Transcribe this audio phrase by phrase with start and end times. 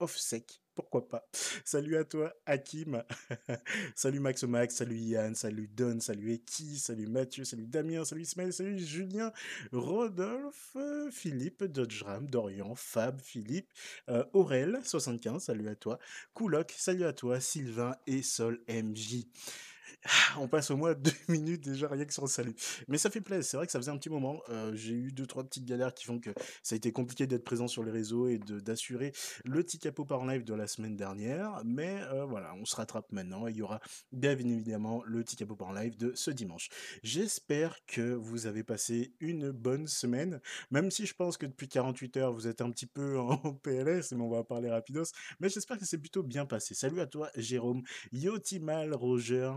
[0.00, 0.60] off sec.
[0.74, 1.28] Pourquoi pas
[1.64, 3.02] Salut à toi, Hakim.
[3.94, 8.52] salut Max Max, salut Yann, salut Don, salut Eki, salut Mathieu, salut Damien, salut Ismaël,
[8.52, 9.32] salut Julien,
[9.72, 10.76] Rodolphe,
[11.10, 13.70] Philippe, Dodgeram, Dorian, Fab, Philippe,
[14.08, 15.98] euh, Aurel, 75, salut à toi,
[16.32, 19.26] Kouloc, salut à toi, Sylvain et Sol MJ.
[20.38, 22.54] On passe au moins deux minutes déjà rien que sur le salut.
[22.88, 24.40] Mais ça fait plaisir, c'est vrai que ça faisait un petit moment.
[24.48, 26.30] Euh, j'ai eu deux, trois petites galères qui font que
[26.62, 29.12] ça a été compliqué d'être présent sur les réseaux et d'assurer
[29.44, 31.62] le petit capot par live de la semaine dernière.
[31.64, 33.46] Mais euh, voilà, on se rattrape maintenant.
[33.46, 33.80] Il y aura
[34.12, 36.68] bien évidemment le petit capot par live de ce dimanche.
[37.02, 42.16] J'espère que vous avez passé une bonne semaine, même si je pense que depuis 48
[42.18, 45.12] heures, vous êtes un petit peu en PLS, mais on va parler rapidos.
[45.40, 46.74] Mais j'espère que c'est plutôt bien passé.
[46.74, 49.52] Salut à toi, Jérôme, Yotimal, Roger,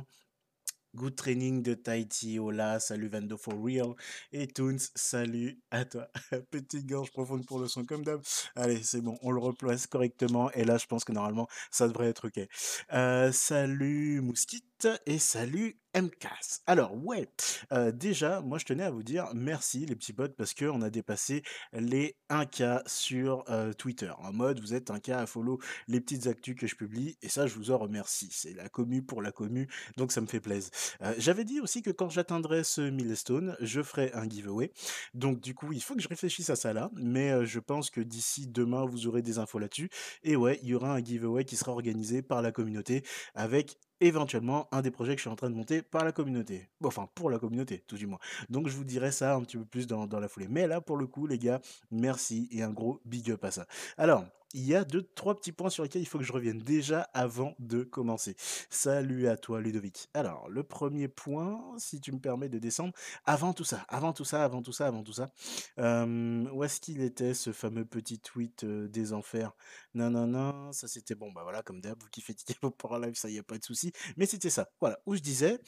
[0.95, 3.95] Good training de Tahiti, hola, salut Vando for real.
[4.31, 6.07] Et Toons, salut à toi.
[6.51, 8.21] Petite gorge profonde pour le son comme d'hab.
[8.55, 10.51] Allez, c'est bon, on le replace correctement.
[10.51, 12.47] Et là, je pense que normalement, ça devrait être OK.
[12.93, 16.61] Euh, salut Mouskite et salut MCAS.
[16.67, 17.29] Alors ouais,
[17.71, 20.89] euh, déjà, moi je tenais à vous dire merci les petits potes parce qu'on a
[20.89, 24.11] dépassé les 1K sur euh, Twitter.
[24.19, 27.47] En mode, vous êtes 1K à follow les petites actus que je publie et ça,
[27.47, 28.29] je vous en remercie.
[28.31, 30.71] C'est la commu pour la commu, donc ça me fait plaisir.
[31.01, 34.71] Euh, J'avais dit aussi que quand j'atteindrai ce milestone, je ferai un giveaway.
[35.13, 38.01] Donc du coup, il faut que je réfléchisse à ça là, mais je pense que
[38.01, 39.89] d'ici demain, vous aurez des infos là-dessus.
[40.23, 43.03] Et ouais, il y aura un giveaway qui sera organisé par la communauté
[43.35, 46.69] avec éventuellement un des projets que je suis en train de monter par la communauté.
[46.81, 48.19] Bon, enfin, pour la communauté, tout du moins.
[48.49, 50.47] Donc, je vous dirai ça un petit peu plus dans, dans la foulée.
[50.49, 51.59] Mais là, pour le coup, les gars,
[51.91, 53.67] merci et un gros big up à ça.
[53.97, 56.59] Alors, il y a deux, trois petits points sur lesquels il faut que je revienne
[56.59, 58.35] déjà avant de commencer.
[58.69, 60.09] Salut à toi, Ludovic.
[60.13, 62.93] Alors, le premier point, si tu me permets de descendre,
[63.25, 65.31] avant tout ça, avant tout ça, avant tout ça, avant tout ça,
[65.79, 69.51] euh, où est-ce qu'il était ce fameux petit tweet euh, des enfers?
[69.93, 72.43] Non, non, non, ça c'était bon, bah voilà, comme d'hab, vous qui faites
[72.77, 73.91] pour live, ça y a pas de souci.
[74.17, 75.59] Mais c'était ça, voilà, où je disais,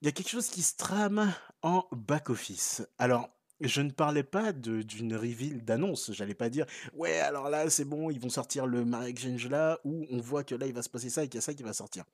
[0.00, 2.82] il y a quelque chose qui se trame en back-office.
[2.98, 3.28] Alors,
[3.62, 6.12] je ne parlais pas d'une reveal d'annonce.
[6.12, 9.78] J'allais pas dire, ouais, alors là, c'est bon, ils vont sortir le Marie Exchange là,
[9.84, 11.54] où on voit que là, il va se passer ça et qu'il y a ça
[11.54, 12.04] qui va sortir.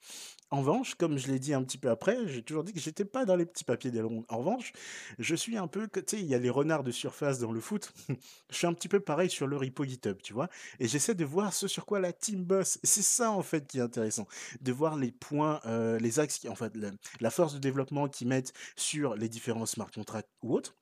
[0.51, 3.05] En revanche, comme je l'ai dit un petit peu après, j'ai toujours dit que j'étais
[3.05, 4.25] pas dans les petits papiers d'Elrond.
[4.29, 4.73] En revanche,
[5.19, 7.61] je suis un peu, tu sais, il y a les renards de surface dans le
[7.61, 7.93] foot.
[8.51, 10.49] je suis un petit peu pareil sur le repo GitHub, tu vois.
[10.81, 12.79] Et j'essaie de voir ce sur quoi la team boss.
[12.83, 14.27] C'est ça, en fait, qui est intéressant.
[14.61, 18.29] De voir les points, euh, les axes, en fait, la, la force de développement qu'ils
[18.29, 20.77] mettent sur les différents smart contracts ou autres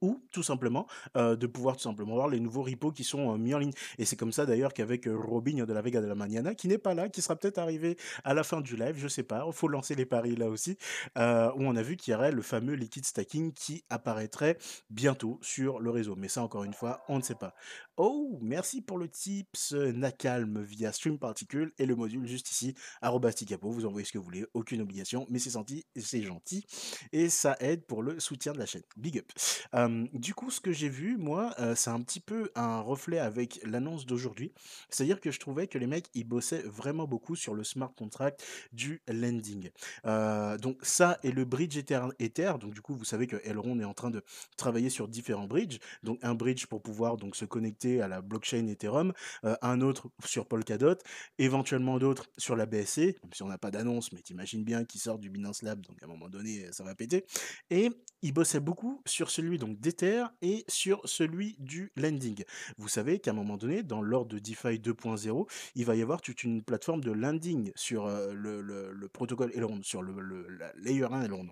[0.00, 3.58] ou tout simplement de pouvoir tout simplement voir les nouveaux repos qui sont mis en
[3.58, 3.72] ligne.
[3.98, 6.78] Et c'est comme ça d'ailleurs qu'avec Robin de la Vega de la Maniana, qui n'est
[6.78, 9.52] pas là, qui sera peut-être arrivé à la fin du live, je sais pas, il
[9.52, 10.76] faut lancer les paris là aussi,
[11.16, 14.58] où on a vu qu'il y aurait le fameux liquid stacking qui apparaîtrait
[14.90, 16.16] bientôt sur le réseau.
[16.16, 17.54] Mais ça encore une fois, on ne sait pas.
[17.96, 22.74] Oh, merci pour le tips Nakalm via Stream Particule et le module juste ici,
[23.34, 23.70] Ticapo.
[23.70, 26.66] Vous envoyez ce que vous voulez, aucune obligation, mais c'est senti, c'est gentil
[27.12, 28.82] et ça aide pour le soutien de la chaîne.
[28.96, 29.32] Big up.
[30.12, 34.06] Du coup, ce que j'ai vu, moi, c'est un petit peu un reflet avec l'annonce
[34.06, 34.52] d'aujourd'hui.
[34.90, 38.44] C'est-à-dire que je trouvais que les mecs, ils bossaient vraiment beaucoup sur le smart contract
[38.72, 39.70] du lending.
[40.04, 42.52] Donc ça et le bridge Ether.
[42.60, 44.22] Donc du coup, vous savez que Elrond est en train de
[44.56, 45.78] travailler sur différents bridges.
[46.02, 50.46] Donc un bridge pour pouvoir donc se connecter à la blockchain Ethereum, un autre sur
[50.46, 50.96] Polkadot,
[51.38, 55.00] éventuellement d'autres sur la BSC, même si on n'a pas d'annonce, mais t'imagines bien qu'ils
[55.00, 57.24] sortent du Binance Lab, donc à un moment donné, ça va péter.
[57.70, 57.90] Et
[58.22, 62.44] il bossait beaucoup sur celui donc d'Ether et sur celui du lending.
[62.78, 66.20] Vous savez qu'à un moment donné, dans l'ordre de DeFi 2.0, il va y avoir
[66.20, 70.72] toute une plateforme de lending sur euh, le, le, protocole Elrond, sur le, le la
[70.76, 71.48] Layer 1 Elrond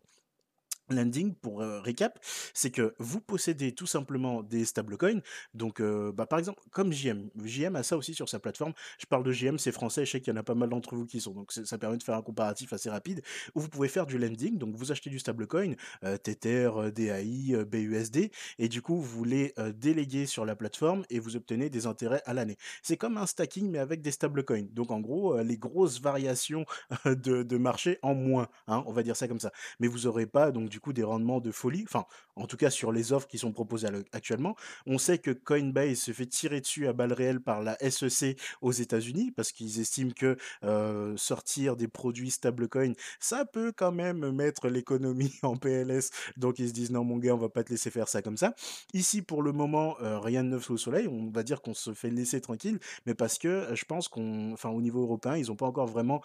[0.91, 2.19] landing pour euh, récap,
[2.53, 5.21] c'est que vous possédez tout simplement des stablecoins.
[5.55, 8.73] Donc, bah, par exemple, comme JM, JM a ça aussi sur sa plateforme.
[8.99, 10.05] Je parle de JM, c'est français.
[10.05, 11.33] Je sais qu'il y en a pas mal d'entre vous qui sont.
[11.33, 13.23] Donc, ça permet de faire un comparatif assez rapide
[13.55, 14.59] où vous pouvez faire du lending.
[14.59, 15.75] Donc, vous achetez du stablecoin,
[16.05, 21.37] euh, Tether, DAI, BUSD, et du coup, vous les déléguez sur la plateforme et vous
[21.37, 22.57] obtenez des intérêts à l'année.
[22.83, 24.67] C'est comme un stacking mais avec des stablecoins.
[24.73, 26.65] Donc, en gros, les grosses variations
[27.05, 28.49] de, de marché en moins.
[28.67, 29.53] Hein, on va dire ça comme ça.
[29.81, 32.05] Mais vous n'aurez pas donc du coup des rendements de folie, enfin
[32.35, 34.57] en tout cas sur les offres qui sont proposées actuellement.
[34.87, 38.73] On sait que Coinbase se fait tirer dessus à balles réelles par la SEC aux
[38.73, 44.67] États-Unis parce qu'ils estiment que euh, sortir des produits stablecoin, ça peut quand même mettre
[44.67, 46.11] l'économie en PLS.
[46.37, 48.37] Donc ils se disent non mon gars, on va pas te laisser faire ça comme
[48.37, 48.53] ça.
[48.95, 51.07] Ici pour le moment, euh, rien de neuf au soleil.
[51.07, 54.53] On va dire qu'on se fait laisser tranquille, mais parce que euh, je pense qu'on,
[54.53, 56.21] enfin au niveau européen, ils ont pas encore vraiment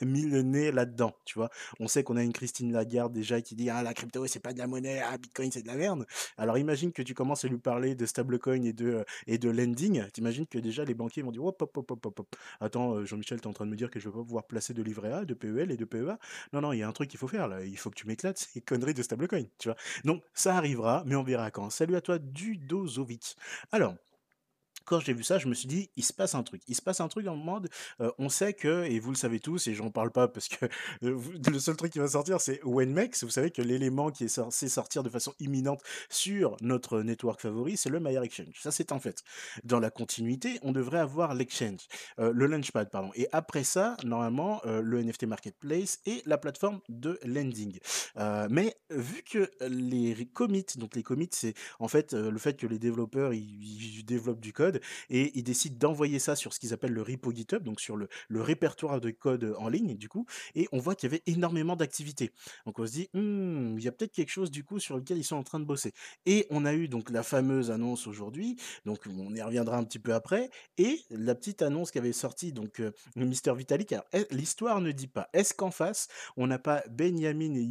[0.00, 1.12] mis le nez là-dedans.
[1.24, 1.50] Tu vois,
[1.80, 4.52] on sait qu'on a une Christine Lagarde déjà qui dit ah, la crypto, c'est pas
[4.52, 6.06] de la monnaie, ah, Bitcoin, c'est de la merde.
[6.36, 10.04] Alors imagine que tu commences à lui parler de stablecoin et de, et de lending.
[10.10, 12.36] T'imagines que déjà les banquiers vont dire, hop, hop, hop, hop, hop.
[12.60, 14.82] Attends, Jean-Michel, t'es en train de me dire que je vais pas pouvoir placer de
[14.82, 16.18] livret A, de PEL et de PEA.
[16.52, 17.64] Non, non, il y a un truc qu'il faut faire là.
[17.64, 19.76] Il faut que tu m'éclates ces conneries de stablecoin, tu vois.
[20.04, 21.70] Donc ça arrivera, mais on verra quand.
[21.70, 23.36] Salut à toi, Dudozovic.
[23.72, 23.94] Alors,
[24.84, 26.62] quand j'ai vu ça, je me suis dit, il se passe un truc.
[26.68, 27.68] Il se passe un truc en mode,
[28.00, 30.66] euh, on sait que, et vous le savez tous, et j'en parle pas parce que
[31.02, 33.24] le seul truc qui va sortir, c'est WenMex.
[33.24, 37.76] Vous savez que l'élément qui est censé sortir de façon imminente sur notre network favori,
[37.76, 38.54] c'est le Mayer Exchange.
[38.60, 39.22] Ça, c'est en fait.
[39.64, 41.86] Dans la continuité, on devrait avoir l'exchange,
[42.18, 43.10] le Launchpad, pardon.
[43.14, 47.78] Et après ça, normalement, le NFT Marketplace et la plateforme de lending.
[48.50, 52.78] mais vu que les commits, donc les commits, c'est en fait le fait que les
[52.78, 57.02] développeurs ils développent du code et ils décident d'envoyer ça sur ce qu'ils appellent le
[57.02, 60.94] repo GitHub, donc sur le, répertoire de code en ligne, du coup, et on voit
[60.94, 62.32] qu'il y avait énormément d'activités.
[62.66, 65.18] Donc on se dit, «Hmm, il y a peut-être quelque chose, du coup, sur lequel
[65.18, 65.92] ils sont en train de bosser.
[66.26, 69.98] Et on a eu donc la fameuse annonce aujourd'hui, donc on y reviendra un petit
[69.98, 73.94] peu après, et la petite annonce qui avait sorti, donc euh, Mister Vitalik.
[74.30, 75.28] L'histoire ne dit pas.
[75.32, 77.66] Est-ce qu'en face, on n'a pas Benjamin et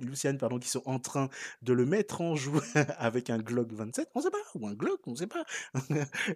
[0.00, 1.28] Luciane, pardon, qui sont en train
[1.62, 2.60] de le mettre en joue
[2.98, 5.44] avec un Glock 27 On sait pas, ou un Glock, on sait pas.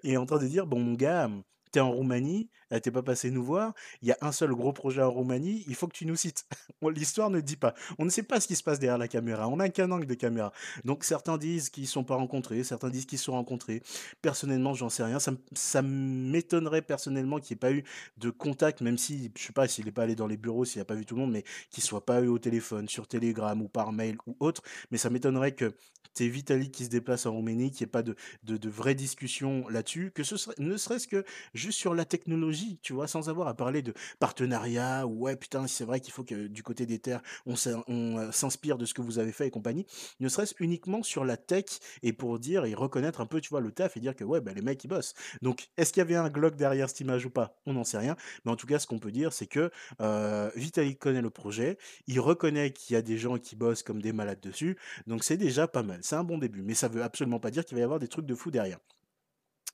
[0.03, 1.31] Et en train de dire, bon, mon gars,
[1.73, 5.03] t'es en Roumanie, t'es pas passé nous voir, il y a un seul gros projet
[5.03, 6.45] en Roumanie, il faut que tu nous cites.
[6.83, 7.75] L'histoire ne dit pas.
[7.99, 10.07] On ne sait pas ce qui se passe derrière la caméra, on n'a qu'un angle
[10.07, 10.53] de caméra.
[10.85, 13.83] Donc certains disent qu'ils ne sont pas rencontrés, certains disent qu'ils sont rencontrés.
[14.23, 15.19] Personnellement, j'en sais rien.
[15.19, 17.85] Ça, m'étonnerait personnellement qu'il n'y ait pas eu
[18.17, 20.81] de contact, même si, je sais pas, s'il n'est pas allé dans les bureaux, s'il
[20.81, 23.07] n'a pas vu tout le monde, mais qu'il ne soit pas eu au téléphone, sur
[23.07, 24.63] Telegram ou par mail ou autre.
[24.91, 25.75] Mais ça m'étonnerait que
[26.17, 28.95] c'est Vitalik qui se déplace en Roumanie, qu'il n'y ait pas de, de, de vraies
[28.95, 33.49] discussions là-dessus, que ce ne serait-ce que juste sur la technologie, tu vois, sans avoir
[33.49, 36.99] à parler de partenariat, ou ouais, putain, c'est vrai qu'il faut que du côté des
[36.99, 37.55] terres, on
[37.89, 39.87] euh, s'inspire de ce que vous avez fait et compagnie,
[40.21, 41.65] ne serait-ce uniquement sur la tech
[42.03, 44.41] et pour dire et reconnaître un peu, tu vois, le taf et dire que ouais,
[44.41, 45.15] bah, les mecs, ils bossent.
[45.43, 47.59] Donc, est-ce qu'il y avait un Glock derrière cette image ou pas?
[47.67, 48.17] On n'en sait rien.
[48.45, 49.71] Mais en tout cas, ce qu'on peut dire, c'est que
[50.01, 54.03] euh, Vitalik connaît le projet, il reconnaît qu'il y a des gens qui bossent comme
[54.03, 54.77] des malades dessus,
[55.07, 56.01] donc c'est déjà pas mal.
[56.03, 58.09] C'est un bon début, mais ça veut absolument pas dire qu'il va y avoir des
[58.09, 58.79] trucs de fou derrière.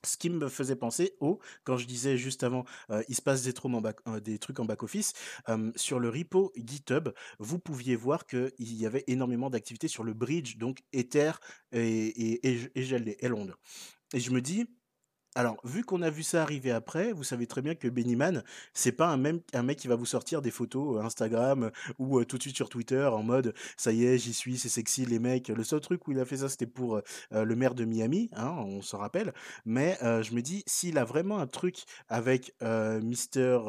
[0.05, 3.43] Ce qui me faisait penser au, quand je disais juste avant, euh, il se passe
[3.43, 5.13] des, euh, trucs en back-office,
[5.75, 7.09] sur le repo GitHub,
[7.39, 11.31] vous pouviez voir qu'il y avait énormément d'activités sur le bridge, donc Ether
[11.71, 13.57] et, et, et, et, et Londres.
[14.13, 14.67] Et je me dis,
[15.35, 18.43] alors, vu qu'on a vu ça arriver après, vous savez très bien que Bennyman,
[18.73, 22.37] c'est pas un, même, un mec qui va vous sortir des photos Instagram ou tout
[22.37, 25.47] de suite sur Twitter en mode ça y est, j'y suis, c'est sexy les mecs.
[25.47, 27.01] Le seul truc où il a fait ça, c'était pour
[27.31, 29.33] le maire de Miami, hein, on se rappelle.
[29.65, 33.59] Mais je me dis, s'il a vraiment un truc avec Mister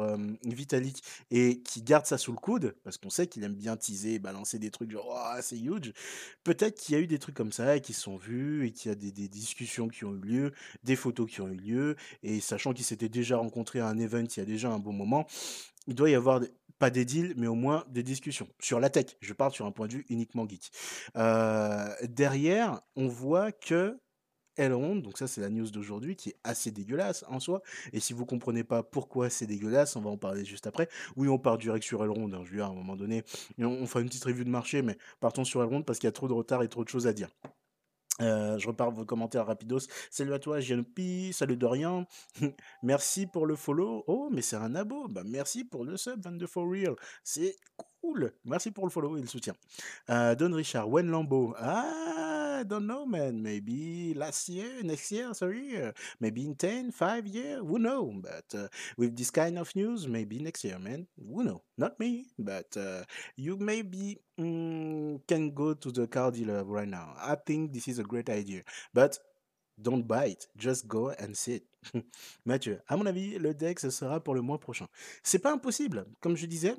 [0.43, 4.19] Vitalik et qui garde ça sous le coude, parce qu'on sait qu'il aime bien teaser,
[4.19, 5.93] balancer des trucs genre oh, c'est huge,
[6.43, 8.89] peut-être qu'il y a eu des trucs comme ça et qui sont vus et qu'il
[8.89, 10.51] y a des, des discussions qui ont eu lieu,
[10.83, 14.23] des photos qui ont eu lieu, et sachant qu'ils s'étaient déjà rencontrés à un event
[14.23, 15.27] il y a déjà un bon moment,
[15.87, 16.41] il doit y avoir
[16.79, 19.17] pas des deals, mais au moins des discussions sur la tech.
[19.21, 20.71] Je parle sur un point de vue uniquement geek.
[21.15, 23.97] Euh, derrière, on voit que
[24.57, 27.61] Elrond, donc ça c'est la news d'aujourd'hui qui est assez dégueulasse en soi.
[27.93, 30.87] Et si vous comprenez pas pourquoi c'est dégueulasse, on va en parler juste après.
[31.15, 33.23] Oui, on part direct sur Elrond, hein, je veux à un moment donné,
[33.57, 36.09] on, on fera une petite revue de marché, mais partons sur Elrond parce qu'il y
[36.09, 37.29] a trop de retard et trop de choses à dire.
[38.21, 39.87] Euh, je repars vos commentaires rapidos.
[40.09, 41.33] Salut à toi, Gianoupi.
[41.33, 42.05] Salut Dorian.
[42.83, 44.03] merci pour le follow.
[44.07, 45.07] Oh, mais c'est un abo.
[45.07, 46.95] Bah, merci pour le sub, 22 for real.
[47.23, 47.55] C'est
[48.43, 49.53] Merci pour le follow et le soutien.
[50.09, 51.53] Euh, Don Richard, Wen Lambeau.
[51.57, 53.41] Ah, I don't know, man.
[53.41, 55.91] Maybe last year, next year, sorry.
[56.19, 57.59] Maybe in 10, 5 years.
[57.59, 58.13] Who know?
[58.15, 61.07] But uh, with this kind of news, maybe next year, man.
[61.17, 61.61] Who know?
[61.77, 63.03] Not me, but uh,
[63.35, 67.13] you maybe mm, can go to the car dealer right now.
[67.17, 68.61] I think this is a great idea.
[68.93, 69.19] But
[69.81, 71.63] don't buy it, just go and sit.
[72.45, 74.87] Mathieu, à mon avis, le deck, ce sera pour le mois prochain.
[75.23, 76.05] C'est pas impossible.
[76.21, 76.75] Comme je disais,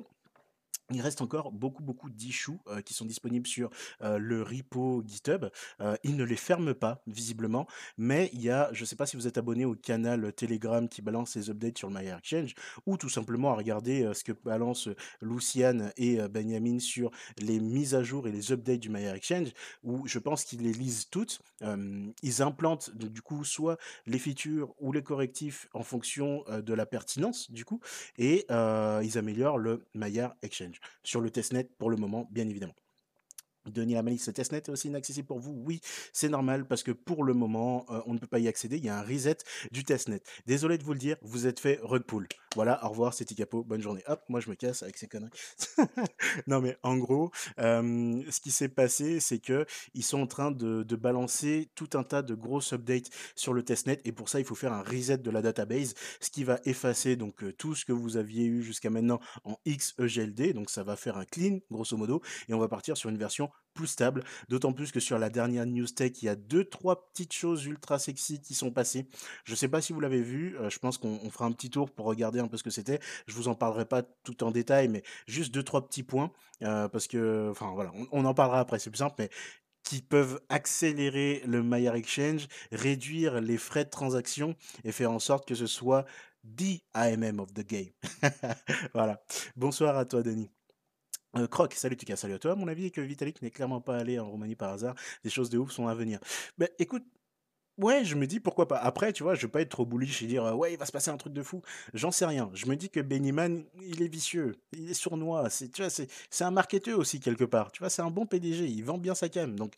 [0.91, 3.69] il reste encore beaucoup, beaucoup d'issues euh, qui sont disponibles sur
[4.01, 5.45] euh, le repo GitHub.
[5.81, 7.67] Euh, il ne les ferme pas, visiblement,
[7.97, 10.87] mais il y a, je ne sais pas si vous êtes abonné au canal Telegram
[10.87, 14.89] qui balance les updates sur My Exchange, ou tout simplement à regarder ce que balancent
[15.21, 19.49] Luciane et Benjamin sur les mises à jour et les updates du My Exchange,
[19.83, 21.41] où je pense qu'ils les lisent toutes.
[22.23, 27.51] ils implantent du coup soit les features ou les correctifs en fonction de la pertinence,
[27.51, 27.79] du coup,
[28.17, 32.75] et ils améliorent le My Exchange sur le testnet pour le moment, bien évidemment.
[33.71, 35.61] Denis Lamalix, ce testnet est aussi inaccessible pour vous?
[35.65, 35.81] Oui,
[36.13, 38.77] c'est normal parce que pour le moment, euh, on ne peut pas y accéder.
[38.77, 39.37] Il y a un reset
[39.71, 40.21] du testnet.
[40.45, 42.27] Désolé de vous le dire, vous êtes fait rugpool.
[42.55, 44.03] Voilà, au revoir, c'était Capo, bonne journée.
[44.07, 45.29] Hop, moi je me casse avec ces conneries.
[46.47, 50.83] non mais en gros, ce qui s'est passé, c'est que ils sont en train de,
[50.83, 54.45] de balancer tout un tas de grosses updates sur le testnet et pour ça, il
[54.45, 57.85] faut faire un reset de la database, ce qui va effacer donc euh, tout ce
[57.85, 60.53] que vous aviez eu jusqu'à maintenant en XEGLD.
[60.53, 63.49] Donc ça va faire un clean, grosso modo, et on va partir sur une version
[63.73, 67.07] plus stable, d'autant plus que sur la dernière news tech, il y a deux trois
[67.07, 69.07] petites choses ultra sexy qui sont passées.
[69.45, 71.69] Je sais pas si vous l'avez vu, euh, je pense qu'on on fera un petit
[71.69, 72.99] tour pour regarder un peu ce que c'était.
[73.27, 76.31] Je vous en parlerai pas tout en détail, mais juste deux trois petits points
[76.63, 79.29] euh, parce que, enfin voilà, on, on en parlera après, c'est plus simple, mais
[79.83, 85.47] qui peuvent accélérer le Maillard Exchange, réduire les frais de transaction et faire en sorte
[85.47, 86.05] que ce soit
[86.43, 87.91] the AMM of the game.
[88.93, 89.21] voilà.
[89.55, 90.56] Bonsoir à toi, Denis.
[91.37, 92.55] Euh, Croc, salut Tuka, salut à toi.
[92.55, 94.95] Mon avis est que Vitalik n'est clairement pas allé en Roumanie par hasard.
[95.23, 96.19] Des choses de ouf sont à venir.
[96.57, 97.03] Ben, écoute,
[97.77, 98.77] Ouais, je me dis pourquoi pas.
[98.77, 100.85] Après, tu vois, je vais pas être trop bullish et dire euh, ouais, il va
[100.87, 101.61] se passer un truc de fou.
[101.93, 102.49] J'en sais rien.
[102.55, 105.47] Je me dis que Bennyman, il est vicieux, il est sournois.
[105.51, 107.71] C'est, tu vois, c'est, c'est un marketeur aussi quelque part.
[107.71, 108.65] Tu vois, c'est un bon PDG.
[108.65, 109.55] Il vend bien sa cam.
[109.55, 109.73] Donc,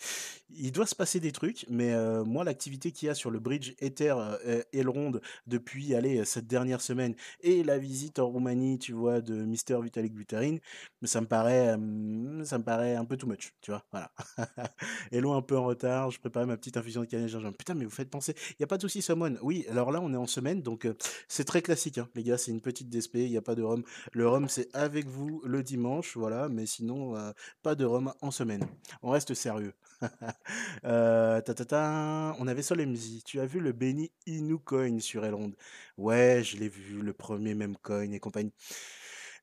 [0.50, 1.66] il doit se passer des trucs.
[1.70, 6.24] Mais euh, moi, l'activité qu'il y a sur le bridge Ether euh, Elrond depuis, allez,
[6.24, 10.56] cette dernière semaine et la visite en Roumanie, tu vois, de Mister Vitalik Buterin,
[11.04, 13.54] ça me paraît, euh, ça me paraît un peu too much.
[13.62, 14.12] Tu vois, voilà.
[15.12, 16.12] Hello, un peu en retard.
[16.12, 17.58] Je prépare ma petite infusion de cannelle gingembre.
[17.58, 18.36] Putain, mais vous faites penser.
[18.52, 19.36] Il n'y a pas de souci, Summon.
[19.42, 20.94] Oui, alors là, on est en semaine, donc euh,
[21.28, 22.38] c'est très classique, hein, les gars.
[22.38, 23.84] C'est une petite DSP, il n'y a pas de rhum.
[24.14, 27.32] Le rhum, c'est avec vous le dimanche, voilà, mais sinon, euh,
[27.64, 28.66] pas de rhum en semaine.
[29.02, 29.74] On reste sérieux.
[30.86, 33.24] euh, ta, ta, ta, on avait Solemzi.
[33.26, 35.52] Tu as vu le Benny Inu Coin sur Elrond?
[35.98, 38.54] Ouais, je l'ai vu, le premier même coin et compagnie.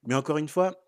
[0.06, 0.85] Mais encore une fois,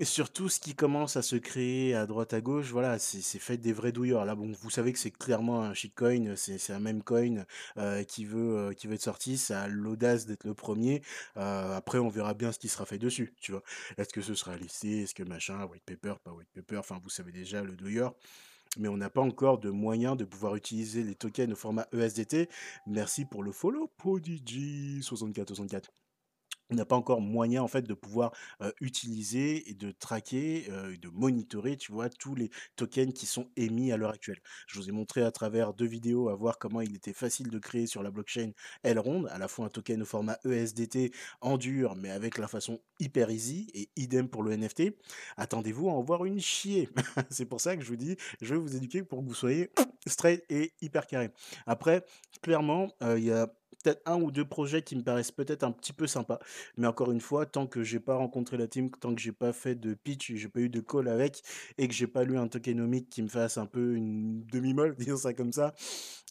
[0.00, 3.58] et surtout, ce qui commence à se créer à droite à gauche, voilà, c'est fait
[3.58, 4.24] des vrais douilleurs.
[4.24, 7.44] Là, bon, vous savez que c'est clairement un shitcoin, c'est un même coin
[7.76, 11.02] euh, qui veut euh, qui veut être sorti, ça a l'audace d'être le premier.
[11.36, 13.62] Euh, après, on verra bien ce qui sera fait dessus, tu vois.
[13.98, 17.10] Est-ce que ce sera listé, est-ce que machin, white paper, pas white paper, enfin, vous
[17.10, 18.14] savez déjà le douilleur.
[18.78, 22.48] Mais on n'a pas encore de moyen de pouvoir utiliser les tokens au format ESDT.
[22.86, 26.09] Merci pour le follow, Prodigy 6464 on
[26.74, 28.32] n'a pas encore moyen en fait de pouvoir
[28.80, 33.92] utiliser et de traquer et de monitorer, tu vois, tous les tokens qui sont émis
[33.92, 34.40] à l'heure actuelle.
[34.66, 37.58] Je vous ai montré à travers deux vidéos à voir comment il était facile de
[37.58, 41.96] créer sur la blockchain Elrond, à la fois un token au format ESDT en dur,
[41.96, 44.94] mais avec la façon hyper easy et idem pour le NFT.
[45.36, 46.88] Attendez-vous à en voir une chier.
[47.30, 49.70] C'est pour ça que je vous dis, je vais vous éduquer pour que vous soyez
[50.06, 51.30] straight et hyper carré.
[51.66, 52.04] Après,
[52.42, 53.52] clairement, euh, il y a
[53.82, 56.38] peut-être un ou deux projets qui me paraissent peut-être un petit peu sympas.
[56.76, 59.52] Mais encore une fois, tant que j'ai pas rencontré la team, tant que j'ai pas
[59.52, 61.42] fait de pitch, j'ai pas eu de call avec
[61.78, 65.16] et que j'ai pas lu un tokenomic qui me fasse un peu une demi-molle, disons
[65.16, 65.74] ça comme ça,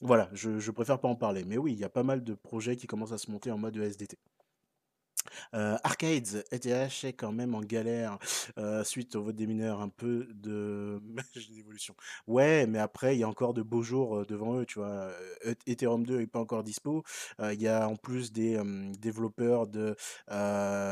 [0.01, 1.43] voilà, je, je préfère pas en parler.
[1.45, 3.57] Mais oui, il y a pas mal de projets qui commencent à se monter en
[3.57, 4.17] mode SDT.
[5.53, 8.17] Euh, Arcades ETH est quand même en galère
[8.57, 11.01] euh, suite au vote des mineurs, un peu de
[11.51, 11.95] d'évolution.
[12.27, 15.09] Ouais, mais après, il y a encore de beaux jours euh, devant eux, tu vois.
[15.45, 17.03] E- Ethereum 2 est pas encore dispo.
[17.39, 18.59] Il y a en plus des
[18.99, 19.95] développeurs de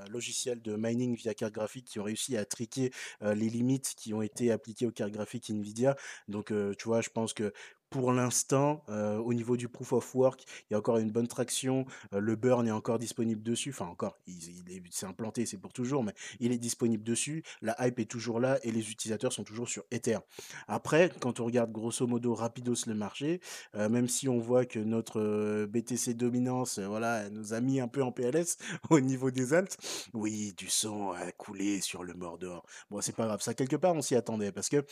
[0.10, 2.92] logiciels de mining via carte graphique qui ont réussi à triquer
[3.22, 5.96] les limites qui ont été appliquées aux cartes graphiques Nvidia.
[6.28, 7.54] Donc, tu vois, je pense que
[7.90, 11.86] pour l'instant, au niveau du proof of work, il y a encore une bonne traction.
[12.12, 13.70] le burn est encore disponible dessus.
[13.70, 17.44] Enfin, encore, il, il est, c'est implanté, c'est pour toujours, mais il est disponible dessus.
[17.62, 20.20] La hype est toujours là et les utilisateurs sont toujours sur Ether.
[20.68, 23.40] Après, quand on regarde grosso modo rapidos le marché,
[23.74, 28.12] même si on voit que notre BTC dominance, voilà, nous a mis un peu en
[28.12, 28.58] PLS
[28.90, 29.78] au niveau des altes,
[30.14, 32.66] oui, du sang a coulé sur le Mordor.
[32.90, 34.84] Bon, c'est pas grave, ça quelque part on s'y attendait parce que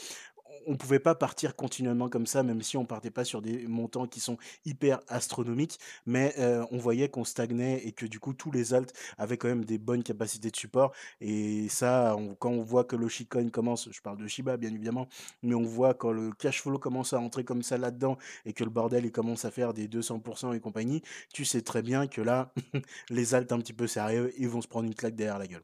[0.67, 4.07] on pouvait pas partir continuellement comme ça, même si on partait pas sur des montants
[4.07, 8.51] qui sont hyper astronomiques, mais euh, on voyait qu'on stagnait et que du coup tous
[8.51, 10.93] les alts avaient quand même des bonnes capacités de support.
[11.21, 15.07] Et ça, quand on voit que le shitcoin commence, je parle de Shiba bien évidemment,
[15.43, 18.63] mais on voit quand le cash flow commence à entrer comme ça là-dedans et que
[18.63, 21.01] le bordel commence à faire des 200% et compagnie,
[21.33, 22.53] tu sais très bien que là,
[23.09, 25.63] les alts un petit peu sérieux, ils vont se prendre une claque derrière la gueule.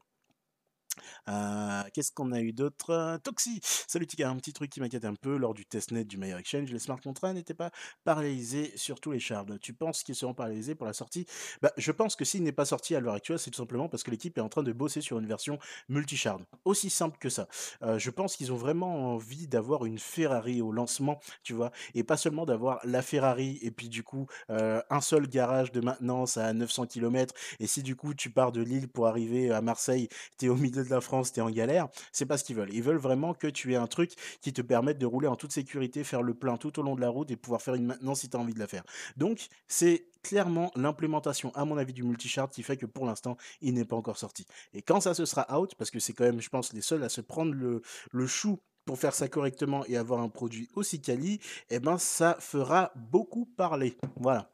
[1.28, 2.90] Euh, Qu'est-ce qu'on a eu d'autre?
[2.90, 6.16] Euh, Toxi Salut Tika, un petit truc qui m'inquiète un peu lors du testnet du
[6.16, 7.70] Meilleur Exchange, les smart contracts n'étaient pas
[8.04, 9.46] paralysés sur tous les shards.
[9.60, 11.26] Tu penses qu'ils seront paralysés pour la sortie?
[11.60, 14.02] Bah, Je pense que s'il n'est pas sorti à l'heure actuelle, c'est tout simplement parce
[14.02, 15.58] que l'équipe est en train de bosser sur une version
[15.88, 16.42] multi-shard.
[16.64, 17.48] Aussi simple que ça.
[17.82, 22.04] Euh, je pense qu'ils ont vraiment envie d'avoir une Ferrari au lancement, tu vois, et
[22.04, 26.52] pas seulement d'avoir la Ferrari et puis du coup un seul garage de maintenance à
[26.52, 27.34] 900 km.
[27.60, 30.08] Et si du coup tu pars de Lille pour arriver à Marseille,
[30.38, 32.56] tu es au milieu de la France, tu es en galère, c'est pas ce qu'ils
[32.56, 32.72] veulent.
[32.72, 35.52] Ils veulent vraiment que tu aies un truc qui te permette de rouler en toute
[35.52, 38.20] sécurité, faire le plein tout au long de la route et pouvoir faire une maintenance
[38.20, 38.84] si tu as envie de la faire.
[39.16, 43.74] Donc, c'est clairement l'implémentation, à mon avis, du multichart qui fait que pour l'instant, il
[43.74, 44.46] n'est pas encore sorti.
[44.72, 47.02] Et quand ça se sera out, parce que c'est quand même, je pense, les seuls
[47.02, 51.00] à se prendre le, le chou pour faire ça correctement et avoir un produit aussi
[51.00, 53.96] quali, eh ben ça fera beaucoup parler.
[54.16, 54.50] Voilà.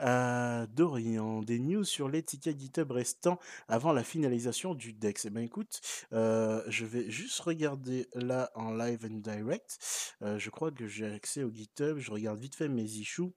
[0.00, 5.26] Euh, Dorian, des news sur les GitHub restants avant la finalisation du DEX.
[5.26, 5.80] Eh ben écoute,
[6.12, 9.78] euh, je vais juste regarder là en live and direct.
[10.22, 11.98] Euh, je crois que j'ai accès au GitHub.
[11.98, 13.32] Je regarde vite fait mes issues.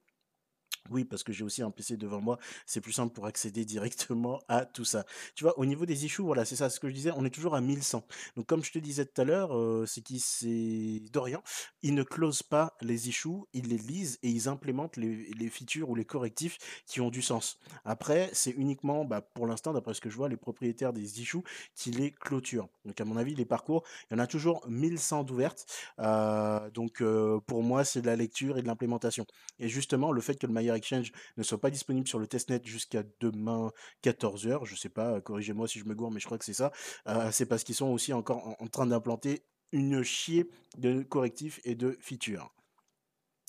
[0.90, 4.42] Oui, parce que j'ai aussi un PC devant moi, c'est plus simple pour accéder directement
[4.48, 5.06] à tout ça.
[5.36, 7.30] Tu vois, au niveau des issues, voilà, c'est ça ce que je disais, on est
[7.30, 8.06] toujours à 1100.
[8.36, 11.42] Donc comme je te disais tout à l'heure, euh, c'est qui c'est Dorian,
[11.82, 15.96] ils ne closent pas les issues, ils les lisent et ils implémentent les, features ou
[15.96, 17.60] les correctifs qui ont du sens.
[17.86, 21.44] Après, c'est uniquement, bah, pour l'instant, d'après ce que je vois, les propriétaires des issues
[21.76, 22.70] qui les clôturent.
[22.86, 25.66] Donc à mon avis, les parcours, il y en a toujours 1100 d'ouvertes.
[26.00, 29.26] Euh, donc euh, pour moi, c'est de la lecture et de l'implémentation.
[29.60, 33.04] Et justement, le fait que le Exchange ne soit pas disponible sur le testnet jusqu'à
[33.20, 33.72] demain
[34.04, 34.66] 14h.
[34.66, 36.72] Je sais pas, corrigez-moi si je me gourre, mais je crois que c'est ça.
[37.08, 41.60] Euh, c'est parce qu'ils sont aussi encore en, en train d'implanter une chier de correctifs
[41.64, 42.54] et de features.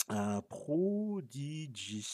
[0.08, 2.06] Un Prodigy.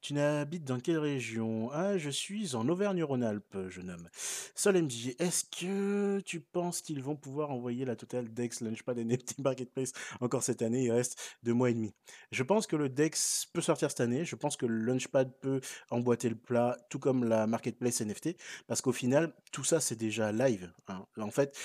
[0.00, 1.68] Tu n'habites dans quelle région?
[1.72, 4.08] Ah, je suis en Auvergne-Rhône-Alpes, jeune homme.
[4.54, 9.40] Sol MJ, est-ce que tu penses qu'ils vont pouvoir envoyer la totale DEX Launchpad NFT
[9.40, 10.84] Marketplace encore cette année?
[10.84, 11.92] Il reste deux mois et demi.
[12.30, 14.24] Je pense que le DEX peut sortir cette année.
[14.24, 15.60] Je pense que le Launchpad peut
[15.90, 18.36] emboîter le plat, tout comme la Marketplace NFT,
[18.68, 20.72] parce qu'au final, tout ça, c'est déjà live.
[20.86, 21.04] hein.
[21.18, 21.58] En fait,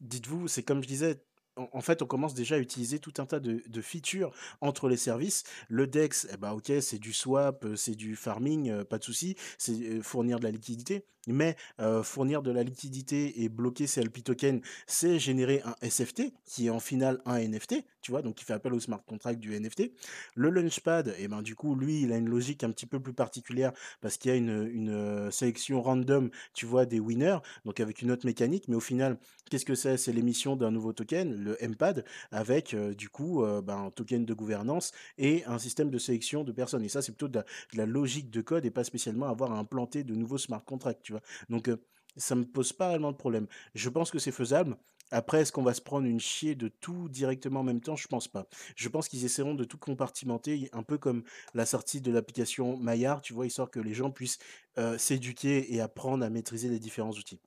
[0.00, 1.22] dites-vous, c'est comme je disais,
[1.72, 5.44] en fait, on commence déjà à utiliser tout un tas de, features entre les services.
[5.68, 9.04] Le DEX, eh ben, ok, c'est du swap, euh, c'est du farming, euh, pas de
[9.04, 11.04] souci, c'est euh, fournir de la liquidité.
[11.26, 11.54] Mais
[12.02, 16.70] fournir de la liquidité et bloquer ces LP tokens, c'est générer un SFT qui est
[16.70, 19.92] en final un NFT, tu vois, donc qui fait appel au smart contract du NFT.
[20.34, 23.12] Le Launchpad, eh ben, du coup, lui, il a une logique un petit peu plus
[23.12, 28.00] particulière parce qu'il y a une, une sélection random, tu vois, des winners, donc avec
[28.00, 28.66] une autre mécanique.
[28.68, 29.18] Mais au final,
[29.50, 29.98] qu'est-ce que c'est?
[29.98, 34.24] C'est l'émission d'un nouveau token, le MPAD, avec euh, du coup euh, ben, un token
[34.24, 36.84] de gouvernance et un système de sélection de personnes.
[36.84, 37.42] Et ça, c'est plutôt de
[37.74, 41.12] la, logique de code et pas spécialement avoir à implanter de nouveaux smart contracts, tu
[41.12, 41.22] vois.
[41.48, 41.76] Donc, euh,
[42.16, 43.46] ça me pose pas réellement de problème.
[43.74, 44.76] Je pense que c'est faisable.
[45.12, 47.96] Après, est-ce qu'on va se prendre une chier de tout directement en même temps?
[47.96, 48.46] Je pense pas.
[48.76, 53.20] Je pense qu'ils essaieront de tout compartimenter, un peu comme la sortie de l'application Maillard,
[53.20, 54.38] tu vois, histoire que les gens puissent
[54.98, 57.40] s'éduquer et apprendre à maîtriser les différents outils.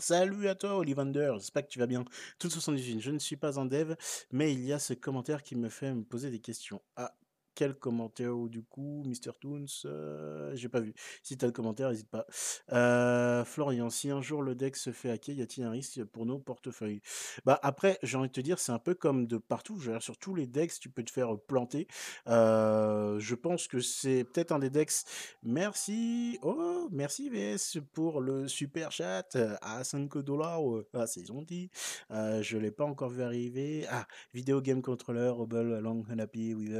[0.00, 2.04] Salut à toi, Olivander, j'espère que tu vas bien.
[2.38, 3.94] Toute 78, je ne suis pas un dev,
[4.32, 6.80] mais il y a ce commentaire qui me fait me poser des questions.
[6.96, 7.14] Ah,
[7.54, 9.32] quel commentaire ou du coup, Mr.
[9.40, 10.94] Toons euh, J'ai pas vu.
[11.22, 12.26] Si tu as le commentaire, n'hésite pas.
[12.72, 16.26] Euh, Florian, si un jour le deck se fait hacker, y a-t-il un risque pour
[16.26, 17.00] nos portefeuilles?
[17.44, 19.78] Bah après, j'ai envie de te dire, c'est un peu comme de partout.
[19.78, 21.86] Je sur tous les decks, tu peux te faire planter.
[22.28, 25.04] Euh, je pense que c'est peut-être un des decks.
[25.42, 26.38] Merci.
[26.42, 30.60] Oh, merci VS pour le super chat à 5 dollars.
[30.94, 31.70] Ah, c'est gentil.
[32.10, 33.86] Euh, je l'ai pas encore vu arriver.
[33.90, 36.70] Ah, Video Game Controller, Hubble, Long Happy, with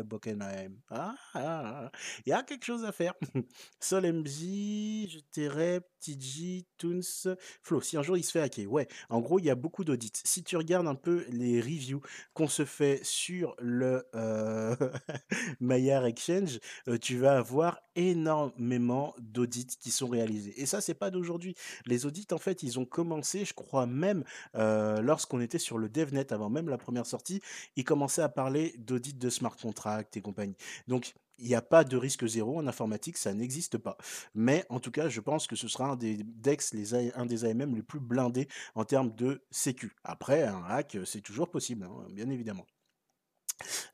[0.91, 1.91] Ah, ah, ah,
[2.27, 3.15] il y a quelque chose à faire.
[3.81, 7.81] Sol MJ, je dirais TG, Toons, Flo.
[7.81, 8.89] Si un jour il se fait hacker, ouais.
[9.09, 10.13] En gros, il y a beaucoup d'audits.
[10.25, 12.01] Si tu regardes un peu les reviews
[12.35, 14.75] qu'on se fait sur le euh,
[15.61, 16.59] Maillard Exchange,
[16.89, 20.55] euh, tu vas avoir énormément d'audits qui sont réalisés.
[20.61, 21.55] Et ça, c'est pas d'aujourd'hui.
[21.87, 25.89] Les audits, en fait, ils ont commencé, je crois même, euh, lorsqu'on était sur le
[25.89, 27.41] DevNet, avant même la première sortie,
[27.77, 30.57] ils commençaient à parler d'audits de smart contract et compagnie.
[30.89, 33.97] Donc, il n'y a pas de risque zéro en informatique, ça n'existe pas.
[34.35, 37.45] Mais en tout cas, je pense que ce sera un des DEX, les un des
[37.45, 39.93] AMM les plus blindés en termes de sécu.
[40.05, 42.67] Après, un hack, c'est toujours possible, hein, bien évidemment.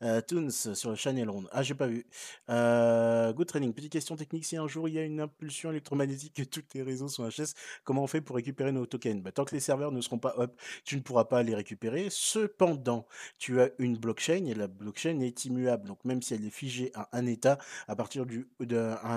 [0.01, 1.47] Euh, Toons sur le Channel Ronde.
[1.51, 2.05] Ah, j'ai pas vu.
[2.49, 3.73] Euh, good training.
[3.73, 4.45] Petite question technique.
[4.45, 7.53] Si un jour il y a une impulsion électromagnétique et tous les réseaux sont HS,
[7.83, 9.21] comment on fait pour récupérer nos tokens?
[9.21, 12.07] Bah, Tant que les serveurs ne seront pas up, tu ne pourras pas les récupérer.
[12.09, 13.07] Cependant,
[13.39, 15.87] tu as une blockchain et la blockchain est immuable.
[15.87, 18.47] Donc, même si elle est figée à un état, à partir du,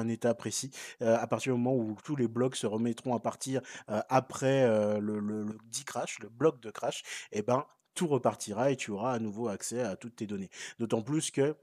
[0.09, 0.71] état précis,
[1.03, 3.61] euh, à partir du moment où tous les blocs se remettront à partir
[3.91, 4.67] euh, après
[5.01, 8.91] le, le, le dit crash, le bloc de crash, eh ben, tout repartira et tu
[8.91, 10.51] auras à nouveau accès à toutes tes données.
[10.79, 11.57] D'autant plus que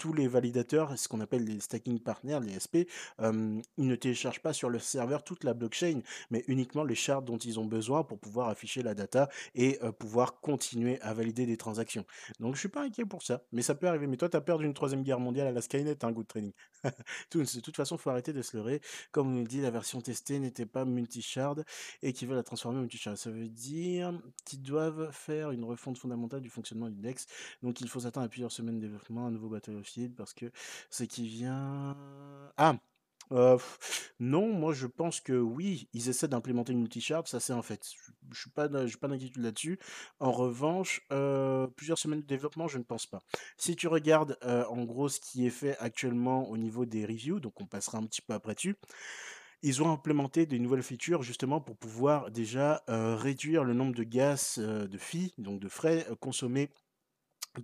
[0.00, 2.88] tous les validateurs, ce qu'on appelle les stacking partners, les SP,
[3.20, 7.36] ils ne téléchargent pas sur le serveur toute la blockchain, mais uniquement les shards dont
[7.36, 12.06] ils ont besoin pour pouvoir afficher la data et pouvoir continuer à valider des transactions.
[12.38, 14.06] Donc je suis pas inquiet pour ça, mais ça peut arriver.
[14.06, 16.26] Mais toi, tu as peur d'une troisième guerre mondiale à la Skynet, un hein, good
[16.26, 16.52] training.
[16.84, 18.80] de toute façon, faut arrter de se leurrer.
[19.12, 21.64] Comme on dit, la version testée n'était pas multi-shard
[22.02, 23.16] et qu'ils veulent la transformer en multi-shard.
[23.16, 24.12] Ça veut dire
[24.44, 27.26] qu'ils doivent faire une refonte fondamentale du fonctionnement du DEX.
[27.62, 29.48] Donc il faut s'attendre à plusieurs semaines de développement, un nouveau
[30.16, 30.46] Parce que
[30.90, 31.96] ce qui vient...
[32.56, 32.76] Ah
[34.18, 37.86] non, moi je pense que oui, ils essaient d'implémenter une multi-shard, ça c'est en fait.
[38.32, 39.78] Je suis pas, j'ai pas d'inquiétude là-dessus.
[40.18, 41.06] En revanche,
[41.76, 43.22] plusieurs semaines de développement, je ne pense pas.
[43.56, 47.60] Si tu regardes en gros ce qui est fait actuellement au niveau des reviews, donc
[47.60, 48.74] on passera un petit peu après dessus.
[49.62, 54.58] Ils ont implémenté des nouvelles features justement pour pouvoir déjà réduire le nombre de gaz,
[54.58, 56.70] de filles, donc de frais consommés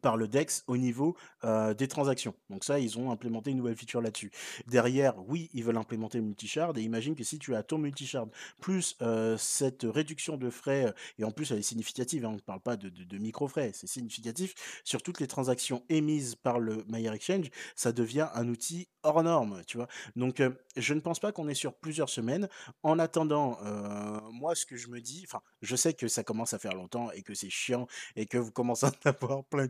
[0.02, 2.34] par le DEX au niveau des transactions.
[2.50, 4.30] Donc ça, ils ont implémenté une nouvelle feature là-dessus.
[4.66, 8.28] Derrière, oui, ils veulent implémenter le multi-shard et imagine que si tu as ton multi-shard
[8.60, 8.96] plus
[9.38, 12.76] cette réduction de frais, et en plus elle est significative, hein, on ne parle pas
[12.76, 18.28] de, micro-frais, c'est significatif, sur toutes les transactions émises par le Mayer Exchange, ça devient
[18.34, 19.88] un outil hors norme, tu vois.
[20.16, 20.42] Donc
[20.76, 22.48] je ne pense pas qu'on est sur plusieurs semaines.
[22.82, 23.58] En attendant,
[24.32, 27.10] moi ce que je me dis, enfin, je sais que ça commence à faire longtemps
[27.12, 29.68] et que c'est chiant et que vous commencez à en avoir plein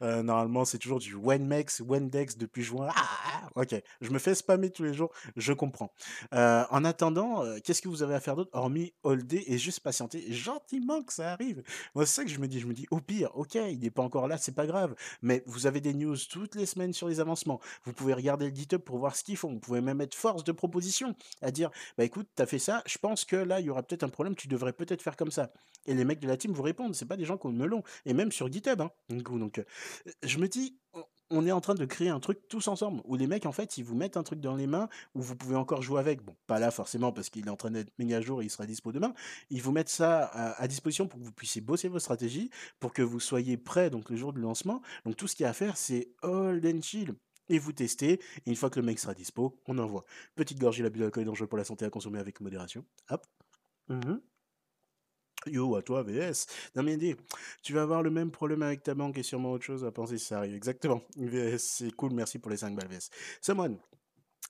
[0.00, 2.88] normalement, c'est toujours du Wenmex, Wendex depuis juin.
[2.94, 5.92] Ah, ok, je me fais spammer tous les jours, je comprends.
[6.32, 10.32] En attendant, qu'est-ce que vous avez à faire d'autre hormis holder et juste patienter?
[10.32, 11.62] Gentiment que ça arrive
[11.94, 12.60] Moi, c'est ça que je me dis.
[12.60, 14.94] Je me dis, au pire, ok, il n'est pas encore là, c'est pas grave.
[15.22, 17.60] Mais vous avez des news toutes les semaines sur les avancements.
[17.84, 19.52] Vous pouvez regarder le GitHub pour voir ce qu'ils font.
[19.52, 22.98] Vous pouvez même être force de proposition à dire, bah écoute, t'as fait ça, je
[22.98, 25.52] pense que là, il y aura peut-être un problème, tu devrais peut-être faire comme ça.
[25.86, 26.94] Et les mecs de la team vous répondent.
[26.94, 27.82] C'est pas des gens qui ont melon.
[28.04, 28.90] Et même sur GitHub, hein.
[30.22, 30.78] Je me dis,
[31.30, 33.78] on est en train de créer un truc tous ensemble, où les mecs, en fait,
[33.78, 36.22] ils vous mettent un truc dans les mains, où vous pouvez encore jouer avec.
[36.22, 38.50] Bon, pas là forcément, parce qu'il est en train d'être méga à jour et il
[38.50, 39.14] sera dispo demain.
[39.48, 42.50] Ils vous mettent ça à, disposition pour que vous puissiez bosser vos stratégies,
[42.80, 44.82] pour que vous soyez prêts, donc le jour du lancement.
[45.04, 47.14] Donc tout ce qu'il y a à faire, c'est hold and chill.
[47.48, 50.04] Et vous testez, et une fois que le mec sera dispo, on envoie.
[50.36, 52.84] Petite gorgée, la bulle d'alcool dangereux pour la santé à consommer avec modération.
[53.08, 53.26] Hop.
[53.88, 54.18] Mmh
[55.46, 56.46] Yo, à toi, VS.
[56.76, 56.98] Non, mais
[57.62, 60.18] tu vas avoir le même problème avec ta banque et sûrement autre chose à penser
[60.18, 60.54] si ça arrive.
[60.54, 61.00] Exactement.
[61.16, 63.10] VS, c'est cool, merci pour les 5 balles, VS.
[63.40, 63.78] Samoine.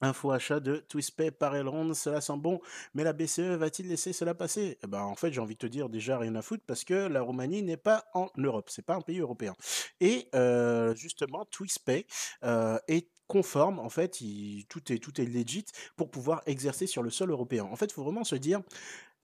[0.03, 2.61] Info achat de TwistPay par Elrond, cela sent bon,
[2.95, 4.79] mais la BCE va-t-il laisser cela passer?
[4.83, 6.95] Eh ben, En fait, j'ai envie de te dire déjà rien à foutre parce que
[6.95, 9.55] la Roumanie n'est pas en Europe, c'est pas un pays européen.
[10.01, 12.07] Et euh, justement, TwistPay
[12.45, 14.23] euh, est conforme, en fait,
[14.71, 17.65] tout, est, tout est legit pour pouvoir exercer sur le sol européen.
[17.65, 18.63] En fait, il faut vraiment se dire,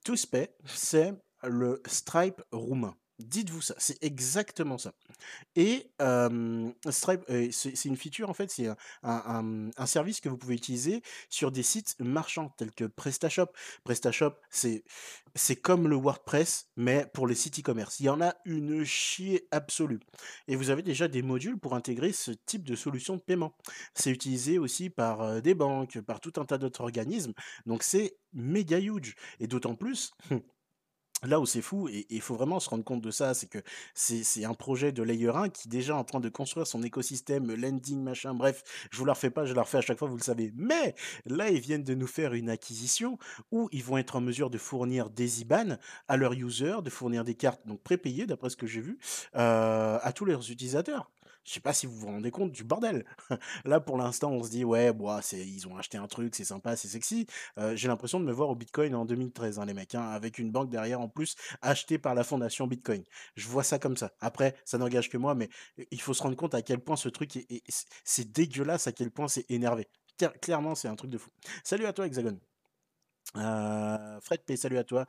[0.05, 2.97] TwistPay, c'est le Stripe roumain.
[3.19, 4.93] Dites-vous ça, c'est exactement ça.
[5.55, 5.91] Et
[6.91, 8.69] Stripe, c'est une feature en fait, c'est
[9.03, 13.47] un, service que vous pouvez utiliser sur des sites marchands tels que PrestaShop.
[13.85, 18.01] PrestaShop, c'est comme le WordPress, mais pour les sites e-commerce.
[18.01, 20.01] Il y en a une chier absolue.
[20.47, 23.57] Et vous avez déjà des modules pour intégrer ce type de solution de paiement.
[23.95, 27.33] C'est utilisé aussi par des banques, par tout un tas d'autres organismes.
[27.65, 29.15] Donc c'est méga huge.
[29.41, 30.13] Et d'autant plus,
[31.23, 33.59] Là où c'est fou, et il faut vraiment se rendre compte de ça, c'est que
[33.95, 37.55] c'est un projet de Layer 1 qui est déjà en train de construire son écosystème,
[37.55, 40.19] landing, machin, bref, je vous la refais pas, je la refais à chaque fois, vous
[40.19, 40.53] le savez.
[40.55, 43.19] Mais là, ils viennent de nous faire une acquisition
[43.51, 47.25] où ils vont être en mesure de fournir des IBAN à leurs users, de fournir
[47.25, 48.99] des cartes donc prépayées, d'après ce que j'ai vu,
[49.37, 51.11] euh, à tous leurs utilisateurs.
[51.47, 53.05] Je sais pas si vous vous rendez compte du bordel.
[53.65, 54.93] Là, pour l'instant, on se dit, ouais,
[55.33, 57.27] ils ont acheté un truc, c'est sympa, c'est sexy.
[57.59, 60.39] Euh, j'ai l'impression de me voir au Bitcoin en 2013, hein, les mecs, hein, avec
[60.39, 63.05] une banque derrière en plus, achetée par la fondation Bitcoin.
[63.37, 64.13] Je vois ça comme ça.
[64.21, 65.49] Après, ça n'engage que moi, mais
[65.91, 67.63] il faut se rendre compte à quel point ce truc est,
[68.05, 69.87] c'est dégueulasse, à quel point c'est énervé.
[70.41, 71.31] Clairement, c'est un truc de fou.
[71.63, 72.41] Salut à toi, Hexagone.
[73.37, 75.07] Euh, Fred P, salut à toi.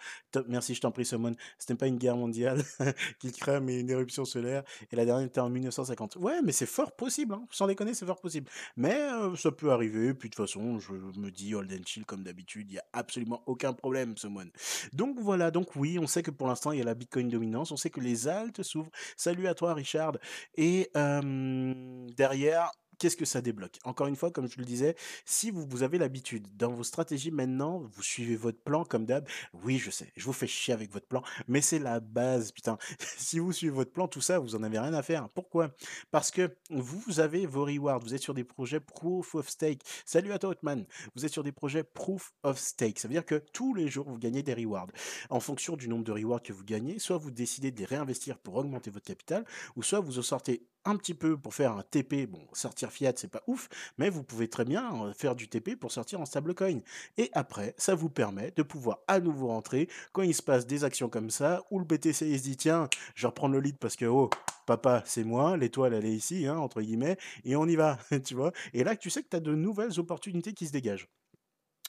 [0.48, 1.36] merci, je t'en prie, Simon.
[1.60, 2.64] Ce n'est pas une guerre mondiale
[3.20, 4.64] qui crée, mais une éruption solaire.
[4.92, 6.18] Et la dernière était en 1950.
[6.18, 7.46] Ouais, mais c'est fort possible, hein.
[7.52, 8.50] sans déconner, c'est fort possible.
[8.76, 10.14] Mais euh, ça peut arriver.
[10.14, 12.70] Puis de toute façon, je me dis hold and chill comme d'habitude.
[12.70, 14.48] Il n'y a absolument aucun problème, Simon.
[14.94, 17.72] Donc voilà, donc oui, on sait que pour l'instant, il y a la Bitcoin dominance.
[17.72, 18.92] On sait que les altes s'ouvrent.
[19.16, 20.18] Salut à toi, Richard.
[20.56, 23.80] Et euh, derrière, qu'est-ce que ça débloque?
[23.84, 27.32] Encore une fois, comme je le disais, si vous, vous avez l'habitude dans vos stratégies
[27.32, 29.28] maintenant, vous suivez votre plan comme d'hab.
[29.54, 32.78] Oui, je sais, je vous fais chier avec votre plan, mais c'est la base, putain.
[33.18, 35.30] si vous suivez votre plan, tout ça, vous en avez rien à faire.
[35.30, 35.72] Pourquoi?
[36.12, 39.82] Parce que vous, avez vos rewards, vous êtes sur des projets proof of stake.
[40.06, 40.86] Salut à toi, Hotman.
[41.16, 43.00] Vous êtes sur des projets proof of stake.
[43.00, 44.88] Ça veut dire que tous les jours, vous gagnez des rewards.
[45.30, 48.38] En fonction du nombre de rewards que vous gagnez, soit vous décidez de les réinvestir
[48.38, 51.84] pour augmenter votre capital, ou soit vous en sortez un petit peu pour faire un
[51.84, 55.76] TP, bon, sortir fiat, c'est pas ouf, mais vous pouvez très bien faire du TP
[55.76, 56.80] pour sortir en stablecoin.
[57.18, 60.84] Et après, ça vous permet de pouvoir à nouveau rentrer quand il se passe des
[60.84, 64.06] actions comme ça, où le BTC se dit tiens, je reprends le lead parce que
[64.06, 64.30] oh,
[64.66, 68.36] papa, c'est moi, l'étoile elle est ici, hein, entre guillemets, et on y va, tu
[68.36, 68.52] vois.
[68.74, 71.08] Et là, tu sais que tu as de nouvelles opportunités qui se dégagent.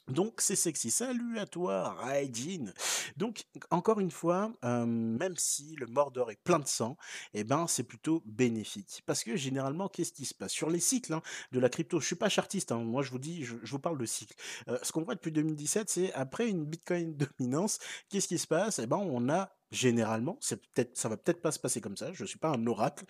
[0.08, 0.90] Donc c'est sexy.
[0.90, 2.72] Salut à toi, Raijin.
[3.16, 6.96] Donc encore une fois, même si le Mordor est plein de sang,
[7.34, 9.02] eh ben c'est plutôt bénéfique.
[9.06, 10.52] Parce que généralement, qu'est-ce qui se passe?
[10.52, 12.72] Sur les cycles hein, de la crypto Je suis pas chartiste.
[12.72, 14.34] Hein, moi je vous dis, je, vous parle de cycle.
[14.82, 18.78] ce qu'on voit depuis 2017, c'est après une Bitcoin dominance, qu'est-ce qui se passe?
[18.78, 22.12] Eh ben on a généralement, c'est peut-être, ça va peut-être pas se passer comme ça,
[22.12, 23.04] je suis pas un oracle,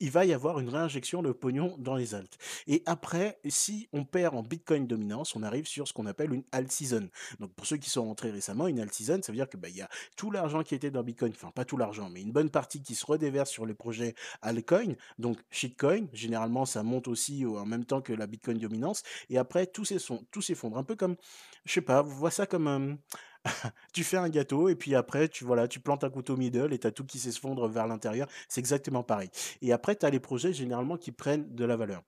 [0.00, 2.38] il va y avoir une réinjection de pognon dans les alts.
[2.66, 6.44] Et après, si on perd en Bitcoin dominance, on arrive sur ce qu'on appelle une
[6.52, 7.08] alt season.
[7.38, 9.68] Donc pour ceux qui sont rentrés récemment, une alt season, ça veut dire que bah,
[9.68, 12.32] il y a tout l'argent qui était dans Bitcoin, enfin pas tout l'argent, mais une
[12.32, 16.06] bonne partie qui se redéverse sur les projets altcoin, donc shitcoin.
[16.12, 19.02] Généralement, ça monte aussi en même temps que la Bitcoin dominance.
[19.28, 21.16] Et après, tout s'effondre, un peu comme,
[21.64, 22.98] je sais pas, vous voyez ça comme
[23.92, 26.78] tu fais un gâteau et puis après, tu, voilà, tu plantes un couteau middle et
[26.78, 28.28] tu as tout qui s'effondre vers l'intérieur.
[28.48, 29.30] C'est exactement pareil.
[29.62, 32.02] Et après, tu as les projets généralement qui prennent de la valeur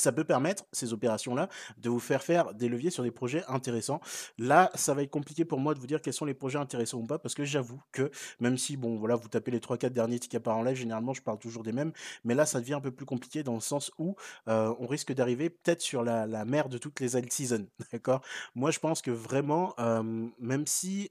[0.00, 4.00] ça peut permettre, ces opérations-là, de vous faire faire des leviers sur des projets intéressants.
[4.38, 6.98] Là, ça va être compliqué pour moi de vous dire quels sont les projets intéressants
[6.98, 8.10] ou pas, parce que j'avoue que,
[8.40, 11.22] même si, bon, voilà, vous tapez les 3-4 derniers tickets par en live, généralement, je
[11.22, 11.92] parle toujours des mêmes,
[12.24, 14.16] mais là, ça devient un peu plus compliqué dans le sens où
[14.48, 18.22] euh, on risque d'arriver peut-être sur la, mer de toutes les alt seasons, d'accord?
[18.54, 20.02] Moi, je pense que vraiment, euh,
[20.38, 21.10] même si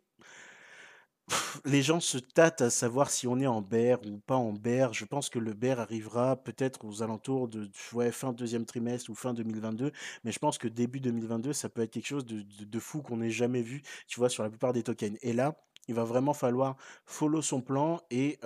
[1.66, 4.94] les gens se tâtent à savoir si on est en bear ou pas en bear.
[4.94, 9.16] Je pense que le bear arrivera peut-être aux alentours de ouais, fin deuxième trimestre ou
[9.16, 9.92] fin 2022.
[10.24, 13.18] Mais je pense que début 2022, ça peut être quelque chose de, de, fou qu'on
[13.18, 15.18] n'ait jamais vu, tu vois, sur la plupart des tokens.
[15.22, 15.56] Et là,
[15.88, 18.40] il va vraiment falloir follow son plan et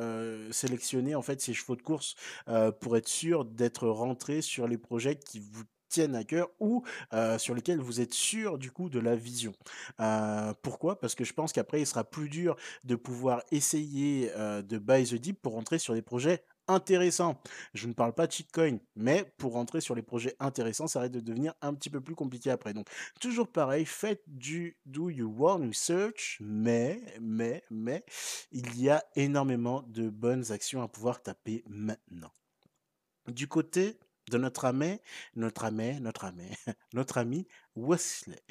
[0.52, 2.16] sélectionner en fait ses chevaux de course
[2.80, 6.84] pour être sûr d'être rentré sur les projets qui vous tiennent à cœur ou
[7.38, 9.54] sur lesquels vous êtes sûr du coup de la vision.
[10.62, 11.00] pourquoi?
[11.00, 15.16] Parce que je pense qu'après il sera plus dur de pouvoir essayer de buy the
[15.16, 17.42] deep pour rentrer sur des projets intéressants.
[17.74, 21.14] Je ne parle pas de shitcoin, mais pour rentrer sur les projets intéressants, ça risque
[21.14, 22.74] de devenir un petit peu plus compliqué après.
[22.74, 22.88] Donc,
[23.20, 28.06] toujours pareil, faites du do you want research, mais, mais, mais,
[28.52, 32.32] il y a énormément de bonnes actions à pouvoir taper maintenant.
[33.28, 33.98] Du côté
[34.30, 35.00] de notre ami,
[35.36, 36.50] notre ami, notre ami,
[36.94, 38.42] notre ami Wesley.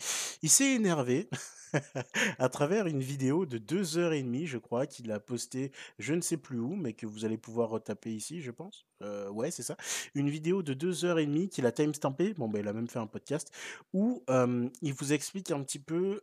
[0.42, 1.28] Il s'est énervé
[2.38, 6.14] à travers une vidéo de deux heures et demie, je crois, qu'il a posté, je
[6.14, 8.86] ne sais plus où, mais que vous allez pouvoir retaper ici, je pense.
[9.02, 9.76] Euh, ouais, c'est ça.
[10.14, 12.34] Une vidéo de deux heures et demie qu'il a timestampé.
[12.34, 13.50] Bon, ben, il a même fait un podcast
[13.92, 14.22] où
[14.82, 16.20] il vous explique un petit peu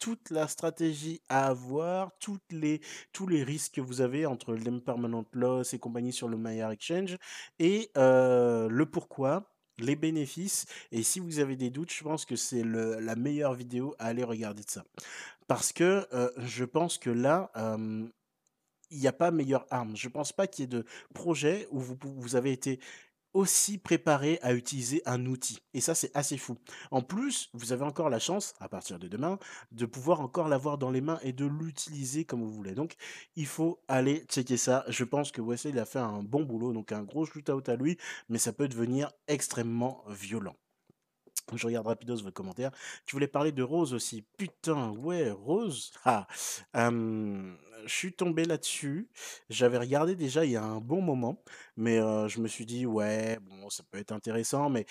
[0.00, 2.10] toute la stratégie à avoir,
[2.50, 2.80] les,
[3.12, 7.16] tous les risques que vous avez entre l'impermanent loss et compagnie sur le Maillard Exchange,
[7.60, 10.66] et le pourquoi, les bénéfices.
[10.90, 14.24] Et si vous avez des doutes, je pense que c'est la meilleure vidéo à aller
[14.24, 14.84] regarder de ça.
[15.46, 16.08] Parce que
[16.38, 17.50] je pense que là,
[18.90, 19.96] il n'y a pas meilleure arme.
[19.96, 20.84] Je pense pas qu'il y ait de
[21.14, 22.80] projet où vous, vous avez été
[23.32, 25.60] aussi préparé à utiliser un outil.
[25.74, 26.56] Et ça, c'est assez fou.
[26.90, 29.38] En plus, vous avez encore la chance, à partir de demain,
[29.72, 32.74] de pouvoir encore l'avoir dans les mains et de l'utiliser comme vous voulez.
[32.74, 32.94] Donc,
[33.36, 34.84] il faut aller checker ça.
[34.88, 37.96] Je pense que Wesley, a fait un bon boulot, donc un gros shoot-out à lui,
[38.28, 40.56] mais ça peut devenir extrêmement violent.
[41.56, 42.70] Je regarde rapidos votre commentaire.
[43.06, 44.24] Tu voulais parler de Rose aussi.
[44.36, 45.92] Putain, ouais, Rose.
[46.04, 46.26] Ah,
[47.86, 49.08] je suis tombé là-dessus.
[49.48, 51.42] J'avais regardé déjà il y a un bon moment,
[51.76, 54.86] mais je me suis dit, ouais, bon, ça peut être intéressant, mais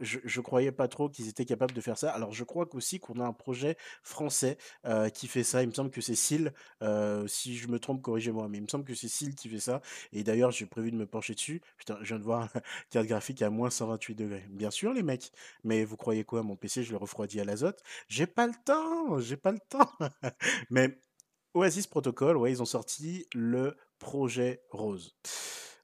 [0.00, 2.10] je, croyais pas trop qu'ils étaient capables de faire ça.
[2.10, 4.58] Alors, je crois aussi qu'on a un projet français
[5.14, 5.62] qui fait ça.
[5.62, 6.14] Il me semble que c'est
[7.26, 9.80] si je me trompe, corrigez-moi, mais il me semble que c'est qui fait ça.
[10.12, 11.62] Et d'ailleurs, j'ai prévu de me pencher dessus.
[11.78, 12.48] Putain, je viens de voir
[12.90, 14.44] carte graphique à moins 128 degrés.
[14.50, 16.42] Bien sûr, les mecs, mais vous croyez quoi?
[16.42, 17.82] Mon PC, je le refroidis à l'azote.
[18.08, 19.90] J'ai pas le temps, j'ai pas le temps.
[20.70, 20.98] mais
[21.54, 25.16] Oasis Protocol, ouais, ils ont sorti le projet Rose.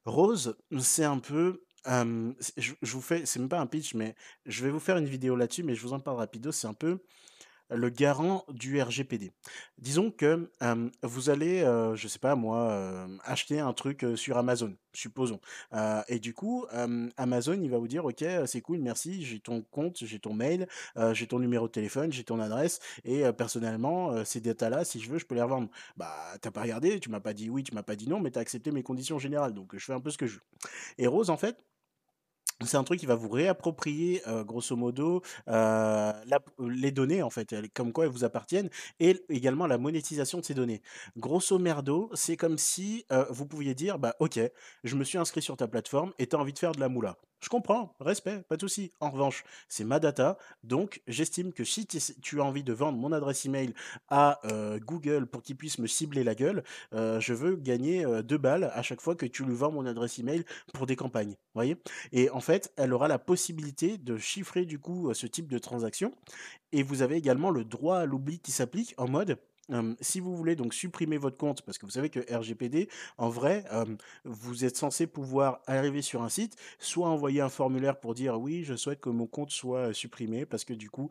[0.05, 1.63] Rose, c'est un peu.
[1.85, 5.35] je, vous fais, c'est même pas un pitch, mais je vais vous faire une vidéo
[5.35, 6.51] là-dessus, mais je vous en parle rapido.
[6.51, 6.99] C'est un peu
[7.71, 9.31] le garant du RGPD.
[9.77, 10.51] Disons que
[11.03, 11.59] vous allez,
[11.95, 15.39] je je sais pas moi, acheter un truc sur Amazon, supposons.
[16.07, 16.65] et du coup,
[17.15, 20.67] Amazon, il va vous dire, ok, c'est cool, merci, j'ai ton compte, j'ai ton mail,
[21.13, 25.19] j'ai ton numéro de téléphone, j'ai ton adresse, et personnellement, ces datas-là, si je veux,
[25.19, 25.69] je peux les revendre.
[25.95, 28.31] Bah, t'as pas regardé, tu m'as pas dit oui, tu m'as pas dit non, mais
[28.31, 30.43] tu as accepté mes conditions générales, donc je fais un peu ce que je veux.
[30.97, 31.63] Et Rose, en fait,
[32.65, 38.05] c'est un truc qui va vous réapproprier, grosso modo, les données, en fait, comme quoi
[38.05, 38.69] elles vous appartiennent
[38.99, 40.81] et également la monétisation de ces données.
[41.17, 44.39] Grosso merdo, c'est comme si, vous pouviez dire: «Bah, OK,
[44.83, 46.89] je me suis inscrit sur ta plateforme et tu as envie de faire de la
[46.89, 47.17] moula».
[47.43, 48.91] Je comprends, respect, pas de souci.
[48.99, 53.11] En revanche, c'est ma data, donc j'estime que si tu as envie de vendre mon
[53.11, 53.73] adresse email
[54.09, 58.21] à, heu, Google pour qu'il puisse me cibler la gueule, heu, je veux gagner, heu,
[58.21, 61.35] 2 balles à chaque fois que tu lui vends mon adresse email pour des campagnes,
[61.55, 61.77] voyez?
[62.11, 66.13] Et en fait, elle aura la possibilité de chiffrer du coup, ce type de transaction
[66.71, 69.37] et vous avez également le droit à l'oubli qui s'applique en mode,
[70.01, 73.65] si vous voulez donc supprimer votre compte parce que vous savez que RGPD en vrai,
[74.23, 78.63] vous êtes censé pouvoir arriver sur un site, soit envoyer un formulaire pour dire: «Oui,
[78.63, 81.09] je souhaite que mon compte soit, supprimé parce que du coup,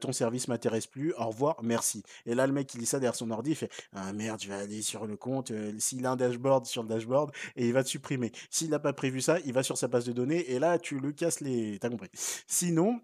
[0.00, 3.14] ton service m'intéresse plus, au revoir, merci» et là le mec il lit ça derrière
[3.14, 6.16] son ordi, il fait: «Ah merde, je vais aller sur le compte, s'il a un
[6.16, 8.32] dashboard sur le dashboard et il va te supprimer.
[8.50, 10.98] S'il n'a pas prévu ça, il va sur sa base de données et là tu
[10.98, 12.10] le casses les» tu compris.
[12.46, 13.00] Sinon,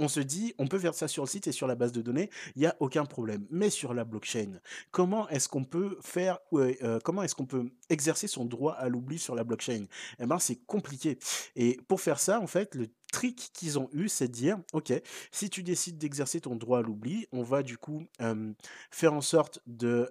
[0.00, 2.02] on se dit: «On peut faire ça sur le site et sur la base de
[2.02, 3.46] données, il y a aucun problème».
[3.50, 4.58] Mais sur la blockchain,
[4.90, 8.88] comment est-ce qu'on peut faire ouais, heu, comment est-ce qu'on peut exercer son droit à
[8.88, 9.86] l'oubli sur la blockchain?
[10.18, 11.18] Et ben, c'est compliqué
[11.54, 14.92] et pour faire ça, en fait, le trick qu'ils ont eu, c'est de dire: «OK,
[15.32, 18.54] si tu décides d'exercer ton droit à l'oubli, on va du coup, hem,
[18.90, 20.10] faire en sorte de,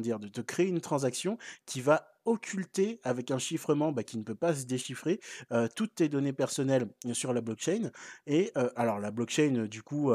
[0.00, 0.18] dire?
[0.18, 1.36] De te créer une transaction
[1.66, 5.20] qui va occulter avec un chiffrement, bah, qui ne peut pas se déchiffrer,
[5.52, 7.90] heu, toutes tes données personnelles sur la blockchain
[8.26, 10.12] et heu, alors la blockchain, du coup,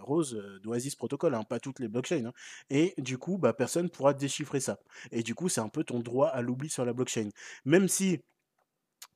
[0.00, 2.32] rose, d'Oasis Protocol, hein, pas toutes les blockchains, hein
[2.70, 4.78] et du coup, bah, personne pourra déchiffrer ça
[5.10, 7.28] et du coup, c'est un peu ton droit à l'oubli sur la blockchain.
[7.64, 8.20] Même si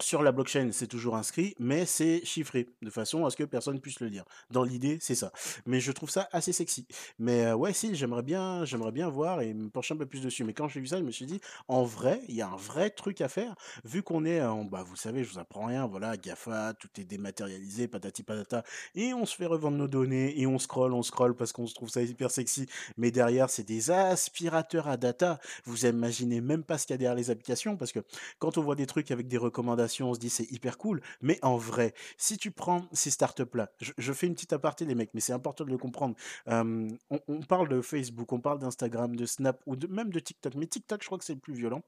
[0.03, 3.81] sur la blockchain, c'est toujours inscrit, mais c'est chiffré, de façon à ce que personne
[3.81, 4.25] puisse le lire.
[4.51, 5.33] Dans l'idée, c'est ça.
[5.65, 6.87] Mais je trouve ça assez sexy.
[7.19, 10.21] Mais, heu, ouais, si, j'aimerais bien j'aimerais bien voir et me pencher un peu plus
[10.23, 10.45] dessus.
[10.45, 12.57] Mais quand j'ai vu ça, je me suis dit: «En vrai, il y a un
[12.57, 13.55] vrai truc à faire».
[13.85, 17.89] Vu qu'on est bah, vous savez, je vous apprends rien, voilà, GAFA, tout est dématérialisé,
[17.89, 21.53] patati patata et on se fait revendre nos données et on scrolle, on scrolle parce
[21.53, 22.67] qu'on se trouve ça hyper sexy.
[22.97, 25.41] Mais derrière, c'est des aspirateurs à data.
[25.65, 28.01] Vous imaginez même pas ce qu'il y a derrière les applications parce que
[28.39, 31.39] quand on voit des trucs avec des recommandations on se dit c'est hyper cool, mais
[31.43, 35.11] en vrai, si tu prends ces startups-là, je, je fais une petite aparté les mecs,
[35.15, 36.15] mais c'est important de le comprendre.
[36.47, 41.03] On, parle de Facebook, on parle d'Instagram, de Snap ou même de TikTok, mais TikTok,
[41.03, 41.83] je crois que c'est le plus violent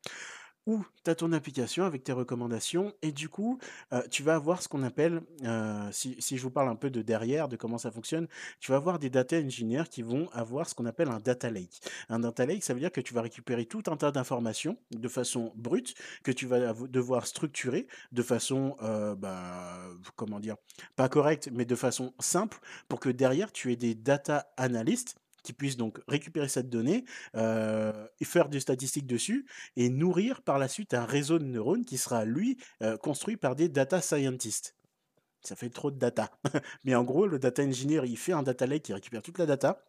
[0.69, 3.59] où tu as ton application avec tes recommandations et du coup,
[3.95, 7.01] heu, tu vas avoir ce qu'on appelle, heu, si je vous parle un peu de
[7.01, 8.29] derrière, de comment ça fonctionne,
[8.61, 11.81] tu vas avoir des data engineers qui vont avoir ce qu'on appelle un data lake.
[12.11, 15.09] Un data lake, ça veut dire que tu vas récupérer tout un tas d'informations de
[15.09, 19.79] façon brute, que tu vas devoir structurer de façon, heu, bah,
[20.17, 20.57] comment dire?
[20.97, 25.53] Pas correcte, mais de façon simple pour que derrière tu aies des data analystes qui
[25.53, 29.47] puissent donc récupérer cette donnée, et faire des statistiques dessus
[29.77, 33.57] et nourrir par la suite un réseau de neurones qui sera lui, heu, construit par
[33.57, 34.75] des data scientists.
[35.43, 36.31] Ça fait trop de data.
[36.85, 39.47] Mais en gros, le data engineer, il fait un data lake qui récupère toute la
[39.47, 39.85] data,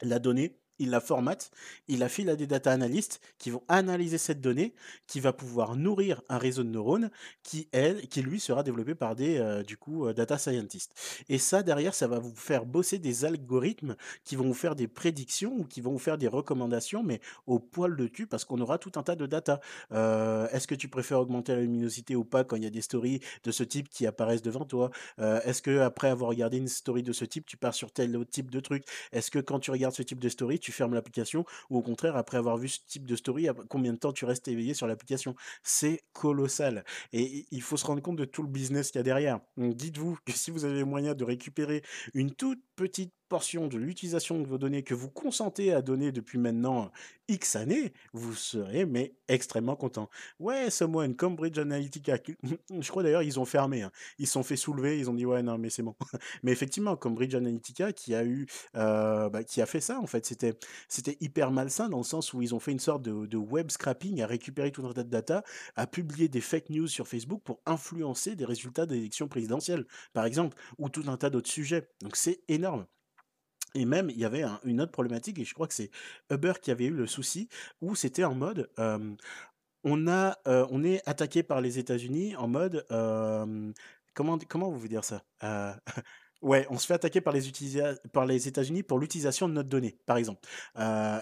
[0.00, 1.50] la donnée il la formate,
[1.88, 4.74] il la file à des data analystes qui vont analyser cette donnée,
[5.06, 7.10] qui va pouvoir nourrir un réseau de neurones
[7.42, 7.68] qui,
[8.16, 10.94] lui sera développé par des euh, euh, data scientists.
[11.28, 14.88] Et ça derrière, ça va vous faire bosser des algorithmes qui vont vous faire des
[14.88, 18.60] prédictions ou qui vont vous faire des recommandations, mais au poil de cul parce qu'on
[18.60, 19.60] aura tout un tas de data.
[19.92, 22.82] Euh, est-ce que tu préfères augmenter la luminosité ou pas quand il y a des
[22.82, 24.90] stories de ce type qui apparaissent devant toi?
[25.18, 28.30] Est-ce que après avoir regardé une story de ce type, tu pars sur tel autre
[28.30, 28.84] type de truc?
[29.12, 32.16] Est-ce que quand tu regardes ce type de story, tu fermes l'application ou au contraire,
[32.16, 35.34] après avoir vu ce type de story, combien de temps tu restes éveillé sur l'application?
[35.62, 36.84] C'est colossal.
[37.12, 39.40] Et il faut se rendre compte de tout le business qu'il y a derrière.
[39.56, 41.82] Dites-vous que si vous avez moyen de récupérer
[42.14, 46.36] une toute petite portion de l'utilisation de vos données que vous consentez à donner depuis
[46.36, 46.90] maintenant
[47.28, 50.10] X années, vous serez mais extrêmement content.
[50.38, 52.18] Ouais, Someone, Cambridge Analytica,
[52.80, 53.92] je crois d'ailleurs ils ont fermé, hein.
[54.18, 55.94] ils se sont fait soulever, ils ont dit ouais non mais c'est bon.
[56.42, 60.26] mais effectivement, Cambridge Analytica qui a eu, euh, bah, qui a fait ça en fait,
[60.26, 60.54] c'était
[60.88, 63.70] c'était hyper malsain dans le sens où ils ont fait une sorte de, de web
[63.70, 65.44] scrapping, à récupérer tout un tas de data,
[65.76, 70.58] à publier des fake news sur Facebook pour influencer des résultats d'élections présidentielles, par exemple,
[70.78, 71.88] ou tout un tas d'autres sujets.
[72.02, 72.71] Donc c'est énorme.
[73.74, 75.90] Et même, il y avait une autre problématique, et je crois que c'est
[76.30, 77.48] Uber qui avait eu le souci,
[77.80, 78.70] où c'était en mode,
[79.84, 82.84] on a, on est attaqué par les États-Unis en mode,
[84.14, 85.22] comment, comment vous dire ça
[86.42, 87.42] Ouais, on se fait attaquer par les,
[88.12, 90.40] par les États-Unis pour l'utilisation de notre donnée, par exemple.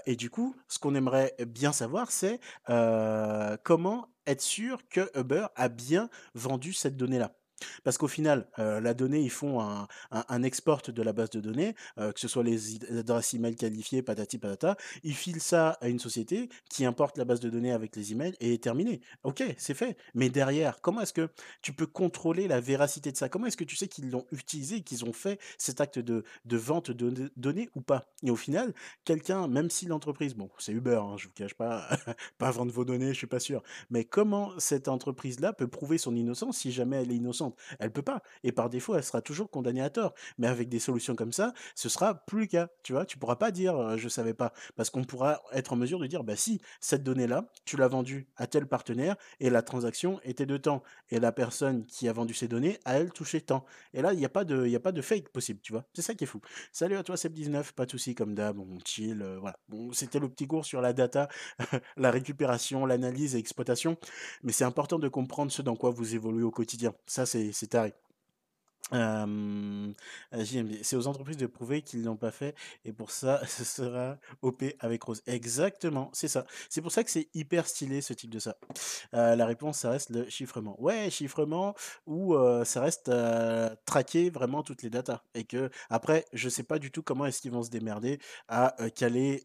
[0.07, 2.41] et du coup, ce qu'on aimerait bien savoir, c'est
[3.63, 7.33] comment être sûr que Uber a bien vendu cette donnée-là.
[7.85, 11.41] Parce qu'au final, euh, la donnée, ils font un, un, export de la base de
[11.41, 14.77] données, euh, que ce soit les adresses email qualifiées, patati patata.
[15.03, 18.35] Ils filent ça à une société qui importe la base de données avec les emails
[18.41, 19.01] et est terminé.
[19.25, 19.97] Ok, c'est fait.
[20.15, 21.29] Mais derrière, comment est-ce que
[21.63, 23.29] tu peux contrôler la véracité de ça?
[23.29, 26.57] Comment est-ce que tu sais qu'ils l'ont utilisé, qu'ils ont fait cet acte de, de
[26.57, 28.07] vente de données ou pas?
[28.23, 28.73] Et au final,
[29.05, 31.89] quelqu'un, même si l'entreprise, bon, c'est Uber, hein, je vous cache pas,
[32.39, 33.63] pas vendre vos données, je suis pas sûr.
[33.91, 37.50] Mais comment cette entreprise-là peut prouver son innocence si jamais elle est innocente?
[37.79, 38.23] Elle peut pas.
[38.45, 40.15] Et par défaut, elle sera toujours condamnée à tort.
[40.39, 42.69] Mais avec des solutions comme ça, ce sera plus le cas.
[42.83, 45.77] Tu vois, tu pourras pas dire je je savais pas, parce qu'on pourra être en
[45.77, 49.63] mesure de dire bah si cette donnée-là, tu l'as vendue à tel partenaire et la
[49.63, 53.41] transaction était de temps et la personne qui a vendu ces données a elle touché
[53.41, 53.65] tant.
[53.95, 55.85] Et là, il n'y a pas de, a pas de fake possible, tu vois?
[55.95, 56.41] C'est ça qui est fou.
[56.73, 59.59] Salut à toi, Seb19, pas de souci comme d'hab, bon chill, euh, voilà.
[59.93, 61.29] C'était le petit cours sur la data,
[61.97, 63.97] la récupération, l'analyse et l'exploitation,
[64.43, 66.95] mais c'est important de comprendre ce dans quoi vous évoluez au quotidien.
[67.07, 67.95] Ça, c'est taré.
[68.93, 72.55] C'est aux entreprises de prouver qu'ils l'ont pas fait
[72.85, 75.23] et pour ça, ce sera OP avec Rose.
[75.27, 76.47] Exactement, c'est ça.
[76.69, 78.57] C'est pour ça que c'est hyper stylé ce type de ça.
[79.13, 80.81] la réponse, ça reste le chiffrement.
[80.81, 81.75] Ouais, chiffrement
[82.07, 83.11] ou ça reste
[83.85, 87.41] traquer vraiment toutes les datas et que après, je sais pas du tout comment est-ce
[87.41, 88.19] qu'ils vont se démerder
[88.49, 89.45] à caler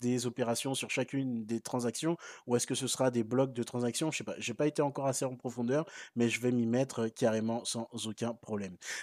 [0.00, 4.10] des opérations sur chacune des transactions ou est-ce que ce sera des blocs de transactions,
[4.10, 4.34] je sais pas.
[4.38, 8.34] J'ai pas été encore assez en profondeur, mais je vais m'y mettre carrément sans aucun
[8.34, 8.55] problème.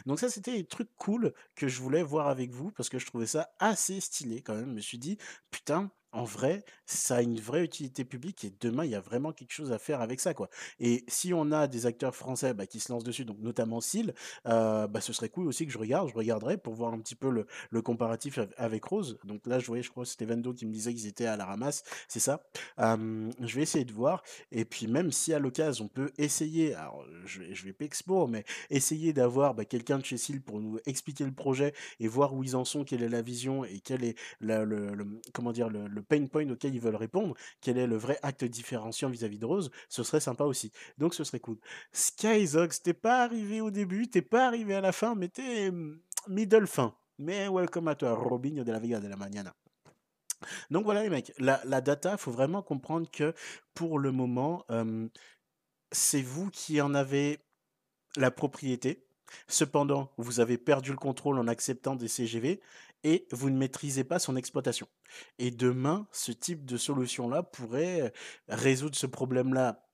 [0.05, 3.05] Donc ça, c'était des trucs cool que je voulais voir avec vous parce que je
[3.05, 4.69] trouvais ça assez stylé quand même.
[4.69, 5.17] Je me suis dit,
[5.51, 9.31] putain, en vrai, ça a une vraie utilité publique et demain, il y a vraiment
[9.31, 10.49] quelque chose à faire avec ça, quoi.
[10.79, 14.13] Et si on a des acteurs français bah, qui se lancent dessus, donc notamment Seal,
[14.47, 17.15] euh, bah, ce serait cool aussi que je regarde, je regarderai pour voir un petit
[17.15, 19.17] peu le, comparatif avec Rose.
[19.23, 21.45] Donc là, je voyais, je crois, c'était Vendo qui me disait qu'ils étaient à la
[21.45, 22.43] ramasse, c'est ça.
[22.77, 24.23] je vais essayer de voir.
[24.51, 28.27] Et puis même si à l'occasion, on peut essayer, alors je, je vais pas expo,
[28.27, 32.33] mais essayer d'avoir bah, quelqu'un de chez Seal pour nous expliquer le projet et voir
[32.33, 34.93] où ils en sont, quelle est la vision et quel est le,
[35.33, 39.09] comment dire, le pain point auquel ils veulent répondre, quel est le vrai acte différenciant
[39.09, 40.71] vis-à-vis de Rose, ce serait sympa aussi.
[40.97, 41.57] Donc ce serait cool.
[41.91, 45.99] Skyzox, t'es pas arrivé au début, t'es pas arrivé à la fin, mais t'es mm,
[46.27, 46.95] middle fin.
[47.19, 49.53] Mais welcome à toi, Robinho de la Vega de la Mañana.
[50.71, 53.33] Donc voilà les mecs, la, la data, faut vraiment comprendre que
[53.73, 54.65] pour le moment,
[55.91, 57.39] c'est vous qui en avez
[58.17, 59.05] la propriété.
[59.47, 62.61] Cependant, vous avez perdu le contrôle en acceptant des CGV
[63.03, 64.87] et vous ne maîtrisez pas son exploitation.
[65.39, 68.13] Et demain, ce type de solution-là pourrait
[68.47, 69.85] résoudre ce problème-là.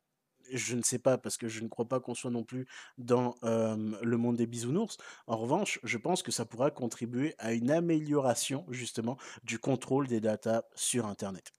[0.51, 3.35] Je ne sais pas parce que je ne crois pas qu'on soit non plus dans
[3.41, 4.97] le monde des bisounours.
[5.27, 10.21] En revanche, je pense que ça pourra contribuer à une amélioration justement du contrôle des
[10.21, 11.53] datas sur Internet.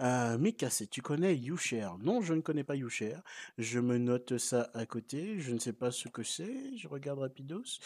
[0.00, 0.38] Euh,
[0.90, 3.22] tu connais YouShare Non, je ne connais pas YouShare.
[3.58, 5.38] Je me note ça à côté.
[5.38, 6.76] Je ne sais pas ce que c'est.
[6.76, 7.78] Je regarde rapidos.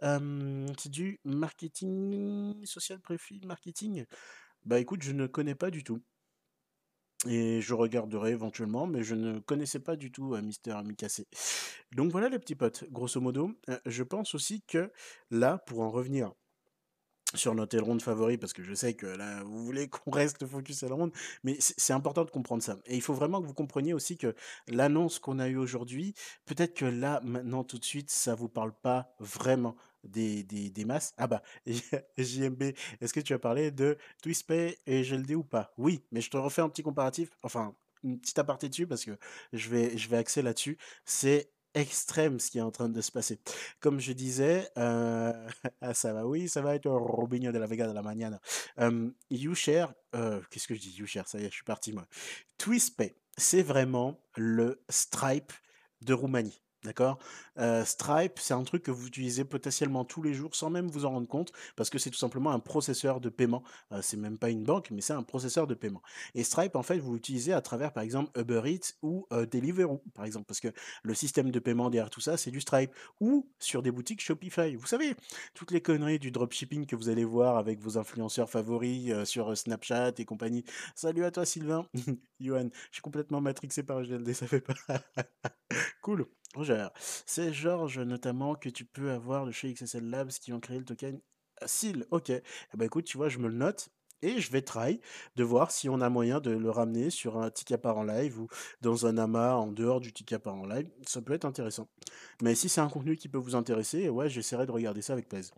[0.00, 4.04] c'est du marketing, social profit marketing.
[4.64, 6.00] Bah écoute, je ne connais pas du tout.
[7.28, 11.24] Et je regarderai éventuellement, mais je ne connaissais pas du tout euh, Mister Mikase.
[11.92, 13.52] Donc voilà les petits potes, grosso modo.
[13.68, 14.90] Euh, je pense aussi que
[15.30, 16.32] là, pour en revenir
[17.34, 20.46] sur notre aileron de favori, parce que je sais que là, vous voulez qu'on reste
[20.46, 21.10] focus aileron,
[21.44, 22.78] mais c'est important de comprendre ça.
[22.86, 24.34] Et il faut vraiment que vous compreniez aussi que
[24.68, 26.14] l'annonce qu'on a eue aujourd'hui,
[26.46, 30.84] peut-être que là, maintenant, tout de suite, ça vous parle pas vraiment des, des, des
[30.84, 31.14] masses.
[31.16, 31.42] Ah bah,
[32.18, 32.62] JMB,
[33.00, 35.72] est-ce que tu as parlé de TwistPay et GLD ou pas?
[35.78, 37.74] Oui, mais je te refais un petit comparatif, enfin,
[38.04, 39.16] une petite aparté dessus, parce que
[39.52, 40.76] je vais, je vais axer là-dessus.
[41.04, 43.40] C'est extrême ce qui est en train de se passer.
[43.80, 45.32] Comme je disais, euh,
[45.80, 48.40] ah, ça va, oui, ça va être Robinho de la Vega de la Mañana.
[48.78, 49.92] Euh, YouShare,
[50.50, 52.06] qu'est-ce que je dis YouShare, ça y est, je suis parti moi.
[52.58, 55.52] TwistPay, c'est vraiment le Stripe
[56.02, 56.61] de Roumanie.
[56.84, 57.18] D'accord?
[57.84, 61.10] Stripe, c'est un truc que vous utilisez potentiellement tous les jours sans même vous en
[61.10, 63.62] rendre compte parce que c'est tout simplement un processeur de paiement.
[64.00, 66.02] c'est même pas une banque, mais c'est un processeur de paiement.
[66.34, 70.24] Et Stripe, en fait, vous l'utilisez à travers, par exemple, Uber Eats ou Deliveroo, par
[70.24, 70.68] exemple, parce que
[71.02, 72.92] le système de paiement derrière tout ça, c'est du Stripe.
[73.20, 74.74] Ou sur des boutiques Shopify.
[74.74, 75.14] Vous savez,
[75.54, 80.12] toutes les conneries du dropshipping que vous allez voir avec vos influenceurs favoris sur Snapchat
[80.18, 80.64] et compagnie.
[80.94, 81.86] Salut à toi, Sylvain.
[82.40, 84.74] Johan, je suis complètement matrixé par GLD, ça fait pas.
[86.02, 86.26] cool.
[87.26, 90.84] C'est Georges notamment que tu peux avoir de chez XSL Labs qui ont créé le
[90.84, 91.20] token
[91.66, 92.06] SIL.
[92.10, 92.30] Ok.
[92.30, 92.42] Eh
[92.74, 93.88] ben écoute, tu vois, je me le note.
[94.24, 95.00] Et je vais try
[95.34, 98.38] de voir si on a moyen de le ramener sur un ticket par en live
[98.40, 98.46] ou
[98.80, 100.88] dans un amas en dehors du ticket par en live.
[101.08, 101.88] Ça peut être intéressant.
[102.40, 105.28] Mais si c'est un contenu qui peut vous intéresser, ouais, j'essaierai de regarder ça avec
[105.28, 105.54] plaisir.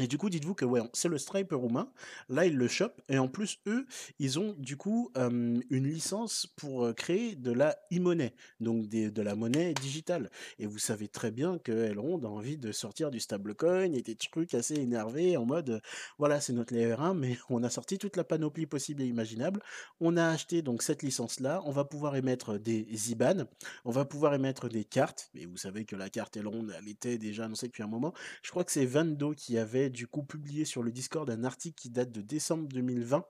[0.00, 1.92] Et du coup, dites-vous que ouais, c'est le Stripe roumain.
[2.30, 3.02] Là, ils le chopent.
[3.10, 3.86] Et en plus, eux,
[4.18, 9.22] ils ont du coup euh, une licence pour euh, créer de la e-monnaie, donc de
[9.22, 10.30] la monnaie digitale.
[10.58, 14.54] Et vous savez très bien que a envie de sortir du stablecoin et des trucs
[14.54, 15.80] assez énervés en mode, euh,
[16.18, 19.60] voilà, c'est notre layer 1, mais on a sorti toute la panoplie possible et imaginable.
[20.00, 21.60] On a acheté donc cette licence-là.
[21.66, 23.44] On va pouvoir émettre des IBAN.
[23.84, 25.30] On va pouvoir émettre des cartes.
[25.34, 28.14] Et vous savez que la carte Elrond, elle était déjà annoncée depuis un moment.
[28.42, 31.80] Je crois que c'est Vando qui avait du coup publié sur le Discord un article
[31.80, 33.24] qui date de décembre 2020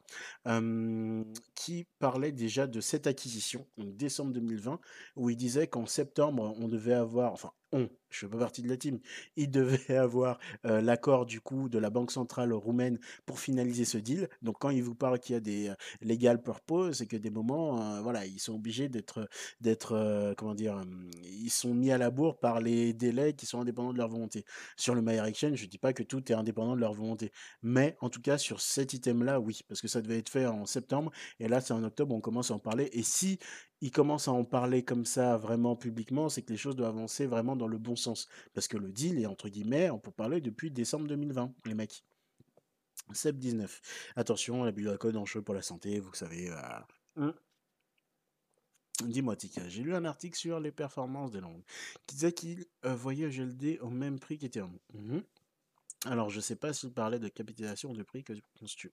[0.47, 1.25] euh,
[1.55, 4.81] qui parlait déjà de cette acquisition, donc décembre 2020,
[5.17, 8.69] où il disait qu'en septembre, on devait avoir, enfin, on, je fais pas partie de
[8.69, 8.99] la team,
[9.37, 14.29] il devait avoir l'accord du coup de la Banque centrale roumaine pour finaliser ce deal.
[14.43, 17.31] Donc quand il vous parle qu'il y a des euh, legal purpose, c'est que des
[17.31, 19.29] moments, voilà, ils sont obligés d'être,
[19.61, 20.83] d'être, comment dire,
[21.23, 24.45] ils sont mis à la bourre par les délais qui sont indépendants de leur volonté.
[24.77, 27.33] Sur le Mayer Exchange, je dis pas que tout est indépendant de leur volonté,
[27.63, 30.67] mais en tout cas sur cet item-là, oui, parce que ça devait être fait en
[30.67, 31.11] septembre
[31.41, 32.91] et là c'est en octobre, on commence à en parler.
[32.93, 33.39] Et si
[33.83, 37.27] ils commencent à en parler comme ça vraiment publiquement, c'est que les choses doivent avancer
[37.27, 38.02] vraiment dans le bon sens.
[38.55, 42.05] Parce que le deal est entre guillemets, on peut parler depuis décembre 2020, les mecs.
[43.13, 43.81] Seb 19.
[44.17, 46.47] Attention, la bulle code en jeu pour la santé, vous savez.
[46.49, 46.87] voilà.
[47.17, 47.35] Hum.
[49.05, 51.63] Dis-moi, Tika, j'ai lu un article sur les performances des langues
[52.07, 54.79] qui disait qu'il euh, voyait GLD au même prix qu'Ethereum.
[54.95, 55.23] Mhm.
[56.05, 58.93] Alors, je sais pas s'il parlait de capitalisation de prix que constitue.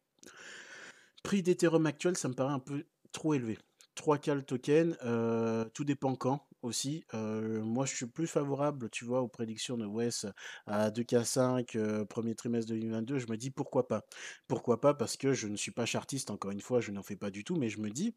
[1.24, 3.57] Prix d'Ethereum actuel, ça me paraît un peu trop élevé.
[3.95, 7.03] 3K le token, euh, tout dépend quand aussi.
[7.14, 10.26] Moi, je suis plus favorable, tu vois, aux prédictions de Wes
[10.66, 13.20] à 2K5, euh, premier trimestre 2022.
[13.20, 14.05] Je me dis pourquoi pas?
[14.47, 14.93] Pourquoi pas?
[14.93, 17.43] Parce que je ne suis pas chartiste, encore une fois, je n'en fais pas du
[17.43, 18.16] tout, mais je me dis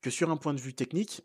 [0.00, 1.22] que sur un point de vue technique,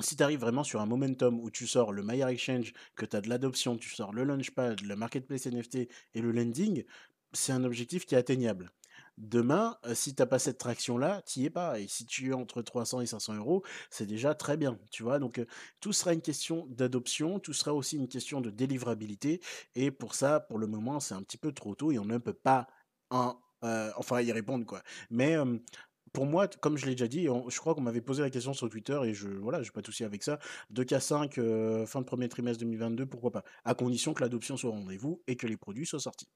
[0.00, 3.16] si tu arrives vraiment sur un momentum où tu sors le Mayer Exchange, que tu
[3.16, 6.84] as de l'adoption, tu sors le Launchpad, le Marketplace NFT et le Lending,
[7.32, 8.72] c'est un objectif qui est atteignable.
[9.18, 11.80] Demain, euh, si t'as pas cette traction-là, tu es pas.
[11.80, 15.18] Et si tu es entre 300 et 500 euros, c'est déjà très bien, tu vois?
[15.18, 15.46] Donc, euh,
[15.80, 19.40] tout sera une question d'adoption, tout sera aussi une question de délivrabilité.
[19.74, 22.18] Et pour ça, pour le moment, c'est un petit peu trop tôt et on ne
[22.18, 22.66] peut pas
[23.10, 24.82] en, euh, enfin y répondre, quoi.
[25.10, 25.36] Mais
[26.12, 28.68] pour moi, comme je l'ai déjà dit, je crois qu'on m'avait posé la question sur
[28.70, 30.38] Twitter et je voilà, j'ai pas de souci avec ça.
[30.70, 34.72] 2K5, euh, fin de premier trimestre 2022, pourquoi pas, à condition que l'adoption soit au
[34.72, 36.28] rendez-vous et que les produits soient sortis.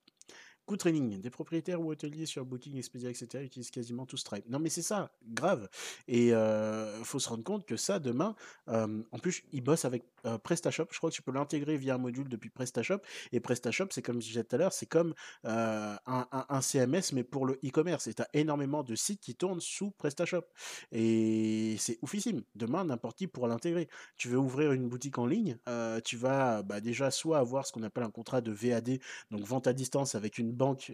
[0.67, 3.45] Coup training, des propriétaires ou hôteliers sur Booking, Expedia, etc.
[3.45, 4.49] utilisent quasiment tout Stripe.
[4.49, 5.69] Non mais c'est ça, grave.
[6.07, 8.37] Et il faut se rendre compte que ça, demain,
[8.69, 10.87] euh, en plus, ils bossent avec euh, PrestaShop.
[10.91, 12.99] Je crois que tu peux l'intégrer via un module depuis PrestaShop.
[13.33, 15.15] Et PrestaShop, c'est comme je disais tout à l'heure, c'est comme
[15.47, 18.07] euh, un, CMS, mais pour le e-commerce.
[18.07, 20.45] Et tu as énormément de sites qui tournent sous PrestaShop.
[20.93, 22.43] Et c'est oufissime.
[22.55, 23.89] Demain, n'importe qui pourra l'intégrer.
[24.17, 27.73] Tu veux ouvrir une boutique en ligne, euh, tu vas bah, déjà soit avoir ce
[27.73, 28.99] qu'on appelle un contrat de VAD,
[29.31, 30.93] donc vente à distance avec une banque.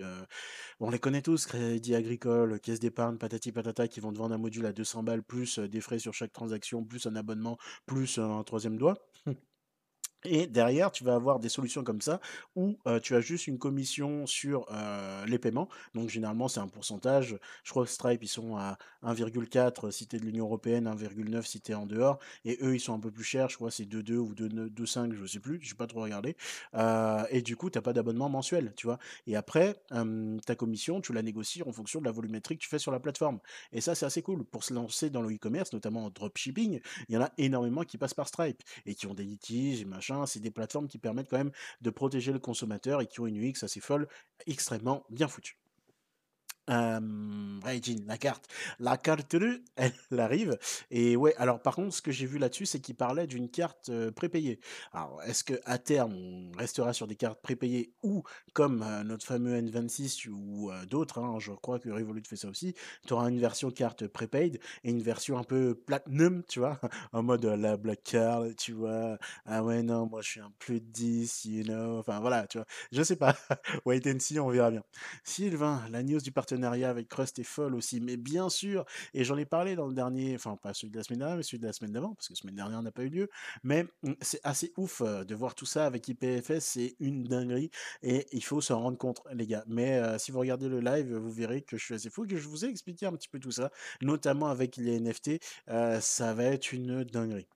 [0.81, 4.39] on les connaît tous, Crédit Agricole, Caisse d'épargne, patati patata, qui vont te vendre un
[4.39, 8.43] module à 200 balles, plus des frais sur chaque transaction, plus un abonnement, plus un
[8.45, 8.97] troisième doigt.
[10.29, 12.21] Et derrière, tu vas avoir des solutions comme ça
[12.55, 14.67] où tu as juste une commission sur
[15.27, 15.69] les paiements.
[15.95, 17.39] Donc généralement, c'est un pourcentage.
[17.65, 21.43] Je crois que Stripe, ils sont à 1,4 si tu es de l'Union Européenne, 1,9
[21.43, 22.19] si tu es en dehors.
[22.45, 23.49] Et eux, ils sont un peu plus chers.
[23.49, 25.59] Je crois que c'est 2,2 ou 2,5, je sais plus.
[25.63, 26.37] Je n'ai pas trop regardé.
[27.31, 28.99] Et du coup, tu n'as pas d'abonnement mensuel, tu vois.
[29.27, 29.83] Et après,
[30.45, 33.01] ta commission, tu la négocies en fonction de la volumétrie que tu fais sur la
[33.01, 33.39] plateforme.
[33.73, 34.45] Et ça, c'est assez cool.
[34.45, 37.99] Pour se lancer dans le e-commerce, notamment en dropshipping, il y en a énormément qui
[37.99, 40.16] passent par Stripe et qui ont des litiges et machin.
[40.25, 41.53] C'est des plateformes qui permettent quand même
[41.83, 44.09] de protéger le consommateur et qui ont une UX assez folle,
[44.47, 45.59] extrêmement bien foutue.
[46.69, 47.01] Euh,
[48.07, 48.49] la carte.
[48.79, 49.35] La carte,
[49.77, 50.59] elle arrive.
[50.91, 53.91] Et ouais, alors par contre, ce que j'ai vu là-dessus, c'est qu'il parlait d'une carte
[54.11, 54.61] prépayée.
[54.93, 59.55] Alors, est-ce que à terme, on restera sur des cartes prépayées ou comme notre fameux
[59.57, 62.75] N26 ou d'autres, hein, je crois que Revolut fait ça aussi,
[63.07, 66.81] tu auras une version carte prépaid et une version un peu platinum, tu vois,
[67.13, 69.19] en mode la black card, tu vois?
[69.45, 71.99] Ah ouais, non, moi je suis un plus de 10, you know?
[71.99, 72.67] Enfin voilà, tu vois?
[72.93, 73.37] Je sais pas.
[73.85, 74.83] Wait and see, on verra bien.
[75.25, 76.33] Sylvain, la news du
[76.65, 78.85] avec Crust est folle aussi, mais bien sûr,
[79.15, 81.43] et j'en ai parlé dans le dernier, enfin pas celui de la semaine dernière, mais
[81.43, 83.29] celui de la semaine d'avant, parce que semaine dernière n'a pas eu lieu,
[83.63, 87.71] mais mm, c'est assez ouf euh, de voir tout ça avec IPFS, c'est une dinguerie,
[88.03, 89.65] et il faut s'en rendre compte, les gars.
[89.67, 92.37] Mais euh, si vous regardez le live, vous verrez que je suis assez fou, que
[92.37, 93.71] je vous ai expliqué un petit peu tout ça,
[94.03, 97.49] notamment avec les NFT, euh, ça va être une dinguerie.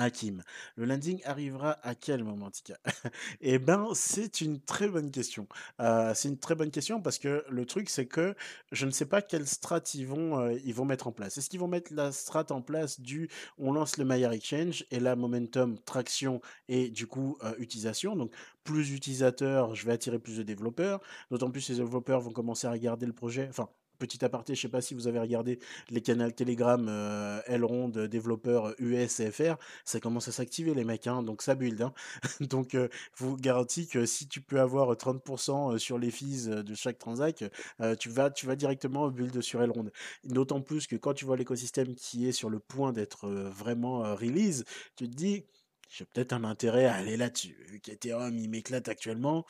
[0.00, 0.42] Hakim,
[0.76, 2.78] le landing arrivera à quel moment, Tika
[3.40, 5.46] Eh ben, c'est une très bonne question.
[5.80, 8.34] Euh, c'est une très bonne question parce que le truc, c'est que
[8.72, 11.38] je ne sais pas quelle strat ils vont, euh, ils vont mettre en place.
[11.38, 13.28] Est-ce qu'ils vont mettre la strat en place du
[13.58, 18.16] on lance le Maillard Exchange et la momentum, traction et du coup euh, utilisation?
[18.16, 18.32] Donc,
[18.64, 21.00] plus d'utilisateurs, je vais attirer plus de développeurs.
[21.30, 23.46] D'autant plus, les développeurs vont commencer à regarder le projet.
[23.48, 23.68] Enfin,
[24.00, 28.74] petit aparté, je sais pas si vous avez regardé les canaux Telegram euh, Elrond développeurs
[28.78, 31.80] US et FR, ça commence à s'activer les mecs, hein, donc ça build.
[31.82, 31.92] Hein.
[32.40, 36.98] donc euh, vous garantis que si tu peux avoir 30% sur les fees de chaque
[36.98, 37.44] transac,
[37.80, 39.90] euh, tu, vas, tu vas directement build sur Elrond.
[40.24, 44.64] D'autant plus que quand tu vois l'écosystème qui est sur le point d'être vraiment release,
[44.96, 45.44] tu te dis
[45.90, 47.56] j'ai peut-être un intérêt à aller là-dessus.
[47.68, 49.44] Vu il m'éclate actuellement.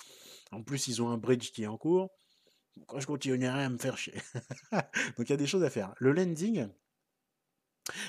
[0.50, 2.10] En plus, ils ont un bridge qui est en cours
[2.74, 4.14] pourquoi je continuerai à me faire chier
[4.72, 5.94] Donc il y a des choses à faire.
[5.98, 6.68] Le landing,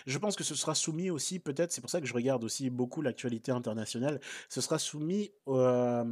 [0.05, 2.69] je pense que ce sera soumis aussi, peut-être, c'est pour ça que je regarde aussi
[2.69, 6.03] beaucoup l'actualité internationale, ce sera soumis à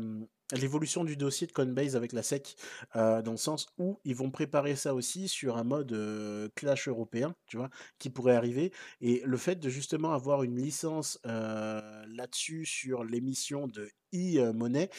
[0.56, 2.56] l'évolution du dossier de Coinbase avec la SEC,
[2.96, 7.58] dans le sens où ils vont préparer ça aussi sur un mode clash européen, tu
[7.58, 7.70] vois,
[8.00, 8.72] qui pourrait arriver.
[9.02, 14.90] Et le fait de justement avoir une licence là-dessus sur l'émission de e-monnaie,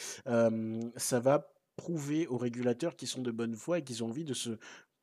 [0.95, 4.35] ça va prouver aux régulateurs qu'ils sont de bonne foi et qu'ils ont envie de
[4.35, 4.51] se,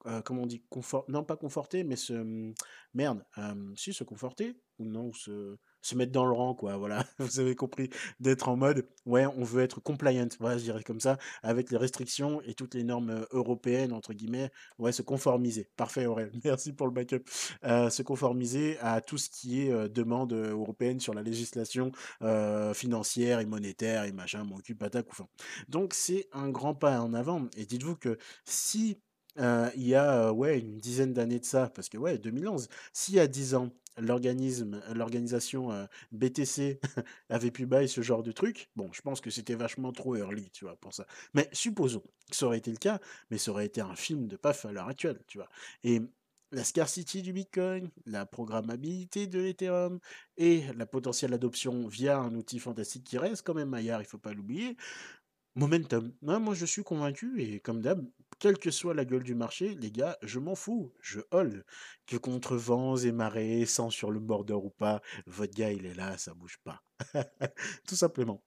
[0.06, 2.54] euh, comment on dit, confort, non pas conforter, mais se, hum,
[2.94, 5.56] merde, euh, si se conforter ou non, se,
[5.88, 6.76] se mettre dans le rang, quoi.
[6.76, 10.82] Voilà, vous avez compris, d'être en mode, ouais, on veut être compliant, voilà, je dirais
[10.82, 15.02] comme ça, avec les restrictions et toutes les normes euh, européennes, entre guillemets, ouais, se
[15.02, 15.68] conformiser.
[15.76, 17.24] Parfait, Aurel, merci pour le backup.
[17.64, 21.92] Euh, se conformiser à tout ce qui est euh, demande européenne sur la législation
[22.74, 25.26] financière et monétaire et machin, mon cul, patac, enfin.
[25.68, 27.46] Donc, c'est un grand pas en avant.
[27.56, 28.98] Et dites-vous que si
[29.36, 33.20] il y a ouais, une dizaine d'années de ça, parce que ouais, 2011, s'il y
[33.20, 33.70] a 10 ans,
[34.00, 36.80] l'organisme, l'organisation BTC
[37.28, 40.50] avait pu bailler ce genre de truc, bon, je pense que c'était vachement trop early,
[40.50, 41.06] tu vois, pour ça.
[41.34, 44.36] Mais supposons que ça aurait été le cas, mais ça aurait été un film de
[44.36, 45.48] paf à l'heure actuelle, tu vois.
[45.84, 46.00] Et
[46.50, 50.00] la scarcity du Bitcoin, la programmabilité de l'Ethereum
[50.36, 54.18] et la potentielle adoption via un outil fantastique qui reste quand même Maillard, il faut
[54.18, 54.76] pas l'oublier,
[55.54, 56.12] Momentum.
[56.22, 58.06] moi, je suis convaincu et comme d'hab,
[58.38, 61.64] quelle que soit la gueule du marché, les gars, je m'en fous, je hold.
[62.06, 65.94] Que contre vents et marées, sans sur le border ou pas, votre gars, il est
[65.94, 66.82] là, ça bouge pas.
[67.88, 68.42] Tout simplement.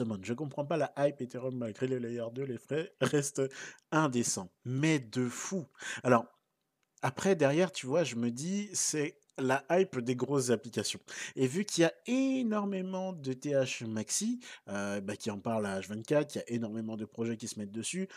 [0.00, 3.42] monde, je comprends pas la hype Ethereum malgré les layers 2, les frais restent
[3.90, 4.50] indécents.
[4.64, 5.66] Mais de fou.
[6.02, 6.26] Alors,
[7.02, 11.00] après, derrière, tu vois, je me dis, c'est la hype des grosses applications.
[11.34, 15.80] Et vu qu'il y a énormément de TH Maxi, euh, bah, qui en parle à
[15.80, 18.08] H24, il y a énormément de projets qui se mettent dessus,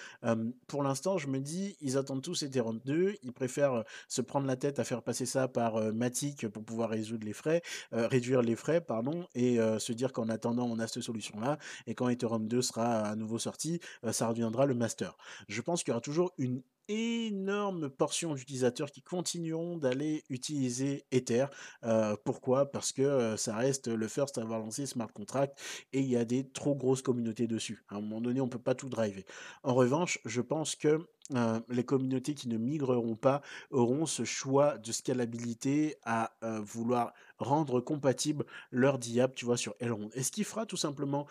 [0.68, 4.56] pour l'instant, je me dis, ils attendent tous Ethereum 2, ils préfèrent se prendre la
[4.56, 7.62] tête à faire passer ça par Matic pour pouvoir résoudre les frais,
[7.92, 11.58] réduire les frais, pardon, et se dire qu'en attendant, on a cette solution-là,
[11.88, 13.80] et quand Ethereum 2 sera à nouveau sorti,
[14.12, 15.18] ça reviendra le master.
[15.48, 21.46] Je pense qu'il y aura toujours une énorme portion d'utilisateurs qui continueront d'aller utiliser Ether.
[21.84, 22.72] Euh, pourquoi?
[22.72, 25.58] Parce que euh, ça reste le first à avoir lancé smart contract
[25.94, 27.84] et il y a des trop grosses communautés dessus.
[27.90, 29.24] À un moment donné, on ne peut pas tout driver.
[29.64, 34.80] En revanche, je pense que euh, les communautés qui ne migreront pas auront ce choix
[34.80, 36.32] de scalabilité à
[36.64, 40.10] vouloir rendre compatible leur diable, tu vois, sur Elrond.
[40.16, 41.28] Et ce qui fera tout simplement,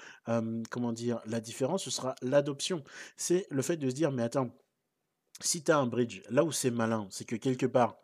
[0.71, 2.85] comment dire, la différence, ce sera l'adoption.
[3.17, 4.51] C'est le fait de se dire, mais attends,
[5.41, 7.97] si tu as un bridge, là où c'est malin, c'est que quelque part,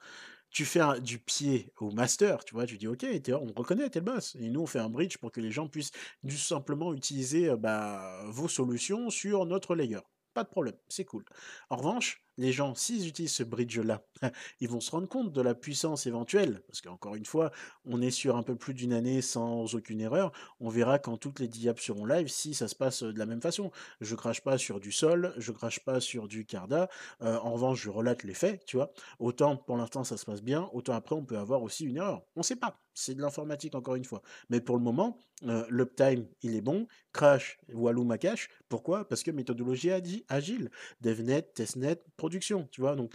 [0.50, 4.04] tu fais du pied au master, tu vois, tu dis ok, on reconnaît, t'es le
[4.04, 4.36] boss.
[4.36, 5.92] Et nous, on fait un bridge pour que les gens puissent
[6.28, 9.98] simplement utiliser euh, bah, vos solutions sur notre layer.
[10.32, 11.24] Pas de problème, c'est cool.
[11.70, 14.02] En revanche, les gens, s'ils utilisent ce bridge-là,
[14.60, 17.52] ils vont se rendre compte de la puissance éventuelle, parce qu'encore une fois,
[17.84, 20.32] on est sur un peu plus d'une année sans aucune erreur.
[20.60, 23.40] On verra quand toutes les diables seront live si ça se passe de la même
[23.40, 23.70] façon.
[24.00, 26.88] Je crache pas sur du sol, je crache pas sur du Carda.
[27.22, 28.92] Euh, en revanche, je relate les faits, tu vois.
[29.18, 32.22] Autant pour l'instant ça se passe bien, autant après on peut avoir aussi une erreur.
[32.36, 32.80] On sait pas.
[32.94, 34.22] C'est de l'informatique encore une fois.
[34.50, 36.86] Mais pour le moment, euh, l'uptime il est bon.
[37.12, 38.48] Crash, Walloum à cache.
[38.68, 39.08] Pourquoi?
[39.08, 39.90] Parce que méthodologie
[40.28, 40.70] agile.
[41.00, 42.96] DevNet, TestNet, production, tu vois.
[42.96, 43.12] Donc,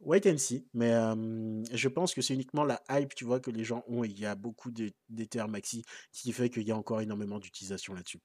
[0.00, 0.66] wait and see.
[0.74, 0.92] Mais
[1.72, 4.04] je pense que c'est uniquement la hype, tu vois, que les gens ont.
[4.04, 4.70] il y a beaucoup
[5.08, 5.82] d'Ether Maxi,
[6.12, 8.20] qui fait qu'il y a encore énormément d'utilisation là-dessus.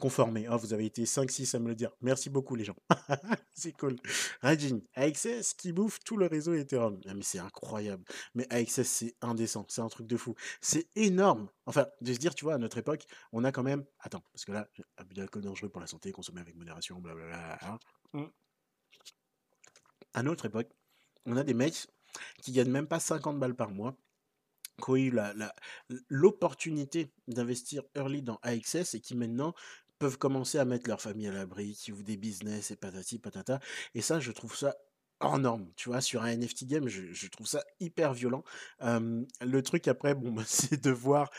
[0.00, 0.48] Conformé.
[0.50, 1.92] Oh, vous avez été 5-6 à me le dire.
[2.00, 2.74] Merci beaucoup, les gens.
[3.54, 3.96] c'est cool.
[4.42, 7.00] Rajin, AXS qui bouffe tout le réseau Ethereum.
[7.06, 8.04] Ah, mais c'est incroyable.
[8.34, 9.66] Mais AXS, c'est indécent.
[9.68, 10.34] C'est un truc de fou.
[10.60, 11.48] C'est énorme.
[11.66, 13.84] Enfin, de se dire, tu vois, à notre époque, on a quand même.
[14.00, 17.58] Attends, parce que là, abus d'alcool dangereux pour la santé, consommer avec modération, blablabla.
[17.62, 17.78] Hein.
[18.12, 18.26] Mmh
[20.14, 20.68] à notre époque,
[21.26, 21.86] on a des mecs
[22.42, 23.96] qui gagnent même pas 50 balles par mois,
[24.82, 25.12] qui ont eu
[26.08, 29.54] l'opportunité d'investir early dans AXS et qui maintenant
[29.98, 33.60] peuvent commencer à mettre leur famille à l'abri, qui ouvrent des business et patati patata
[33.94, 34.74] et ça, je trouve ça
[35.20, 36.00] hors norme, tu vois?
[36.00, 38.42] Sur un NFT game, je trouve ça hyper violent.
[38.80, 41.30] Hem, le truc après, bon, bah, c'est de voir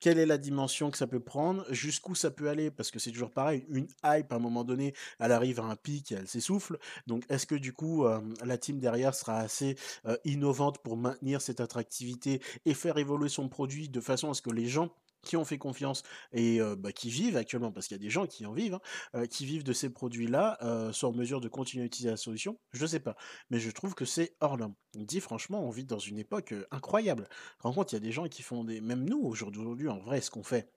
[0.00, 3.10] quelle est la dimension que ça peut prendre, jusqu'où ça peut aller, parce que c'est
[3.10, 6.28] toujours pareil, une hype à un moment donné, elle arrive à un pic et elle
[6.28, 6.78] s'essouffle.
[7.06, 9.76] Donc est-ce que du coup, hem, la team derrière sera assez,
[10.06, 14.42] heu, innovante pour maintenir cette attractivité et faire évoluer son produit de façon à ce
[14.42, 14.90] que les gens
[15.22, 16.02] qui ont fait confiance
[16.32, 18.78] et bah, qui vivent actuellement, parce qu'il y a des gens qui en vivent,
[19.14, 20.58] hein, qui vivent de ces produits-là,
[20.92, 22.58] sont en mesure de continuer à utiliser la solution?
[22.72, 23.16] Je sais pas,
[23.50, 24.74] mais je trouve que c'est hors norme.
[24.96, 27.28] On dit franchement, on vit dans une époque, incroyable.
[27.60, 29.88] Rends compte, il y a des gens qui font des même nous, au jour d'aujourd'hui,
[29.88, 30.72] en vrai, ce qu'on fait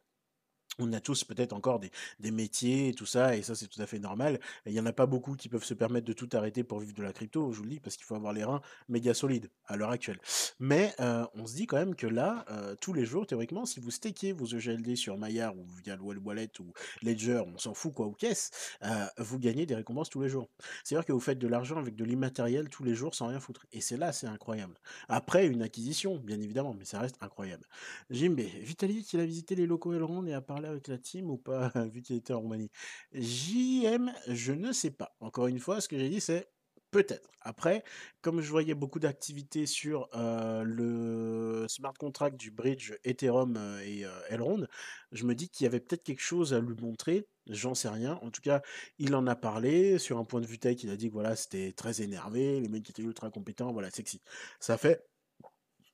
[0.80, 3.82] on a tous peut-être encore des des métiers et tout ça et ça, c'est tout
[3.82, 4.40] à fait normal.
[4.66, 6.94] Il y en a pas beaucoup qui peuvent se permettre de tout arrêter pour vivre
[6.94, 9.50] de la crypto, je vous le dis, parce qu'il faut avoir les reins méga solides
[9.66, 10.20] à l'heure actuelle.
[10.60, 13.80] Mais heu, on se dit quand même que là, heu, tous les jours, théoriquement, si
[13.80, 17.94] vous stakez vos EGLD sur Maillard ou via le Wallet ou Ledger, on s'en fout
[17.94, 18.52] quoi, ou caisse,
[18.84, 20.50] heu, vous gagnez des récompenses tous les jours.
[20.84, 23.66] C'est-à-dire que vous faites de l'argent avec de l'immatériel tous les jours sans rien foutre
[23.72, 24.76] et c'est là, c'est incroyable.
[25.08, 27.66] Après une acquisition, bien évidemment, mais ça reste incroyable.
[28.10, 31.38] Jimbe, Vitalik, il a visité les locaux Elrond et a parlé avec la team ou
[31.38, 32.70] pas, vu qu'il était en Roumanie?
[33.14, 35.16] JM, je ne sais pas.
[35.20, 36.48] Encore une fois, ce que j'ai dit, c'est
[36.94, 37.30] peut-être.
[37.42, 37.84] Après,
[38.22, 44.06] comme je voyais beaucoup d'activités sur euh, le smart contract du bridge Ethereum euh, et
[44.06, 44.66] euh, Elrond,
[45.12, 47.28] je me dis qu'il y avait peut-être quelque chose à lui montrer.
[47.50, 48.20] J'en sais rien.
[48.22, 48.62] En tout cas,
[49.00, 50.82] il en a parlé sur un point de vue tech.
[50.84, 54.22] Il a dit que voilà, c'était très énervé, les mecs étaient ultra compétents, voilà, sexy.
[54.62, 55.04] Ça fait,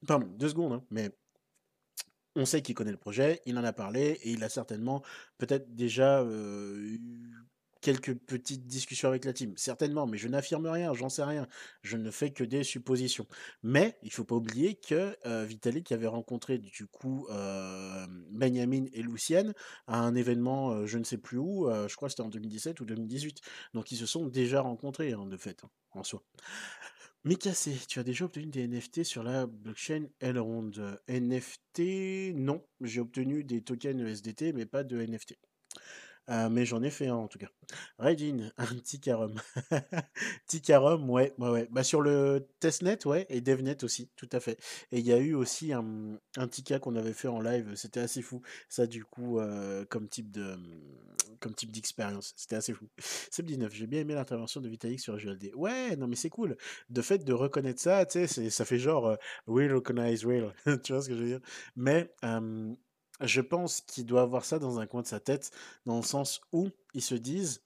[0.06, 1.10] pardon, deux secondes, hein, mais
[2.40, 5.04] on sait qu'il connaît le projet, il en a parlé et il a certainement
[5.38, 7.00] peut-être déjà eu
[7.82, 9.54] quelques petites discussions avec la team.
[9.58, 11.48] Certainement, mais je n'affirme rien, j'en sais rien.
[11.82, 13.28] Je ne fais que des suppositions.
[13.62, 17.28] Mais il faut pas oublier que euh, Vitalik avait rencontré du coup
[18.32, 19.54] Benjamin et Lucienne
[19.88, 22.86] à un événement, je ne sais plus où, je crois que c'était en 2017 ou
[22.86, 23.42] 2018.
[23.74, 26.24] Donc ils se sont déjà rencontrés hein, de fait, hein, en soi.
[27.30, 30.72] Mikase, tu as déjà obtenu des NFT sur la blockchain Elrond?
[31.08, 32.66] NFT, non.
[32.82, 35.38] J'ai obtenu des tokens ESDT, mais pas de NFT.
[36.30, 37.50] Euh, mais j'en ai fait un en tout cas.
[37.98, 39.36] Raidin, un petit carum.
[40.48, 41.68] petit carum, ouais, ouais.
[41.72, 44.60] Bah, sur le testnet, ouais, et devnet aussi, tout à fait.
[44.92, 48.02] Et il y a eu aussi un, un Tika qu'on avait fait en live, c'était
[48.02, 48.42] assez fou.
[48.68, 50.56] Ça, du coup, euh, comme type de,
[51.68, 52.88] d'expérience, c'était assez fou.
[53.32, 55.52] C'est 19, j'ai bien aimé l'intervention de Vitalik sur GLD.
[55.56, 56.58] Ouais, non, mais c'est cool.
[56.90, 59.16] De fait de reconnaître ça, tu sais, ça fait genre, euh,
[59.48, 60.54] we recognize real.
[60.84, 61.42] tu vois ce que je veux dire?
[61.76, 62.12] Mais,
[63.22, 65.52] je pense qu'il doit avoir ça dans un coin de sa tête,
[65.86, 67.62] dans le sens où ils se disent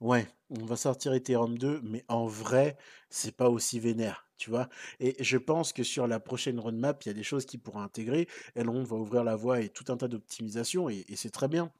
[0.00, 2.76] ouais, on va sortir Ethereum 2, mais en vrai,
[3.10, 4.68] c'est pas aussi vénère, tu vois.
[5.00, 7.80] Et je pense que sur la prochaine roadmap, il y a des choses qui pourraient
[7.82, 8.28] intégrer.
[8.54, 11.72] Elrond va ouvrir la voie et tout un tas d'optimisations, et c'est très bien.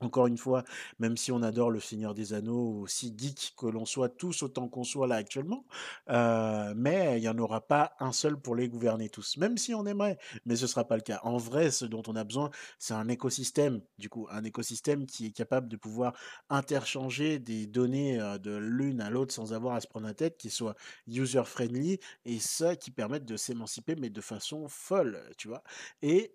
[0.00, 0.62] Encore une fois,
[0.98, 4.68] même si on adore Le Seigneur des Anneaux, aussi geek que l'on soit tous autant
[4.68, 5.64] qu'on soit là actuellement,
[6.10, 9.74] euh, mais il n'y en aura pas un seul pour les gouverner tous, même si
[9.74, 11.20] on aimerait, mais ce ne sera pas le cas.
[11.22, 15.26] En vrai, ce dont on a besoin, c'est un écosystème, du coup, un écosystème qui
[15.26, 16.12] est capable de pouvoir
[16.50, 20.36] interchanger des données euh, de l'une à l'autre sans avoir à se prendre la tête,
[20.36, 20.74] qui soit
[21.06, 25.62] user-friendly, et ça qui permette de s'émanciper, mais de façon folle, tu vois.
[26.02, 26.34] Et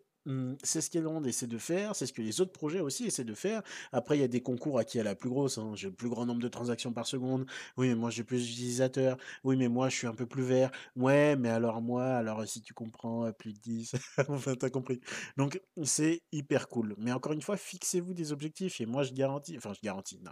[0.64, 3.34] c'est ce qu'Elrond essaie de faire, c'est ce que les autres projets aussi essaient de
[3.34, 3.62] faire.
[3.92, 5.58] Après, il y a des concours à qui est la plus grosse.
[5.58, 5.72] hein.
[5.76, 7.46] J'ai le plus grand nombre de transactions par seconde.
[7.78, 9.18] Oui, mais moi j'ai plus d'utilisateurs.
[9.44, 10.72] Oui, mais moi je suis un peu plus vert.
[10.96, 13.94] Ouais, mais alors moi, alors si tu comprends, euh, plus de 10.
[14.30, 15.00] enfin, t'as compris.
[15.38, 16.96] Donc, c'est hyper cool.
[16.98, 18.82] Mais encore une fois, fixez-vous des objectifs.
[18.82, 20.32] Et moi, je garantis, enfin, je garantis, non.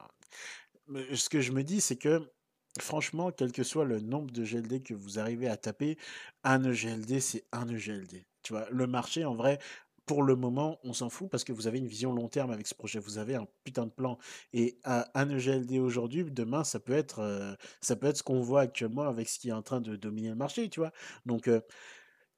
[1.14, 2.30] Ce que je me dis, c'est que
[2.80, 5.98] franchement, quel que soit le nombre de GLD que vous arrivez à taper,
[6.44, 8.26] un EGLD, c'est un EGLD.
[8.44, 9.60] Tu vois, le marché, en vrai,
[10.06, 12.66] pour le moment, on s'en fout parce que vous avez une vision long terme avec
[12.66, 12.98] ce projet.
[12.98, 14.18] Vous avez un putain de plan.
[14.54, 18.62] Et un, EGLD aujourd'hui, demain, ça peut être, euh, ça peut être ce qu'on voit
[18.62, 20.92] actuellement avec ce qui est en train de dominer le marché, tu vois.
[21.28, 21.62] Donc, euh,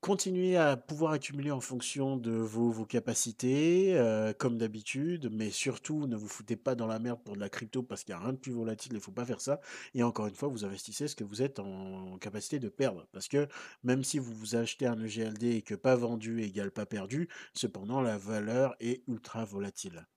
[0.01, 6.15] Continuez à pouvoir accumuler en fonction de vos, capacités, euh, comme d'habitude, mais surtout ne
[6.15, 8.33] vous foutez pas dans la merde pour de la crypto parce qu'il n'y a rien
[8.33, 9.61] de plus volatile, il ne faut pas faire ça.
[9.93, 13.05] Et encore une fois, vous investissez ce que vous êtes en capacité de perdre.
[13.11, 13.47] Parce que
[13.83, 18.01] même si vous vous achetez un EGLD et que pas vendu égale pas perdu, cependant
[18.01, 20.07] la valeur est ultra volatile.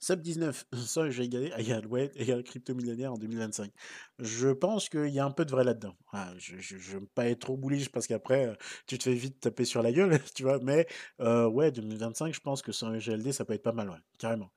[0.00, 3.72] Sub 19, ça j'ai égalé égal, ouais, égal crypto millionnaire en 2025.
[4.18, 5.96] Je pense qu'il y a un peu de vrai là-dedans.
[6.12, 8.54] Ah, je ne veux pas être trop bullish parce qu'après, euh,
[8.86, 10.58] tu te fais vite taper sur la gueule, tu vois.
[10.60, 10.86] Mais
[11.20, 14.50] euh, ouais, 2025, je pense que sans GLD, ça peut être pas mal, ouais, carrément.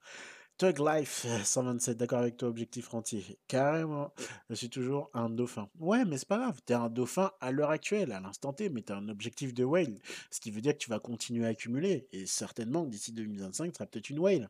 [0.57, 3.39] Tug Life 127, d'accord avec toi, objectif rentier.
[3.47, 4.13] Carrément,
[4.49, 5.69] je suis toujours un dauphin.
[5.79, 8.83] Ouais, mais c'est pas grave, t'es un dauphin à l'heure actuelle, à l'instant T, mais
[8.83, 9.97] t'as un objectif de whale.
[10.29, 12.07] Ce qui veut dire que tu vas continuer à accumuler.
[12.11, 14.49] Et certainement, d'ici 2025, tu seras peut-être une whale.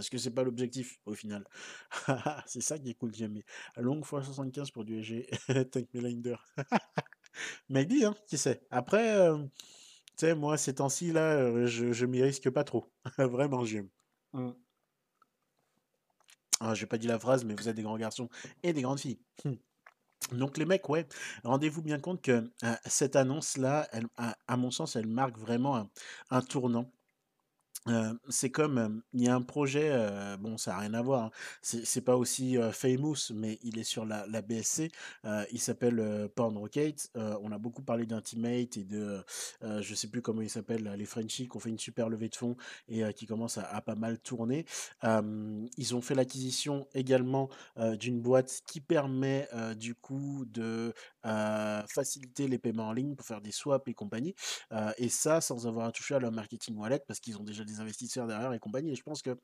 [0.00, 1.44] Parce que c'est pas l'objectif au final.
[2.46, 3.42] c'est ça qui est cool, j'aime.
[3.76, 5.28] Longue fois 75 pour du EG.
[5.70, 6.36] Tank Melinder.
[7.68, 8.62] Maybe, hein, qui sait?
[8.70, 9.36] Après, euh,
[10.16, 12.90] tu sais, moi, ces temps-ci, là, euh, je, je m'y risque pas trop.
[13.18, 13.90] Vraiment, j'aime.
[14.32, 14.52] Mmh.
[16.60, 18.30] Ah, j'ai pas dit la phrase, mais vous êtes des grands garçons
[18.62, 19.20] et des grandes filles.
[19.44, 19.58] Hum.
[20.32, 21.06] Donc les mecs, ouais,
[21.44, 23.86] rendez-vous bien compte que euh, cette annonce-là,
[24.16, 25.90] à, mon sens, elle marque vraiment
[26.30, 26.90] un tournant
[28.28, 29.90] c'est comme, il y a un projet,
[30.38, 31.30] bon ça a rien à voir, hein,
[31.62, 34.90] c'est pas aussi, famous, mais il est sur la BSC,
[35.50, 37.10] il s'appelle, Porn Rocket.
[37.14, 39.24] on a beaucoup parlé d'Intimate et de,
[39.62, 42.36] je sais plus comment il s'appelle, les Frenchies qui ont fait une super levée de
[42.36, 42.56] fonds
[42.88, 44.66] et qui commencent à pas mal tourner.
[45.02, 47.48] ils ont fait l'acquisition également,
[47.98, 53.52] d'une boîte qui permet, du coup de, faciliter les paiements en ligne pour faire des
[53.52, 54.34] swaps et compagnie,
[54.98, 57.80] et ça sans avoir à toucher à leur marketing wallet parce qu'ils ont déjà des
[57.80, 58.92] investisseurs derrière et compagnie.
[58.92, 59.36] Et je pense que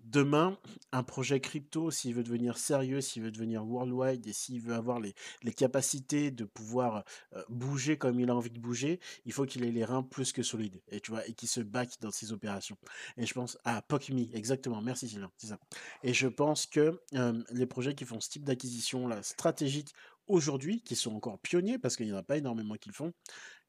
[0.00, 0.58] demain,
[0.92, 5.00] un projet crypto, s'il veut devenir sérieux, s'il veut devenir worldwide et s'il veut avoir
[5.00, 5.14] les,
[5.52, 9.72] capacités de pouvoir euh, bouger comme il a envie de bouger, il faut qu'il ait
[9.72, 12.76] les reins plus que solides et tu vois et qu'il se back dans ses opérations.
[13.16, 14.80] Et je pense à PocMe, exactement.
[14.80, 15.58] Merci c'est ça.
[16.02, 19.92] Et je pense que euh, les projets qui font ce type d'acquisition là stratégique
[20.28, 23.12] aujourd'hui, qui sont encore pionniers parce qu'il n'y en a pas énormément qui le font,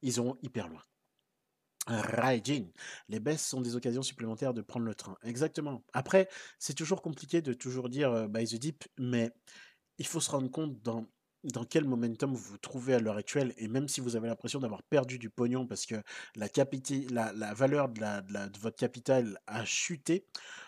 [0.01, 0.83] ils ont hyper loin.
[1.87, 2.71] Riding.
[3.07, 5.17] Les baisses sont des occasions supplémentaires de prendre le train.
[5.23, 5.83] Exactement.
[5.93, 9.31] Après, c'est toujours compliqué de toujours dire euh, by the deep, mais
[9.97, 11.05] il faut se rendre compte dans,
[11.43, 13.53] dans quel momentum vous vous trouvez à l'heure actuelle.
[13.57, 15.95] Et même si vous avez l'impression d'avoir perdu du pognon parce que
[16.35, 16.47] la,
[17.09, 20.25] la, la valeur de, la, de, votre capital a chuté,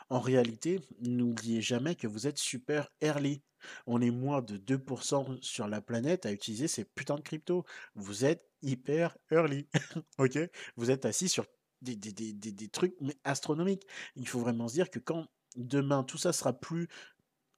[0.09, 3.41] en réalité, n'oubliez jamais que vous êtes super early.
[3.86, 7.64] On est moins de 2% sur la planète à utiliser ces putains de crypto.
[7.95, 9.68] Vous êtes hyper early.
[10.18, 10.39] ok?
[10.76, 11.45] Vous êtes assis sur
[11.82, 13.88] des, des, des, des, trucs astronomiques.
[14.16, 16.88] Il faut vraiment se dire que quand demain tout ça sera plus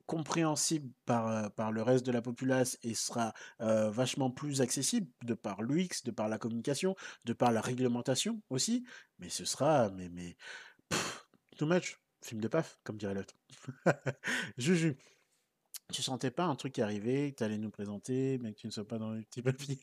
[0.05, 5.09] compréhensible par, euh, par le reste de la populace et sera euh, vachement plus accessible
[5.23, 6.95] de par l'UX, de par la communication,
[7.25, 8.85] de par la réglementation aussi,
[9.19, 10.35] mais ce sera mais mais
[11.57, 13.35] too much, film de paf, comme dirait l'autre.
[14.57, 14.97] Juju.
[15.91, 18.71] Tu sentais pas un truc arrivait, que tu allais nous présenter, mais que tu ne
[18.71, 19.79] sois pas dans les petits papiers?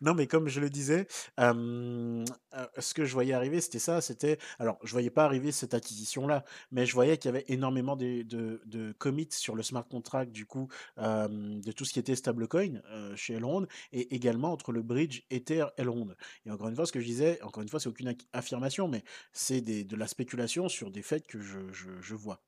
[0.00, 1.06] Non, mais comme je le disais,
[1.38, 4.38] ce que je voyais arriver, c'était ça, c'était...
[4.58, 8.22] Alors, je voyais pas arriver cette acquisition-là, mais je voyais qu'il y avait énormément de,
[8.22, 12.80] de, commits sur le smart contract, du coup, de tout ce qui était stablecoin
[13.14, 16.14] chez Elrond, et également entre le bridge Ether Elrond.
[16.46, 19.04] Et encore une fois, ce que je disais, encore une fois, c'est aucune affirmation, mais
[19.32, 22.42] c'est de la spéculation sur des faits que je vois.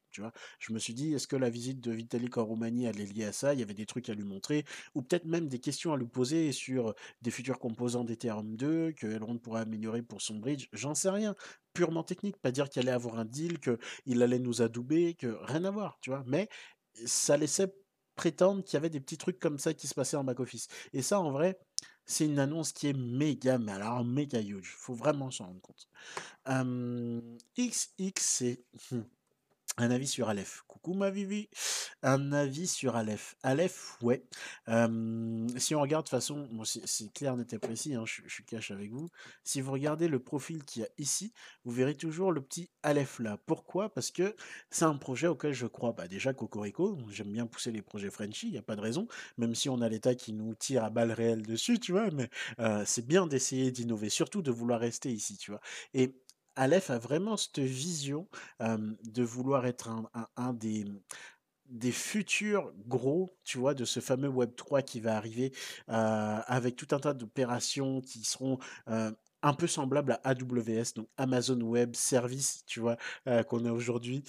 [0.59, 3.33] Je me suis dit, est-ce que la visite de Vitalik en Roumanie allait liée à
[3.33, 3.55] ça?
[3.55, 6.07] Il y avait des trucs à lui montrer, ou peut-être même des questions à lui
[6.07, 10.69] poser sur des futurs composants d'Ethereum 2 que Elrond pourrait améliorer pour son bridge?
[10.73, 11.35] J'en sais rien.
[11.73, 15.65] Purement technique, pas dire qu'il allait avoir un deal, qu'il allait nous adouber, que rien
[15.65, 15.99] à voir.
[16.27, 16.49] Mais
[17.05, 17.75] ça laissait
[18.15, 20.69] prétendre qu'il y avait des petits trucs comme ça qui se passaient en back-office.
[20.93, 21.59] Et ça, en vrai,
[22.07, 24.77] c'est une annonce qui est méga, mais alors méga huge.
[24.79, 25.89] Faut vraiment s'en rendre compte.
[27.57, 28.63] XX, c'est
[29.77, 30.63] un avis sur Aleph.
[30.69, 31.49] Coucou ma Vivi.
[32.03, 33.37] Un avis sur Aleph.
[33.43, 34.25] Aleph, ouais.
[35.59, 38.91] si on regarde de façon, c'est clair, net et précis, hein, je, suis cash avec
[38.93, 39.09] vous.
[39.43, 41.33] Si vous regardez le profil qu'il y a ici,
[41.65, 43.39] vous verrez toujours le petit Aleph là.
[43.47, 43.93] Pourquoi?
[43.93, 44.37] Parce que
[44.71, 45.93] c'est un projet auquel je crois.
[45.93, 49.09] Bah, déjà, Cocorico, j'aime bien pousser les projets Frenchy, il n'y a pas de raison,
[49.39, 52.31] même si on a l'État qui nous tire à balles réelles dessus, tu vois, mais
[52.85, 55.61] c'est bien d'essayer d'innover, surtout de vouloir rester ici, tu vois.
[55.95, 56.15] Et
[56.57, 58.29] Aleph a vraiment cette vision
[58.61, 59.89] de vouloir être
[60.37, 60.85] un, des,
[61.67, 65.53] des futurs gros, tu vois, de ce fameux Web 3 qui va arriver
[65.89, 71.95] avec tout un tas d'opérations qui seront un peu semblables à AWS, donc Amazon Web
[71.95, 72.97] Service, tu vois,
[73.49, 74.25] qu'on a aujourd'hui,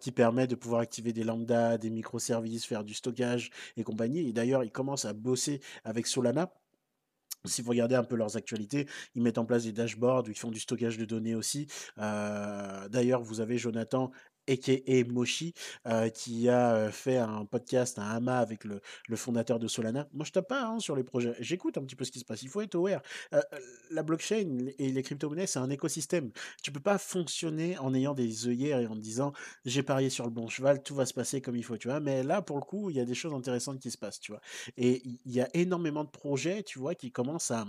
[0.00, 4.28] qui permet de pouvoir activer des lambdas, des microservices, faire du stockage et compagnie.
[4.28, 6.52] Et d'ailleurs, ils commencent à bosser avec Solana
[7.46, 10.50] si vous regardez un peu leurs actualités, ils mettent en place des dashboards ils font
[10.50, 11.66] du stockage de données aussi.
[11.98, 14.10] Euh, d'ailleurs, vous avez Jonathan
[14.50, 15.54] et Moshi,
[15.86, 18.80] euh, qui a euh, fait un podcast, un hama avec le,
[19.16, 20.08] fondateur de Solana.
[20.12, 21.34] Moi, je tape pas hein, sur les projets.
[21.40, 22.42] J'écoute un petit peu ce qui se passe.
[22.42, 23.02] Il faut être aware.
[23.34, 23.40] Euh,
[23.90, 26.30] la blockchain et les crypto-monnaies, c'est un écosystème.
[26.62, 29.32] Tu peux pas fonctionner en ayant des œillères et en disant
[29.64, 32.00] j'ai parié sur le bon cheval, tout va se passer comme il faut, tu vois.
[32.00, 34.32] Mais là, pour le coup, il y a des choses intéressantes qui se passent, tu
[34.32, 34.40] vois.
[34.76, 37.66] Et il y a énormément de projets, tu vois, qui commencent à,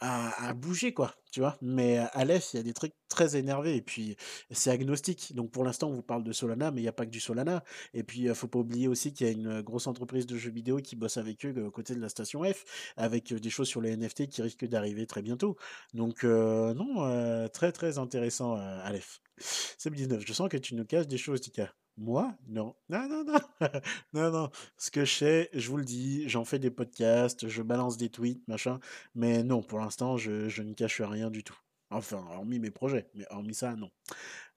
[0.00, 1.56] à, bouger, quoi, tu vois?
[1.62, 4.16] Mais Aleph, il y a des trucs très énervés et puis
[4.50, 5.34] c'est agnostique.
[5.34, 7.20] Donc pour l'instant, on vous parle de Solana, mais il n'y a pas que du
[7.20, 7.64] Solana.
[7.94, 10.50] Et puis, il faut pas oublier aussi qu'il y a une grosse entreprise de jeux
[10.50, 12.64] vidéo qui bosse avec eux aux côtés de la station F,
[12.96, 15.56] avec des choses sur les NFT qui risquent d'arriver très bientôt.
[15.94, 19.20] Donc non, très très intéressant, Aleph.
[19.38, 20.22] C'est 19.
[20.26, 21.72] Je sens que tu nous caches des choses, Tika.
[21.96, 22.34] Moi?
[22.48, 22.74] Non.
[22.88, 23.38] Non, non, non.
[24.30, 24.50] non.
[24.76, 28.08] Ce que je sais, je vous le dis, j'en fais des podcasts, je balance des
[28.10, 28.80] tweets, machin.
[29.14, 31.58] Mais non, pour l'instant, je, je ne cache rien du tout.
[31.90, 33.06] Enfin, hormis mes projets.
[33.14, 33.90] Mais hormis ça, non.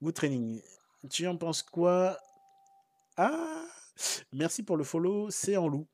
[0.02, 0.62] Good training.
[1.10, 2.18] Tu en penses quoi?
[3.18, 3.64] Ah!
[4.34, 5.88] Merci pour le follow, c'est en loup.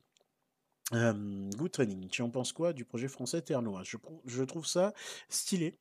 [0.92, 2.08] good training.
[2.08, 3.82] Tu en penses quoi du projet français Ternois?
[3.84, 4.92] Je, je trouve ça
[5.28, 5.78] stylé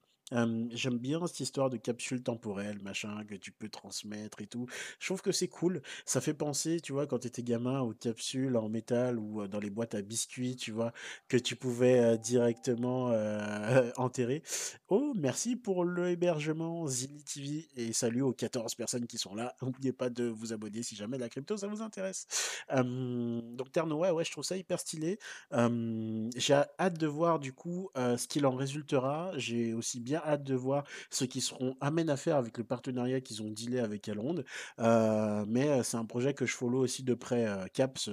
[0.71, 4.67] j'aime bien cette histoire de capsule temporelle, machin, que tu peux transmettre et tout.
[4.99, 5.81] Je trouve que c'est cool.
[6.05, 9.59] Ça fait penser, tu vois, quand tu étais gamin, aux capsules en métal ou dans
[9.59, 10.93] les boîtes à biscuits, tu vois,
[11.27, 13.13] que tu pouvais directement
[13.97, 14.43] enterrer.
[14.89, 16.85] Oh, merci pour le hébergement
[17.25, 19.55] TV et salut aux 14 personnes qui sont là.
[19.61, 22.27] N'oubliez pas de vous abonner si jamais la crypto ça vous intéresse.
[22.69, 25.19] donc Terno, ouais, ouais, je trouve ça hyper stylé.
[25.51, 29.31] J'ai hâte de voir du coup ce qu'il en résultera.
[29.37, 33.21] J'ai aussi bien hâte de voir ce qu'ils seront amènent à faire avec le partenariat
[33.21, 34.43] qu'ils ont dealé avec Elrond.
[34.79, 37.47] Euh, mais c'est un projet que je follow aussi de près.
[37.73, 38.09] Caps,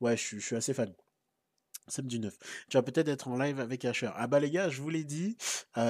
[0.00, 0.92] ouais, je, suis assez fan.
[1.88, 2.36] Samedi 9.
[2.68, 4.10] Tu vas peut-être être en live avec Asher.
[4.16, 5.36] Ah bah les gars, je vous l'ai dit,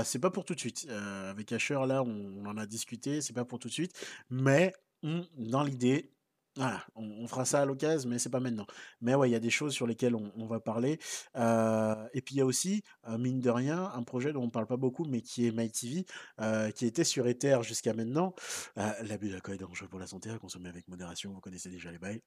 [0.05, 0.87] c'est pas pour tout de suite.
[0.91, 3.93] avec Asher, là, on, en a discuté, c'est pas pour tout de suite.
[4.31, 6.16] Mais dans l'idée,
[6.57, 8.67] voilà, on, fera ça à l'occasion, mais c'est pas maintenant.
[9.03, 10.99] Mais ouais, il y a des choses sur lesquelles on, va parler.
[11.37, 14.51] Euh, et puis il y a aussi, euh, mine de rien, un projet dont on
[14.51, 16.07] parle pas beaucoup, mais qui est MyTV,
[16.41, 18.35] euh, qui était sur Ether jusqu'à maintenant.
[18.77, 21.99] L'abus d'alcool est dangereux pour la santé, à consommer avec modération, vous connaissez déjà les
[21.99, 22.23] bails.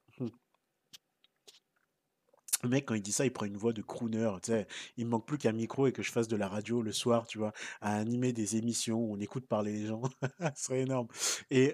[2.64, 4.68] Le mec, quand il dit ça, il prend une voix de crooner, tu sais.
[4.98, 7.26] Il me manque plus qu'un micro et que je fasse de la radio le soir,
[7.26, 10.02] tu vois, à animer des émissions où on écoute parler les gens.
[10.56, 11.08] Ce serait énorme.
[11.52, 11.74] Et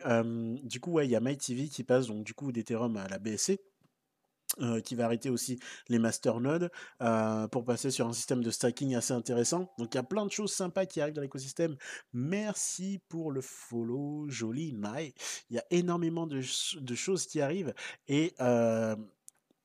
[0.63, 3.17] du coup, ouais, il y a MyTV qui passe donc du coup d'Ethereum à la
[3.19, 3.59] BSC.
[4.83, 5.59] qui va arrêter aussi
[5.89, 6.69] les masternodes
[7.51, 9.71] pour passer sur un système de stacking assez intéressant.
[9.77, 11.75] Donc il y a plein de choses sympas qui arrivent dans l'écosystème.
[12.13, 15.13] Merci pour le follow, joli Mai.
[15.49, 17.73] Il y a énormément de choses qui arrivent
[18.07, 18.33] et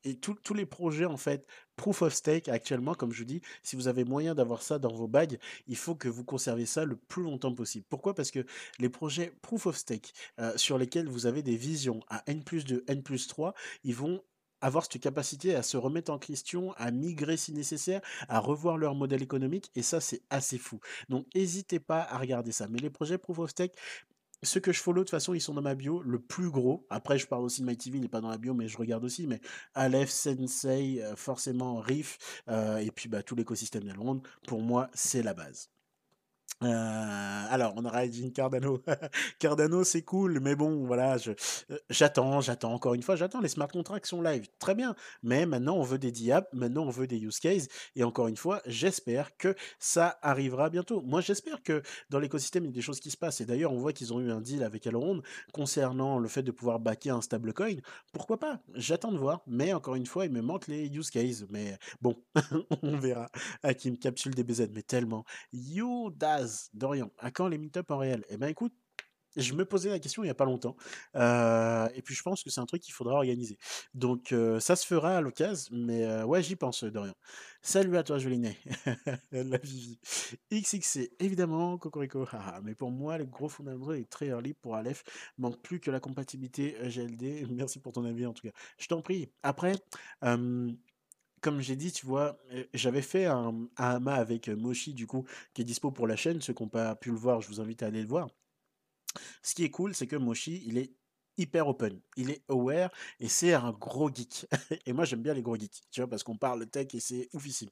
[0.04, 1.46] et tous les projets, en fait,
[1.76, 5.08] proof of stake, actuellement, comme je dis, si vous avez moyen d'avoir ça dans vos
[5.08, 7.84] bagues, il faut que vous conservez ça le plus longtemps possible.
[7.88, 8.14] Pourquoi?
[8.14, 8.44] Parce que
[8.78, 12.64] les projets proof of stake, euh, sur lesquels vous avez des visions à N plus
[12.64, 14.22] 2, N plus 3, ils vont
[14.60, 18.94] avoir cette capacité à se remettre en question, à migrer si nécessaire, à revoir leur
[18.94, 20.80] modèle économique, et ça, c'est assez fou.
[21.08, 22.68] Donc, n'hésitez pas à regarder ça.
[22.68, 23.74] Mais les projets proof of stake,
[24.42, 26.02] ceux que je follow, de toute façon, ils sont dans ma bio.
[26.02, 28.54] Le plus gros, après, je parle aussi de MyTV, il n'est pas dans la bio,
[28.54, 29.26] mais je regarde aussi.
[29.26, 29.40] Mais
[29.74, 32.18] Aleph, Sensei, euh, forcément Riff,
[32.48, 35.70] euh, et puis bah, tout l'écosystème de Londres, pour moi, c'est la base.
[36.62, 38.82] Euh, alors, on aura dit Cardano.
[39.38, 41.30] Cardano, c'est cool, mais bon, voilà, je,
[41.70, 44.94] euh, j'attends, j'attends encore une fois, j'attends les smart contracts sont live, très bien.
[45.22, 47.68] Mais maintenant, on veut des diables, maintenant, on veut des use cases.
[47.96, 51.00] Et encore une fois, j'espère que ça arrivera bientôt.
[51.00, 53.40] Moi, j'espère que dans l'écosystème, il y a des choses qui se passent.
[53.40, 55.22] Et d'ailleurs, on voit qu'ils ont eu un deal avec Elrond
[55.54, 57.76] concernant le fait de pouvoir backer un stablecoin.
[58.12, 58.60] Pourquoi pas?
[58.74, 59.40] J'attends de voir.
[59.46, 61.46] Mais encore une fois, il me manque les use cases.
[61.48, 62.16] Mais bon,
[62.82, 63.30] on verra.
[63.62, 65.24] Hakim, capsule des BZ, mais tellement.
[65.52, 66.10] You
[66.74, 68.24] Dorian, à quand les meet-up en réel?
[68.28, 68.72] Eh ben écoute,
[69.36, 70.76] je me posais la question il n'y a pas longtemps.
[71.16, 73.58] Euh, et puis je pense que c'est un truc qu'il faudra organiser.
[73.94, 77.14] Donc euh, ça se fera à l'occasion, mais euh, ouais, j'y pense, Dorian.
[77.62, 78.56] Salut à toi, Jolinet.
[79.32, 79.98] la Vivi.
[80.52, 82.26] XXC, évidemment, Cocorico.
[82.64, 85.04] mais pour moi, le gros fondamental est très early pour Aleph.
[85.38, 87.46] Manque plus que la compatibilité GLD.
[87.50, 88.54] Merci pour ton avis en tout cas.
[88.78, 89.30] Je t'en prie.
[89.42, 89.74] Après,
[91.40, 92.38] comme j'ai dit, tu vois,
[92.74, 96.40] j'avais fait un, un avec Moshi, du coup, qui est dispo pour la chaîne.
[96.40, 98.28] Ceux qui n'ont pas pu le voir, je vous invite à aller le voir.
[99.42, 100.92] Ce qui est cool, c'est que Moshi, il est
[101.38, 102.00] hyper open.
[102.16, 104.46] Il est aware et c'est un gros geek.
[104.86, 107.28] et moi, j'aime bien les gros geeks, tu vois, parce qu'on parle tech et c'est
[107.32, 107.70] oufissime.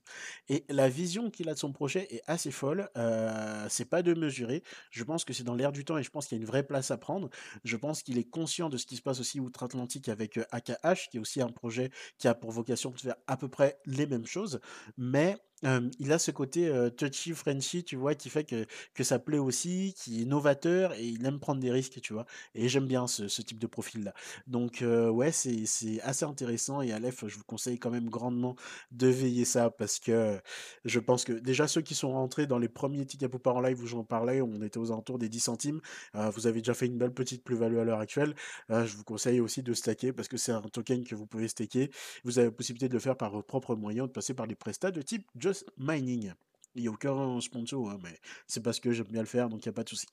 [0.49, 2.89] Et la vision qu'il a de son projet est assez folle.
[2.97, 4.63] Euh, c'est pas de mesurer.
[4.91, 6.49] Je pense que c'est dans l'air du temps et je pense qu'il y a une
[6.49, 7.29] vraie place à prendre.
[7.65, 10.95] Je pense qu'il est conscient de ce qui se passe aussi outre-Atlantique avec AKH, euh,
[11.11, 14.07] qui est aussi un projet qui a pour vocation de faire à peu près les
[14.07, 14.61] mêmes choses.
[14.97, 18.15] Mais il a ce côté, touchy Frenchy, tu vois?
[18.15, 21.71] Qui fait que que ça plaît aussi, qui est novateur et il aime prendre des
[21.71, 22.27] risques, tu vois?
[22.55, 24.15] Et j'aime bien ce ce type de profil-là.
[24.47, 28.57] Donc ouais, c'est assez intéressant et Aleph, je vous conseille quand même grandement
[28.93, 30.41] de veiller ça parce que
[30.85, 33.83] je pense que déjà ceux qui sont rentrés dans les premiers tickets pour en live
[33.83, 35.81] où j'en parlais, on était aux alentours des 10 centimes.
[36.15, 38.35] vous avez déjà fait une belle petite plus-value à l'heure actuelle.
[38.69, 41.91] je vous conseille aussi de stacker parce que c'est un token que vous pouvez stacker.
[42.25, 44.55] Vous avez la possibilité de le faire par vos propres moyens, de passer par des
[44.55, 45.27] prestats de type
[45.77, 46.33] mining.
[46.75, 49.65] Il n'y a aucun sponsor, hein, mais c'est parce que j'aime bien le faire, donc
[49.65, 50.07] il n'y a pas de souci.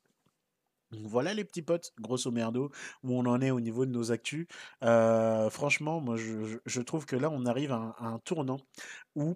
[0.92, 2.72] Voilà les petits potes, grosso merdo,
[3.04, 4.48] où on en est au niveau de nos actus.
[4.84, 8.60] Euh, franchement, moi je, trouve que là on arrive à un tournant
[9.16, 9.36] où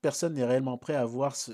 [0.00, 1.52] personne n'est réellement prêt à voir ce,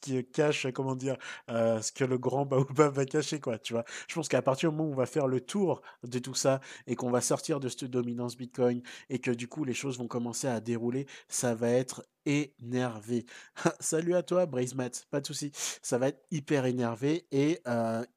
[0.00, 1.16] qui cache, comment dire,
[1.48, 3.84] ce que le grand Baobab va cacher, quoi, tu vois?
[4.08, 6.60] Je pense qu'à partir du moment où on va faire le tour de tout ça
[6.86, 10.08] et qu'on va sortir de cette dominance Bitcoin et que du coup les choses vont
[10.08, 13.26] commencer à dérouler, ça va être énervé.
[13.80, 15.52] Salut à toi, Brazemat, pas de souci.
[15.82, 17.60] Ça va être hyper énervé et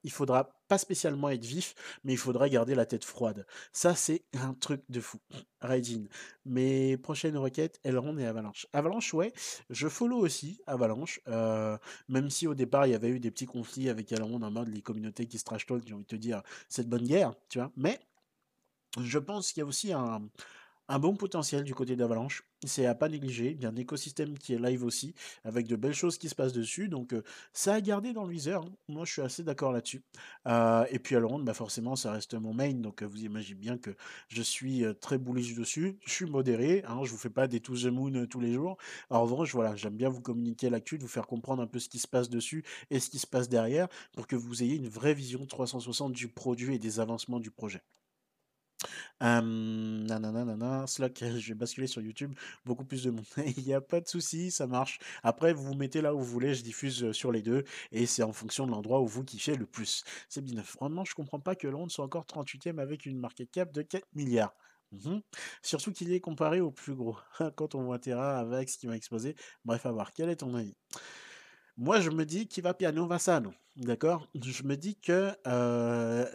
[0.03, 3.45] il faudra pas spécialement être vif, mais il faudra garder la tête froide.
[3.71, 5.19] Ça, c'est un truc de fou.
[5.61, 6.03] Raidin.
[6.45, 8.67] Mes prochaines requêtes, Elrond et Avalanche.
[8.73, 9.33] Avalanche, ouais,
[9.69, 11.77] je follow aussi Avalanche, euh,
[12.09, 14.67] même si au départ, il y avait eu des petits conflits avec Elrond en mode
[14.67, 17.33] les communautés qui se trash talk, j'ai envie de te dire, c'est de bonne guerre,
[17.49, 17.71] tu vois.
[17.75, 17.99] Mais
[19.01, 22.46] je pense qu'il y a aussi un bon potentiel du côté d'Avalanche.
[22.65, 23.51] C'est à pas négliger.
[23.51, 26.33] Il y a un écosystème qui est live aussi, avec de belles choses qui se
[26.33, 26.87] passent dessus.
[26.89, 27.21] Donc, euh,
[27.53, 28.65] ça a gardé dans le viseur.
[28.65, 28.71] Hein.
[28.87, 30.01] Moi, je suis assez d'accord là-dessus.
[30.47, 32.73] Euh, et puis, Alron, bah forcément, ça reste mon main.
[32.73, 33.91] Donc, euh, vous imaginez bien que
[34.27, 35.99] je suis très bullish dessus.
[36.03, 36.83] Je suis modéré.
[36.87, 38.77] Hein, je vous fais pas des to the moon tous les jours.
[39.11, 41.99] En revanche, voilà, j'aime bien vous communiquer l'actu, vous faire comprendre un peu ce qui
[41.99, 45.13] se passe dessus et ce qui se passe derrière pour que vous ayez une vraie
[45.13, 47.83] vision 360 du produit et des avancements du projet.
[49.23, 52.33] Euh, nanana, Slack, je vais basculer sur YouTube,
[52.65, 53.25] beaucoup plus de monde.
[53.57, 54.99] Il n'y a pas de souci, ça marche.
[55.23, 58.23] Après, vous vous mettez là où vous voulez, je diffuse sur les deux, et c'est
[58.23, 60.03] en fonction de l'endroit où vous kiffez le plus.
[60.29, 60.61] C'est bien.
[60.79, 64.05] Vraiment, je comprends pas que Londres soit encore 38e avec une market cap de 4
[64.13, 64.53] milliards.
[64.91, 65.19] Mmh
[65.61, 67.17] Surtout qu'il est comparé au plus gros.
[67.55, 69.35] Quand on voit Terra avec ce qui m'a exposé.
[69.65, 70.13] Bref, à voir.
[70.13, 70.75] Quel est ton avis?
[71.75, 73.53] Moi, je me dis qu'il va piano vassano.
[73.75, 74.27] D'accord?
[74.41, 75.31] Je me dis que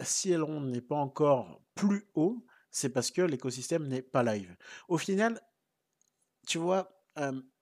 [0.01, 4.55] si Elrond n'est pas encore plus haut, c'est parce que l'écosystème n'est pas live.
[4.87, 5.41] Au final,
[6.47, 6.91] tu vois,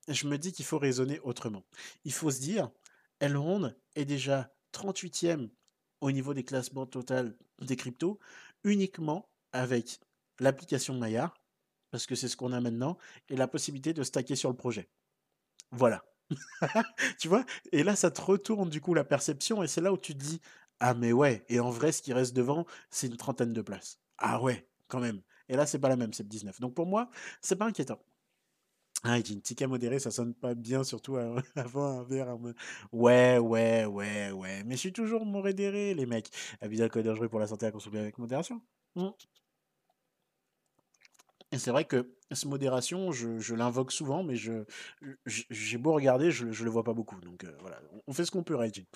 [0.07, 1.63] je me dis qu'il faut raisonner autrement.
[2.05, 2.71] Il faut se dire,
[3.19, 5.49] Elrond est déjà 38e
[6.01, 8.19] au niveau des classements total des cryptos,
[8.63, 9.99] uniquement avec
[10.39, 11.35] l'application Maillard,
[11.91, 12.97] parce que c'est ce qu'on a maintenant,
[13.29, 14.89] et la possibilité de stacker sur le projet.
[15.71, 16.03] Voilà.
[17.19, 19.97] tu vois Et là, ça te retourne du coup la perception, et c'est là où
[19.97, 20.41] tu te dis
[20.79, 24.00] Ah, mais ouais, et en vrai, ce qui reste devant, c'est une trentaine de places.
[24.21, 25.21] Ah ouais, quand même.
[25.49, 26.59] Et là, c'est pas la même, c'est 19.
[26.61, 27.09] Donc pour moi,
[27.41, 27.99] c'est pas inquiétant.
[29.03, 31.17] Ah, il dit une ticket modéré, ça sonne pas bien, surtout
[31.55, 32.37] avant un verre.
[32.91, 34.63] Ouais, ouais, ouais, ouais.
[34.63, 36.29] Mais je suis toujours modéré, les mecs.
[36.61, 38.61] Avis code dangereux pour la santé à consommer avec modération.
[38.95, 39.07] Mmh.
[41.51, 44.63] Et c'est vrai que cette modération, je, l'invoque souvent, mais je,
[45.25, 47.19] j'ai beau regarder, je, le vois pas beaucoup.
[47.21, 48.87] Donc euh, voilà, on fait ce qu'on peut, Reggie.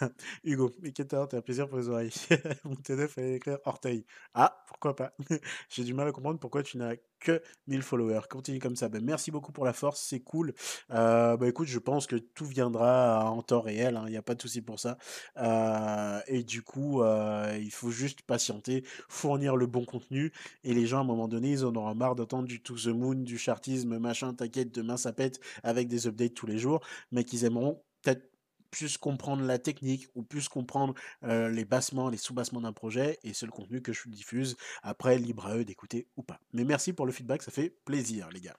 [0.44, 2.12] Hugo, Miketa, t'as un plaisir pour les oreilles.
[2.64, 4.04] Mon T9 fallait écrire orteil.
[4.34, 5.12] Ah, pourquoi pas?
[5.68, 8.20] J'ai du mal à comprendre pourquoi tu n'as que 1000 followers.
[8.30, 8.88] Continue comme ça.
[8.88, 10.54] Ben, merci beaucoup pour la force, c'est cool.
[10.90, 14.22] Euh, bah, écoute, je pense que tout viendra en temps réel, hein, il n'y a
[14.22, 14.98] pas de souci pour ça.
[15.38, 20.32] Euh, et du coup, il faut juste patienter, fournir le bon contenu.
[20.62, 22.88] Et les gens, à un moment donné, ils en auront marre d'entendre du tout the
[22.88, 26.80] moon, du chartisme, machin, t'inquiète, demain ça pète, avec des updates tous les jours,
[27.12, 28.30] mais qu'ils aimeront peut-être
[28.70, 33.32] plus comprendre la technique ou plus comprendre euh, les bassements, les sous-bassements d'un projet, et
[33.32, 34.56] c'est le contenu que je diffuse.
[34.82, 36.40] Après, libre à eux d'écouter ou pas.
[36.52, 38.56] Mais merci pour le feedback, ça fait plaisir, les gars.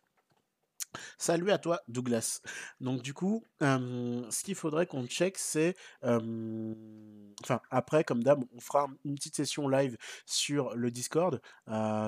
[1.17, 2.41] Salut à toi, Douglas.
[2.79, 5.75] Donc, du coup, ce qu'il faudrait qu'on check, c'est.
[6.01, 11.41] Enfin, après, comme d'hab, on fera une petite session live sur le Discord,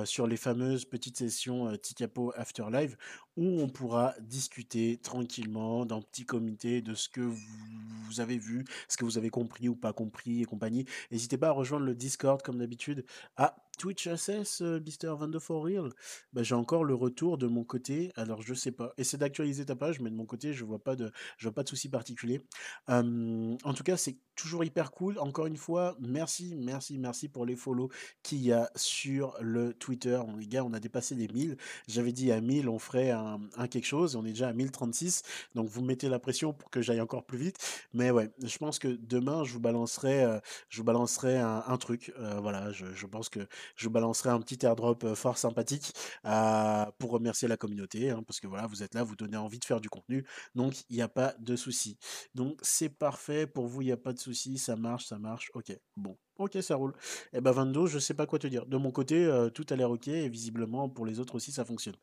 [0.06, 2.98] sur les fameuses petites sessions Tikapo After Live,
[3.38, 8.98] où on pourra discuter tranquillement dans petit comité de ce que vous avez vu, ce
[8.98, 10.86] que vous avez compris ou pas compris et compagnie.
[11.12, 13.06] N'hésitez pas à rejoindre le Discord comme d'habitude.
[13.38, 15.90] Ah, Twitch Access, Mister 22 for Real?
[16.34, 18.12] Bah, j'ai encore le retour de mon côté.
[18.16, 18.94] Alors je sais pas.
[18.98, 21.64] Essaie d'actualiser ta page, mais de mon côté, je vois pas de, je vois pas
[21.64, 22.42] de souci particulier.
[22.88, 25.18] en tout cas, c'est toujours hyper cool.
[25.20, 27.90] Encore une fois, merci, merci, merci pour les follow
[28.24, 30.22] qu'il y a sur le Twitter.
[30.38, 31.58] Les gars, on a dépassé les 1000.
[31.88, 34.16] J'avais dit à 1000, on ferait un, quelque chose.
[34.16, 35.24] On est déjà à 1036.
[35.56, 37.58] Donc vous mettez la pression pour que j'aille encore plus vite.
[37.94, 42.14] Mais ouais, je pense que demain, je vous balancerai, je vous balancerai un, truc.
[42.42, 43.40] voilà, je, pense que
[43.76, 45.94] je vous balancerai un petit airdrop euh, fort sympathique
[46.26, 49.60] euh, pour remercier la communauté, hein, parce que voilà, vous êtes là, vous donnez envie
[49.60, 50.26] de faire du contenu,
[50.56, 51.98] donc il n'y a pas de souci.
[52.36, 55.52] Donc c'est parfait, pour vous, il n'y a pas de souci, ça marche, ça marche,
[55.54, 56.18] ok, bon.
[56.40, 56.94] Ok, ça roule.
[57.34, 58.66] Et eh ben 22, je sais pas quoi te dire.
[58.66, 61.66] De mon côté, euh, tout a l'air ok, et visiblement pour les autres aussi, ça
[61.66, 61.96] fonctionne.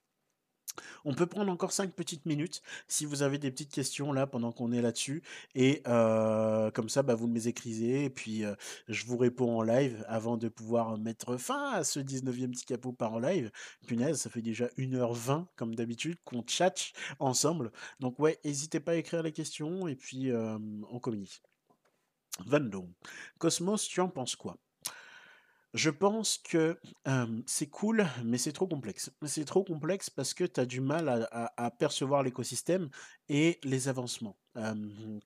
[1.07, 4.53] On peut prendre encore 5 petites minutes si vous avez des petites questions là pendant
[4.53, 5.23] qu'on est là-dessus.
[5.55, 8.55] Et euh, comme ça, bah, vous me les écrivez et puis euh,
[8.89, 12.93] je vous réponds en live avant de pouvoir mettre fin à ce 19e petit capot
[12.93, 13.51] par en live.
[13.87, 17.73] Punaise, ça fait déjà 1h20 comme d'habitude qu'on chatte ensemble.
[18.01, 21.43] Donc ouais, n'hésitez pas à écrire les questions et puis on communique.
[22.45, 22.93] Vendôme.
[23.39, 24.57] Cosmos, tu en penses quoi?
[25.75, 26.79] Je pense que
[27.45, 29.11] c'est cool, mais c'est trop complexe.
[29.27, 32.89] C'est trop complexe parce que tu as du mal à, percevoir l'écosystème
[33.29, 34.39] et les avancements.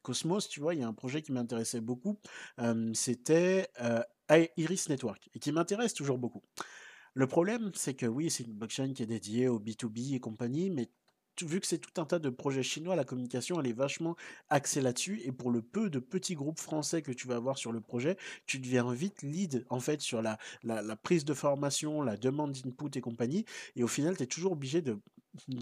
[0.02, 2.18] Cosmos, tu vois, il y a un projet qui m'intéressait beaucoup.
[2.94, 3.68] C'était
[4.56, 6.42] Iris Network et qui m'intéresse toujours beaucoup.
[7.14, 10.70] Le problème, c'est que oui, c'est une blockchain qui est dédiée au B2B et compagnie,
[10.70, 10.90] mais
[11.42, 14.16] vu que c'est tout un tas de projets chinois, la communication, elle est vachement
[14.48, 15.20] axée là-dessus.
[15.24, 18.16] Et pour le peu de petits groupes français que tu vas avoir sur le projet,
[18.46, 20.38] tu deviens vite lead, en fait, sur la,
[21.02, 23.44] prise de formation, la demande d'input et compagnie.
[23.76, 24.98] Et au final, tu es toujours obligé de,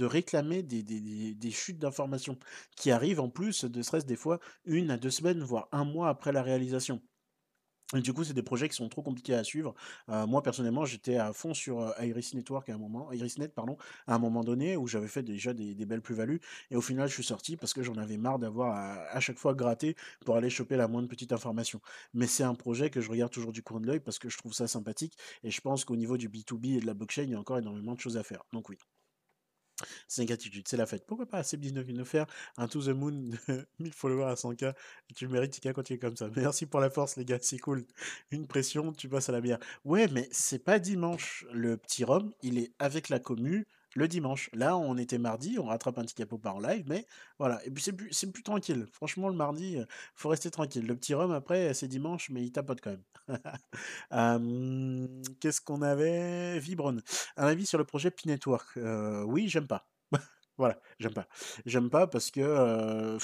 [0.00, 2.38] réclamer des, des, des chutes d'informations
[2.76, 6.08] qui arrivent en plus, de stress des fois, une à deux semaines, voire un mois
[6.08, 7.02] après la réalisation.
[7.94, 9.74] Du coup, c'est des projets qui sont trop compliqués à suivre.
[10.10, 13.08] Euh, moi, personnellement, j'étais à fond sur euh, Iris Network à un moment,
[13.54, 16.40] pardon, à un moment donné où j'avais fait déjà des, belles plus-values.
[16.70, 18.76] Et au final, je suis sorti parce que j'en avais marre d'avoir
[19.10, 19.96] à, chaque fois gratté
[20.26, 21.80] pour aller choper la moindre petite information.
[22.12, 24.36] Mais c'est un projet que je regarde toujours du coin de l'œil parce que je
[24.36, 25.16] trouve ça sympathique.
[25.42, 27.56] Et je pense qu'au niveau du B2B et de la blockchain, il y a encore
[27.56, 28.42] énormément de choses à faire.
[28.52, 28.76] Donc oui.
[30.06, 31.06] C'est une gratitude, c'est la fête.
[31.06, 32.26] Pourquoi pas assez 19 nous faire
[32.56, 34.74] un To The Moon de 1000 followers à 100k
[35.14, 36.28] Tu mérites, Tika, quand tu es comme ça.
[36.36, 37.84] Merci pour la force, les gars, c'est cool.
[38.30, 39.58] Une pression, tu passes à la bière.
[39.84, 41.46] Ouais, mais c'est pas dimanche.
[41.52, 44.50] Le petit Rome, il est avec la commu le dimanche.
[44.52, 47.06] Là, on était mardi, on rattrape un petit capot par live, mais
[47.38, 47.64] voilà.
[47.64, 48.86] Et puis c'est plus, tranquille.
[48.92, 50.86] Franchement, le mardi, il euh, faut rester tranquille.
[50.86, 53.04] Le petit rhum, après, c'est dimanche, mais il tapote quand même.
[55.40, 56.58] qu'est-ce qu'on avait?
[56.58, 56.98] Vibron.
[57.36, 58.76] Un avis sur le projet P-Network.
[58.76, 59.88] Euh, oui, j'aime pas.
[60.58, 61.28] voilà, j'aime pas.
[61.66, 63.18] J'aime pas parce que euh,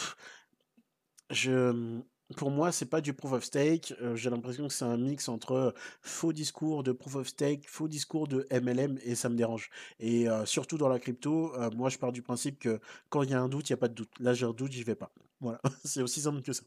[1.31, 2.01] je
[2.37, 3.95] pour moi, c'est pas du proof of stake.
[4.15, 8.27] j'ai l'impression que c'est un mix entre faux discours de proof of stake, faux discours
[8.29, 9.71] de MLM, et ça me dérange.
[10.01, 12.81] Et surtout dans la crypto, moi, je pars du principe que
[13.11, 14.11] quand il y a un doute, il n'y a pas de doute.
[14.21, 15.13] Là, j'ai un doute, j'y vais pas.
[15.41, 16.63] Voilà, c'est aussi simple que ça.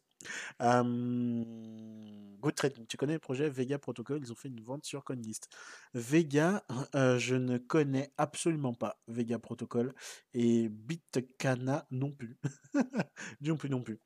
[2.40, 4.20] Good Trading, tu connais le projet Vega Protocol?
[4.22, 5.50] Ils ont fait une vente sur CoinList.
[5.94, 6.64] Vega,
[6.94, 9.94] je ne connais absolument pas Vega Protocol
[10.34, 12.38] et Bitcana non plus.
[13.42, 14.00] non plus, non plus.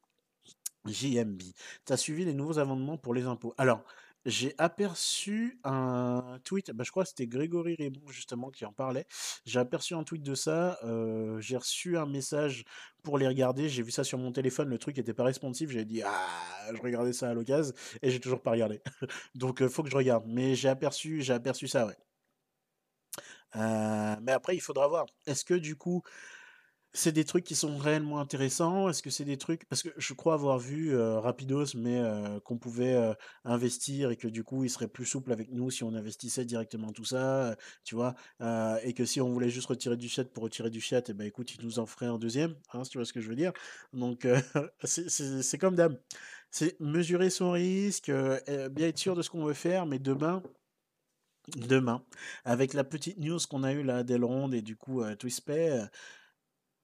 [0.86, 1.42] JMB.
[1.86, 3.54] Tu as suivi les nouveaux amendements pour les impôts.
[3.58, 3.84] Alors,
[4.26, 9.06] j'ai aperçu un tweet, bah, je crois que c'était Grégory Raymond justement qui en parlait.
[9.46, 12.64] J'ai aperçu un tweet de ça, euh, j'ai reçu un message
[13.04, 15.86] pour les regarder, j'ai vu ça sur mon téléphone, le truc n'était pas responsif, j'ai
[15.86, 18.82] dit ah, je regardais ça à l'occasion et j'ai toujours pas regardé.
[19.36, 21.98] Donc euh, faut que je regarde, mais j'ai aperçu, j'ai aperçu ça, ouais.
[23.56, 25.06] Euh, mais après il faudra voir.
[25.26, 26.04] Est-ce que du coup
[26.94, 28.90] c'est des trucs qui sont réellement intéressants?
[28.90, 32.02] Est-ce que c'est des trucs parce que je crois avoir vu, Rapidos, mais
[32.44, 33.16] qu'on pouvait,
[33.46, 36.92] investir et que du coup, il serait plus souple avec nous si on investissait directement
[36.92, 38.16] tout ça, tu vois?
[38.84, 41.26] et que si on voulait juste retirer du chat pour retirer du chat et ben,
[41.26, 43.36] écoute, il nous en ferait un deuxième, hein, si tu vois ce que je veux
[43.36, 43.54] dire?
[43.94, 44.28] Donc
[44.84, 45.98] c'est comme d'hab.
[46.50, 48.12] C'est mesurer son risque,
[48.72, 50.44] bien être sûr de ce qu'on veut faire, mais demain
[51.56, 52.04] demain,
[52.46, 55.82] avec la petite news qu'on a eue là d'Elrond et du coup, Twispay,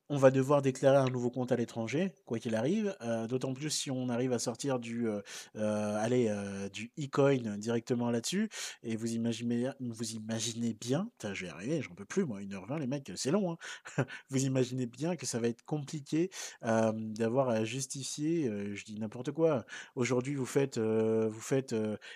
[0.10, 2.96] on va devoir déclarer un nouveau compte à l'étranger, quoi qu'il arrive.
[3.02, 5.22] Euh, d'autant plus si on arrive à sortir du, euh,
[5.58, 6.34] euh, allez,
[6.72, 8.50] du e-coin directement là-dessus.
[8.84, 12.88] Et vous imaginez, vous imaginez bien, je vais arriver, j'en peux plus, moi, 1h20, les
[12.88, 13.58] mecs, c'est long.
[13.98, 14.06] Hein.
[14.30, 16.30] vous imaginez bien que ça va être compliqué
[16.62, 19.66] d'avoir à justifier, je dis n'importe quoi.
[19.96, 21.76] Aujourd'hui, vous faites, vous faites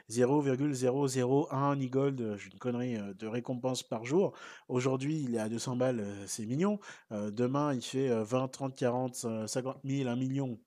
[0.10, 4.34] 0,001 e-gold, une connerie, de récompense par jour.
[4.70, 6.80] Aujourd'hui, il est à 200 balles, c'est mignon.
[7.12, 10.60] demain, il fait 20, 30, 40, 50 000, 1 million,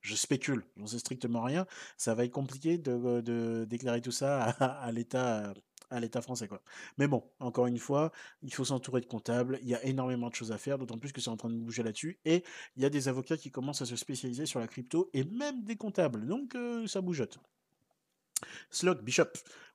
[0.00, 1.66] je spécule, j'en sais strictement rien,
[1.96, 5.54] ça va être compliqué de, déclarer tout ça à, l'État
[5.90, 6.48] à l'État français.
[6.48, 6.62] Quoi.
[6.96, 8.12] Mais bon, encore une fois,
[8.42, 11.12] il faut s'entourer de comptables, il y a énormément de choses à faire, d'autant plus
[11.12, 12.42] que c'est en train de bouger là-dessus, et
[12.76, 15.62] il y a des avocats qui commencent à se spécialiser sur la crypto, et même
[15.64, 17.38] des comptables, donc euh, ça bougeote.
[18.70, 19.28] Slog, Bishop,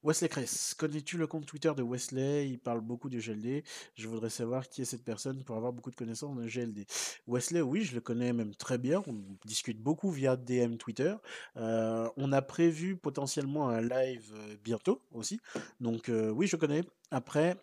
[0.04, 2.48] Wesley Cress, connais-tu le compte Twitter de Wesley?
[2.48, 3.64] Il parle beaucoup du GLD.
[3.96, 6.86] Je voudrais savoir qui est cette personne pour avoir beaucoup de connaissances de GLD.
[7.26, 9.02] Wesley, oui, je le connais même très bien.
[9.08, 9.16] On
[9.46, 11.16] discute beaucoup via DM Twitter.
[11.58, 15.40] Euh, on a prévu potentiellement un live euh, bientôt aussi.
[15.80, 16.84] Donc euh, oui, je connais.
[17.10, 17.56] Après,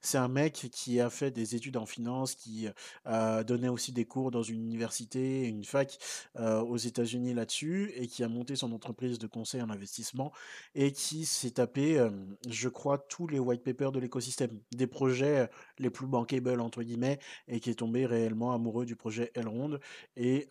[0.00, 2.66] c'est un mec qui a fait des études en finance, qui
[3.04, 5.98] a donné aussi des cours dans une université, une fac
[6.38, 10.32] aux États-Unis là-dessus, et qui a monté son entreprise de conseil en investissement,
[10.74, 12.04] et qui s'est tapé,
[12.48, 15.48] je crois, tous les white papers de l'écosystème, des projets
[15.78, 17.18] les plus bankable entre guillemets,
[17.48, 19.78] et qui est tombé réellement amoureux du projet Elrond,
[20.16, 20.48] et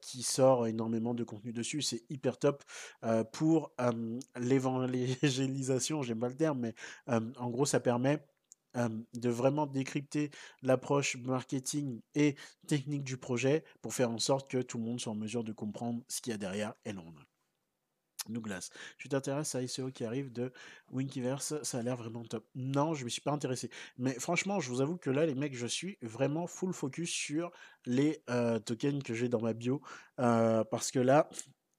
[0.00, 1.82] qui sort énormément de contenu dessus.
[1.82, 2.64] C'est hyper top
[3.32, 3.72] pour
[4.36, 6.74] l'évangélisation, j'aime pas le terme, mais
[7.06, 8.24] en gros, ça permet
[8.76, 10.30] de vraiment décrypter
[10.62, 12.36] l'approche marketing et
[12.66, 15.52] technique du projet pour faire en sorte que tout le monde soit en mesure de
[15.52, 17.14] comprendre ce qu'il y a derrière Elrond.
[18.28, 20.52] Douglas, tu t'intéresses à ICO qui arrive de
[20.90, 22.46] Winkiverse, ça a l'air vraiment top.
[22.54, 23.70] Non, je me suis pas intéressé.
[23.98, 27.50] Mais franchement, je vous avoue que là, les mecs, je suis vraiment full focus sur
[27.86, 28.22] les
[28.64, 29.80] tokens que j'ai dans ma bio.
[30.16, 31.28] parce que là,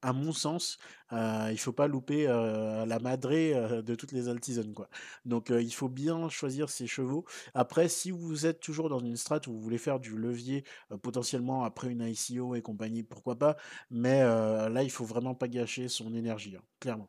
[0.02, 0.78] à mon sens,
[1.12, 4.72] euh, il faut pas louper la madrée de toutes les altizens.
[4.74, 4.88] Quoi.
[5.24, 7.24] Donc il faut bien choisir ses chevaux.
[7.54, 10.64] Après, si vous êtes toujours dans une strat où vous voulez faire du levier
[11.02, 13.56] potentiellement après une ICO et compagnie, pourquoi pas.
[13.90, 17.08] Mais là, il faut vraiment pas gâcher son énergie, hein, clairement.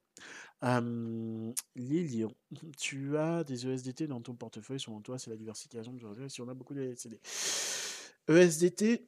[1.76, 2.26] Lily,
[2.78, 5.98] tu as des ESDT dans ton portefeuille, selon toi, c'est la diversification
[6.28, 7.20] si on a beaucoup de CD.
[8.28, 9.07] ESDT,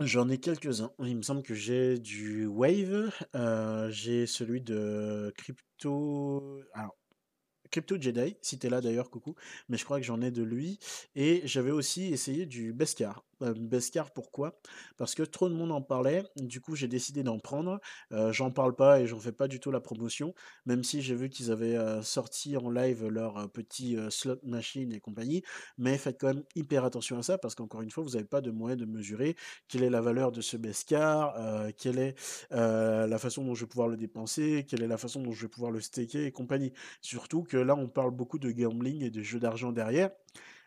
[0.00, 0.90] J'en ai quelques-uns.
[1.04, 6.60] Il me semble que j'ai du Wave, euh, j'ai celui de Crypto.
[6.72, 6.96] Alors,
[7.70, 9.36] Crypto Jedi, si t'es là d'ailleurs, coucou,
[9.68, 10.80] mais je crois que j'en ai de lui.
[11.14, 13.24] Et j'avais aussi essayé du Beskar.
[13.42, 14.58] Euh, Beskar, pourquoi?
[14.96, 17.80] Parce que trop de monde en parlait, du coup j'ai décidé d'en prendre.
[18.30, 20.34] J'en parle pas et j'en fais pas du tout la promotion,
[20.66, 25.42] même si j'ai vu qu'ils avaient sorti en live leur petit slot machine et compagnie.
[25.78, 28.40] Mais faites quand même hyper attention à ça, parce qu'encore une fois, vous n'avez pas
[28.40, 29.36] de moyen de mesurer
[29.68, 31.34] quelle est la valeur de ce Beskar,
[31.76, 32.14] quelle est
[32.50, 35.48] la façon dont je vais pouvoir le dépenser, quelle est la façon dont je vais
[35.48, 36.72] pouvoir le staker et compagnie.
[37.00, 40.10] Surtout que là, on parle beaucoup de gambling et de jeux d'argent derrière.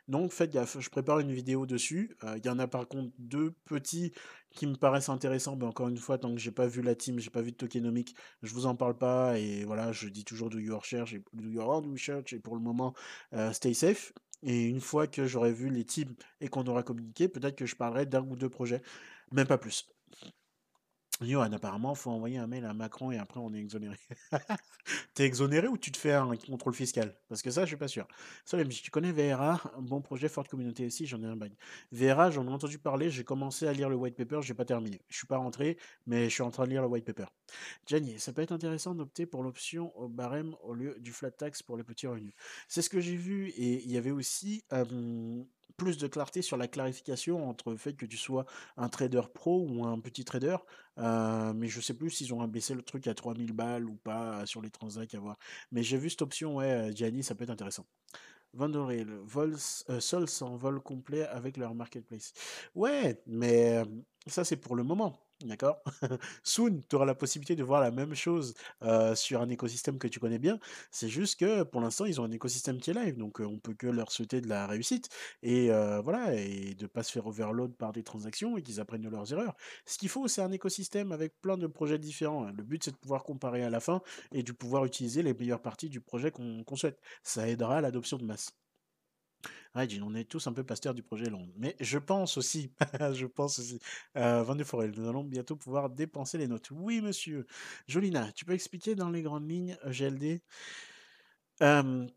[0.07, 2.15] Donc faites gaffe, je prépare une vidéo dessus.
[2.37, 4.13] Il y en a par contre deux petits
[4.51, 7.19] qui me paraissent intéressants, mais encore une fois, tant que j'ai pas vu la team,
[7.19, 9.37] j'ai pas vu de tokenomics, je vous en parle pas.
[9.37, 11.83] Et voilà, je dis toujours do your research et do your
[12.31, 12.93] et pour le moment,
[13.51, 14.13] stay safe.
[14.43, 17.75] Et une fois que j'aurai vu les teams et qu'on aura communiqué, peut-être que je
[17.75, 18.81] parlerai d'un ou deux projets,
[19.31, 19.89] même pas plus.
[21.21, 23.97] Johan, apparemment, faut envoyer un mail à Macron et après on est exonéré.
[25.15, 27.17] T'es exonéré ou tu te fais un contrôle fiscal?
[27.27, 28.07] Parce que ça, je suis pas sûr.
[28.45, 31.55] Ça, si tu connais VRA, bon projet, forte communauté ici, j'en ai un bail.
[31.91, 35.01] VRA, j'en ai entendu parler, j'ai commencé à lire le white paper, j'ai pas terminé.
[35.09, 37.25] Je suis pas rentré, mais je suis en train de lire le white paper.
[37.87, 41.63] Gianni, ça peut être intéressant d'opter pour l'option au barème au lieu du flat tax
[41.63, 42.33] pour les petits revenus.
[42.67, 44.63] C'est ce que j'ai vu et il y avait aussi
[45.75, 48.45] plus de clarté sur la clarification entre le fait que tu sois
[48.77, 50.57] un trader pro ou un petit trader.
[50.97, 54.45] Euh, mais je sais plus s'ils ont abaissé le truc à 3000 balles ou pas
[54.45, 55.37] sur les transacts à voir.
[55.71, 57.85] Mais j'ai vu cette option, ouais, Gianni, ça peut être intéressant.
[58.53, 59.55] Vandoril, vol,
[59.89, 62.33] euh, Sol sans vol complet avec leur marketplace.
[62.75, 63.83] Ouais, mais
[64.25, 65.26] ça c'est pour le moment.
[65.43, 65.83] D'accord?
[66.43, 68.55] Soon, tu auras la possibilité de voir la même chose
[69.13, 70.59] sur un écosystème que tu connais bien.
[70.89, 73.75] C'est juste que pour l'instant, ils ont un écosystème qui est live, donc on peut
[73.75, 75.09] que leur souhaiter de la réussite
[75.43, 75.69] et
[76.03, 79.31] voilà, et de pas se faire overload par des transactions et qu'ils apprennent de leurs
[79.31, 79.55] erreurs.
[79.85, 82.47] Ce qu'il faut, c'est un écosystème avec plein de projets différents.
[82.47, 82.53] Hein.
[82.57, 84.01] Le but, c'est de pouvoir comparer à la fin
[84.31, 86.99] et de pouvoir utiliser les meilleures parties du projet qu'on souhaite.
[87.23, 88.66] Ça aidera à l'adoption de masse.
[90.01, 91.47] On est tous un peu pasteurs du projet long.
[91.55, 92.71] Mais je pense aussi,
[93.13, 93.79] je pense aussi,
[94.17, 96.71] euh, Van Forel, nous allons bientôt pouvoir dépenser les notes.
[96.71, 97.45] Oui, monsieur.
[97.87, 100.41] Jolina, tu peux expliquer dans les grandes lignes GLD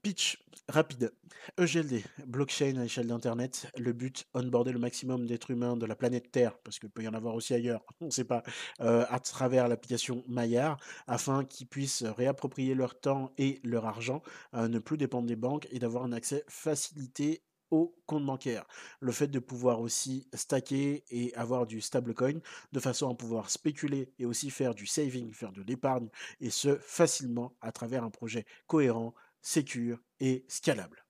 [0.03, 0.39] pitch
[0.69, 1.13] rapide.
[1.57, 3.71] EGLD, blockchain à l'échelle d'Internet.
[3.79, 7.09] Le but, onboarder le maximum d'êtres humains de la planète Terre, parce qu'il peut y
[7.09, 8.43] en avoir aussi ailleurs, on ne sait pas,
[8.81, 14.23] euh, à travers l'application Maillard, afin qu'ils puissent réapproprier leur temps et leur argent,
[14.53, 18.67] ne plus dépendre des banques et d'avoir un accès facilité au compte bancaire.
[19.01, 22.41] Le fait de pouvoir aussi stacker et avoir du stablecoin
[22.73, 26.09] de façon à pouvoir spéculer et aussi faire du saving, faire de l'épargne
[26.41, 31.05] et ce facilement à travers un projet cohérent, sécure et scalable.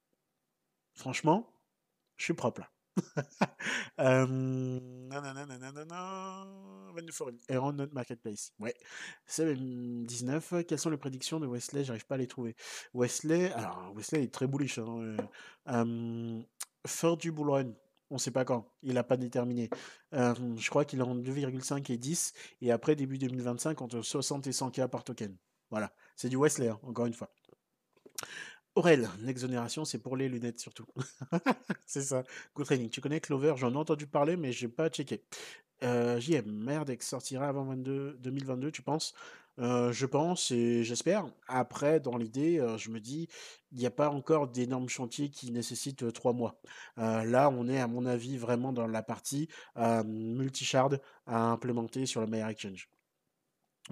[0.94, 1.52] Franchement,
[2.16, 2.70] je suis propre là.
[4.01, 4.27] euh,
[7.73, 8.52] notre marketplace.
[8.59, 8.74] Ouais.
[9.27, 10.55] 19.
[10.66, 11.85] Quelles sont les prédictions de Wesley?
[11.85, 12.57] J'arrive pas à les trouver.
[12.94, 14.78] Wesley, alors Wesley est très bullish.
[14.78, 15.16] Hein,
[15.69, 16.43] euh,
[16.86, 17.73] faire du bull run.
[18.11, 18.66] On sait pas quand.
[18.82, 19.70] Il n'a pas déterminé.
[20.12, 22.32] je crois qu'il est en 2,5 et 10.
[22.61, 25.36] Et après, début 2025, entre 60 et 100K par token.
[25.70, 25.93] Voilà.
[26.16, 27.31] C'est du Wesley, hein, encore une fois.
[28.77, 30.87] Aurel, l'exonération, c'est pour les lunettes surtout.
[31.87, 32.23] c'est ça.
[32.55, 32.89] Good training.
[32.91, 33.55] Tu connais Clover?
[33.57, 35.25] J'en ai entendu parler, mais j'ai pas checké.
[35.83, 39.15] Euh, JM, Merdex sortira avant 22, 2022, tu penses?
[39.59, 41.27] Euh, Je pense et j'espère.
[41.49, 43.29] Après, dans l'idée, euh, je me dis,
[43.73, 46.61] il n'y a pas encore d'énormes chantiers qui nécessitent euh, trois mois.
[46.97, 52.27] Là, on est, à mon avis, vraiment dans la partie multi-shard à implémenter sur le
[52.29, 52.89] Meyer Exchange.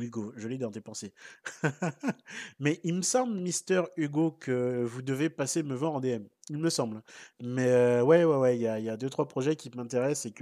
[0.02, 1.12] Hugo, je l'ai dans tes pensées.
[2.58, 6.24] Mais il me semble, Mister Hugo, que vous devez passer me voir en DM.
[6.50, 7.02] Il me semble.
[7.42, 10.32] Mais euh, ouais, ouais, ouais, il y a, deux, trois projets qui m'intéressent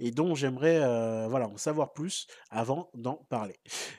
[0.00, 3.56] et, dont j'aimerais euh, en savoir plus avant d'en parler.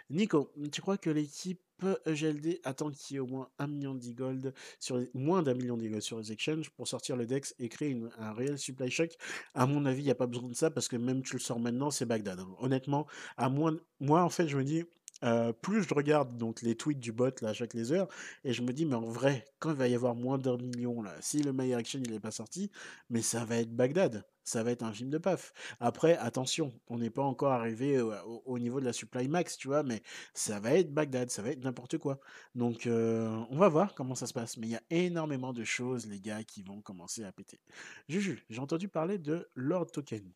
[0.09, 1.61] Nico, tu crois que l'équipe
[2.05, 5.77] EGLD attend qu'il y ait au moins un million d'e-gold sur les- moins d'un million
[5.77, 9.11] d'e-gold sur les exchanges pour sortir le DEX et créer un réel supply shock
[9.53, 11.39] À mon avis, il n'y a pas besoin de ça parce que même tu le
[11.39, 12.39] sors maintenant, c'est Bagdad.
[12.39, 12.55] hein.
[12.59, 13.07] Honnêtement,
[13.37, 14.83] à moins, moi, en fait, je me dis,
[15.23, 18.07] euh, plus je regarde donc les tweets du bot là, chaque les heures,
[18.43, 21.01] et je me dis, mais en vrai, quand il va y avoir moins d'un million
[21.01, 22.69] là, si le My Action il n'est pas sorti,
[23.09, 24.23] mais ça va être Bagdad.
[24.45, 25.51] Ça va être un film de paf.
[25.79, 29.57] Après, attention, on n'est pas encore arrivé au, au- au niveau de la supply max,
[29.57, 30.01] tu vois, mais
[30.33, 32.19] ça va être Bagdad, ça va être n'importe quoi.
[32.53, 34.55] Donc, on va voir comment ça se passe.
[34.57, 37.59] Mais il y a énormément de choses, les gars, qui vont commencer à péter.
[38.07, 40.31] Juju, j'ai entendu parler de Lord Token.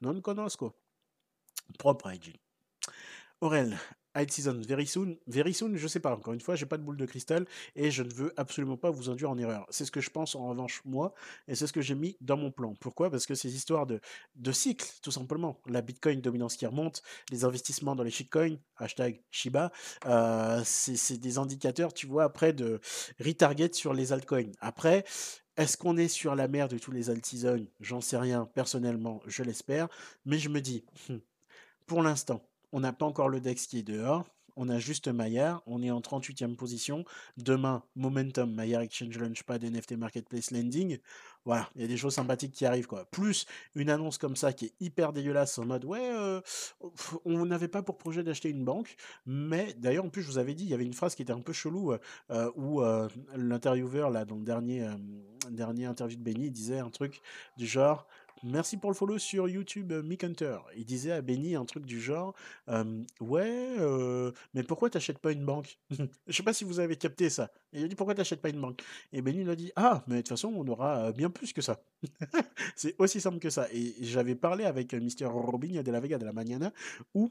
[0.00, 0.74] Non conosco.
[1.78, 2.36] Propre hygiene.
[3.40, 3.76] Aurel,
[4.16, 5.16] Hide Season, very soon.
[5.26, 7.90] Very soon, je sais pas, encore une fois, j'ai pas de boule de cristal et
[7.90, 9.66] je ne veux absolument pas vous induire en erreur.
[9.70, 11.14] C'est ce que je pense en revanche, moi,
[11.48, 12.74] et c'est ce que j'ai mis dans mon plan.
[12.80, 13.10] Pourquoi?
[13.10, 14.00] Parce que ces histoires de,
[14.36, 15.60] de cycle, tout simplement.
[15.66, 19.72] La Bitcoin dominance qui remonte, les investissements dans les shitcoins, hashtag Shiba,
[20.06, 22.80] euh, c'est des indicateurs, tu vois, après de
[23.20, 24.52] retarget sur les altcoins.
[24.60, 25.04] Après,
[25.56, 29.42] est-ce qu'on est sur la mer de tous les alt-seasons J'en sais rien, personnellement, je
[29.42, 29.88] l'espère,
[30.24, 31.18] mais je me dis, hmm,
[31.86, 34.24] pour l'instant, on n'a pas encore le Dex qui est dehors.
[34.56, 35.62] On a juste Maillard.
[35.66, 37.04] On est en 38e position.
[37.36, 40.98] Demain, Momentum, Maillard Exchange Launchpad, NFT Marketplace Lending.
[41.44, 42.88] Voilà, il y a des choses sympathiques qui arrivent.
[42.88, 43.04] quoi.
[43.10, 43.46] Plus
[43.76, 46.40] une annonce comme ça qui est hyper dégueulasse en mode Ouais, euh,
[47.24, 48.96] on n'avait pas pour projet d'acheter une banque.
[49.24, 51.32] Mais d'ailleurs, en plus, je vous avais dit, il y avait une phrase qui était
[51.32, 51.98] un peu chelou euh,
[52.30, 54.88] euh, où euh, l'intervieweur, là, dans le dernier,
[55.48, 57.20] dernier interview de Benny, disait un truc
[57.56, 58.06] du genre.
[58.46, 60.58] Merci pour le follow sur YouTube, euh, Mick Hunter.
[60.76, 62.34] Il disait à Benny un truc du genre
[63.18, 65.78] Ouais, euh, mais pourquoi t'achètes pas une banque?
[66.26, 67.50] Je sais pas si vous avez capté ça.
[67.72, 68.82] Il a dit Pourquoi t'achètes pas une banque?
[69.14, 71.54] Et Benny lui a dit Ah, mais de toute façon, on aura euh, bien plus
[71.54, 71.80] que ça.
[72.76, 73.66] C'est aussi simple que ça.
[73.72, 75.24] Et j'avais parlé avec Mr.
[75.24, 76.70] Robin de la Vega de la Mañana
[77.14, 77.30] où.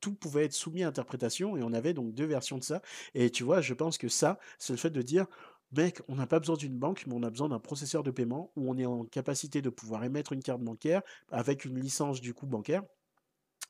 [0.00, 2.82] tout pouvait être soumis à interprétation et on avait donc deux versions de ça.
[3.14, 5.26] Et tu vois, je pense que ça, c'est le fait de dire
[5.72, 8.52] Mec, on n'a pas besoin d'une banque, mais on a besoin d'un processeur de paiement
[8.56, 12.34] où on est en capacité de pouvoir émettre une carte bancaire avec une licence du
[12.34, 12.82] coup bancaire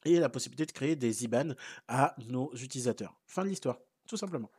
[0.05, 1.55] et la possibilité de créer des IBAN
[1.87, 3.17] à nos utilisateurs.
[3.27, 4.51] Fin de l'histoire, tout simplement.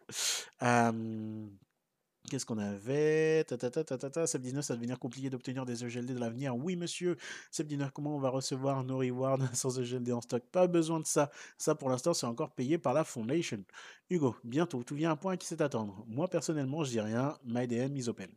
[2.30, 3.44] Qu'est-ce qu'on avait?
[3.44, 4.28] Ta, ta, ta, ta, ta, ta.
[4.28, 6.56] Seb 19, ça va devenir compliqué d'obtenir des EGLD de l'avenir.
[6.56, 7.18] Oui, monsieur.
[7.52, 10.42] Seb 19, comment on va recevoir nos rewards sans EGLD en stock?
[10.52, 11.30] Pas besoin de ça.
[11.58, 13.64] Ça, pour l'instant, c'est encore payé par la Foundation.
[14.10, 16.06] Hugo, bientôt, tout vient à un point qui sait attendre.
[16.08, 17.38] Moi, personnellement, je dis rien.
[17.44, 18.30] My DM is open.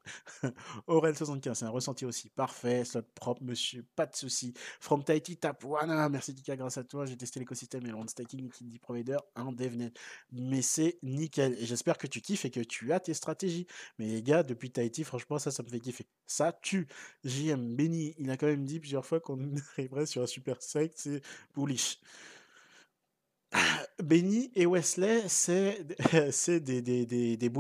[0.89, 2.29] Aurel75, c'est un ressenti aussi.
[2.31, 3.85] Parfait, slot propre, monsieur.
[3.95, 4.53] Pas de souci.
[4.81, 5.63] From Tahiti, tap.
[5.63, 7.07] Voilà, merci Tika, grâce à toi.
[7.07, 9.93] J'ai testé l'écosystème et le staking liquidity provider, un devnet.
[10.33, 11.57] Mais c'est nickel.
[11.61, 13.67] J'espère que tu kiffes et que tu as tes stratégies.
[13.99, 16.07] Mais les gars, depuis Tahiti, franchement, ça, ça me fait kiffer.
[16.27, 16.87] Ça tue.
[17.25, 19.39] JM Benny, il a quand même dit plusieurs fois qu'on
[19.73, 21.23] arriverait sur un super site, c'est
[21.55, 21.99] bullish.
[24.03, 25.87] Benny et Wesley, c'est
[26.31, 27.51] c'est des, des, des.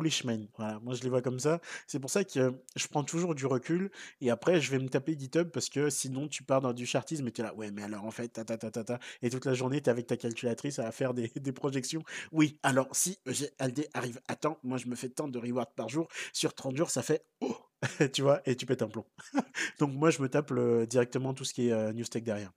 [0.56, 1.60] Voilà, moi je les vois comme ça.
[1.86, 3.90] C'est pour ça que je prends toujours du recul
[4.20, 7.26] et après je vais me taper GitHub parce que sinon tu pars dans du chartisme
[7.28, 9.30] et tu es là, ouais, mais alors en fait, ta ta ta ta ta, et
[9.30, 12.02] toute la journée tu es avec ta calculatrice à faire des, des projections.
[12.32, 15.88] Oui, alors si EGLD arrive à temps, moi je me fais tant de rewards par
[15.88, 16.08] jour.
[16.32, 17.56] Sur 30 jours, ça fait oh
[18.12, 19.04] tu vois, et tu pètes un plomb.
[19.78, 20.52] Donc moi je me tape
[20.88, 22.52] directement tout ce qui est euh, Newstech derrière.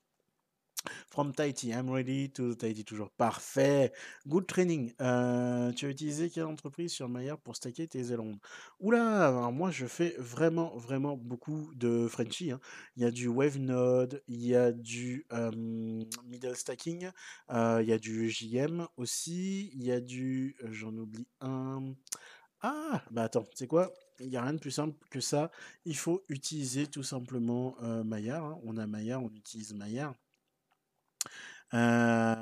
[1.10, 3.10] From Tahiti, I'm ready to Tahiti toujours.
[3.12, 3.92] Parfait.
[4.28, 4.94] Good training.
[5.02, 8.40] Euh, tu as utilisé quelle entreprise sur Maillard pour stacker tes ailerons
[8.80, 12.52] Oula, alors moi je fais vraiment, vraiment beaucoup de Frenchy.
[12.52, 12.60] hein.
[12.96, 15.52] Il y a du WaveNode, il y a du euh,
[16.26, 17.10] Middle Stacking,
[17.52, 20.56] euh, il y a du JM aussi, il y a du.
[20.64, 21.94] euh, J'en oublie un.
[22.62, 23.94] Ah, bah attends, c'est quoi?
[24.20, 25.52] Il n'y a rien de plus simple que ça.
[25.86, 27.76] Il faut utiliser tout simplement
[28.06, 28.46] Maillard.
[28.46, 28.60] hein.
[28.64, 30.16] On a Maillard, on utilise Maillard.
[31.74, 32.36] Euh,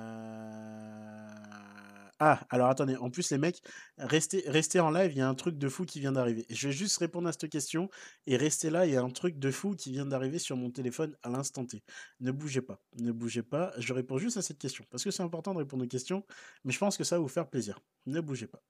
[2.20, 3.62] ah, alors attendez, en plus les mecs,
[3.98, 6.46] restez, restez en live, il y a un truc de fou qui vient d'arriver.
[6.50, 7.90] Je vais juste répondre à cette question
[8.26, 10.72] et restez là, il y a un truc de fou qui vient d'arriver sur mon
[10.72, 11.84] téléphone à l'instant T.
[12.20, 15.24] Ne bougez pas, ne bougez pas, je réponds juste à cette question, parce que c'est
[15.24, 16.26] important de répondre aux questions,
[16.64, 17.80] mais je pense que ça va vous faire plaisir.
[18.08, 18.62] Ne bougez pas.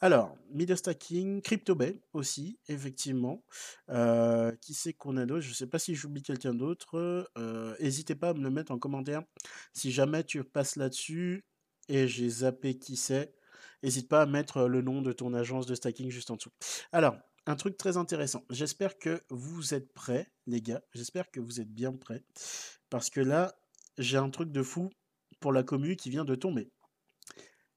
[0.00, 3.44] Alors, middle stacking, CryptoBay aussi, effectivement.
[3.90, 5.42] Euh, qui c'est qu'on a d'autre?
[5.42, 7.30] Je ne sais pas si j'oublie quelqu'un d'autre.
[7.80, 9.22] N'hésitez pas à me le mettre en commentaire
[9.74, 11.44] si jamais tu passes là-dessus
[11.88, 13.34] et j'ai zappé qui c'est,
[13.82, 16.52] n'hésite pas à mettre le nom de ton agence de stacking juste en dessous.
[16.92, 17.16] Alors,
[17.46, 18.44] un truc très intéressant.
[18.50, 20.82] J'espère que vous êtes prêts, les gars.
[20.92, 22.22] J'espère que vous êtes bien prêts.
[22.90, 23.54] Parce que là,
[23.96, 24.90] j'ai un truc de fou
[25.40, 26.70] pour la commune qui vient de tomber.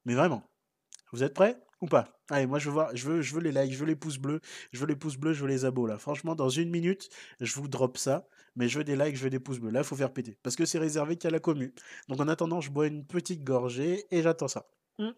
[0.05, 0.43] Mais vraiment,
[1.11, 2.07] vous êtes prêts ou pas?
[2.29, 4.17] Allez, moi je veux voir, je veux, je veux les likes, je veux les pouces
[4.17, 4.39] bleus,
[4.71, 5.97] je veux les pouces bleus, je veux les abos là.
[5.97, 7.09] Franchement, dans une minute,
[7.39, 9.71] je vous drop ça, mais je veux des likes, je veux des pouces bleus.
[9.71, 11.71] Là, il faut faire péter, parce que c'est réservé qu'à la commune.
[12.07, 14.67] Donc en attendant, je bois une petite gorgée et j'attends ça.
[14.99, 15.09] Mmh.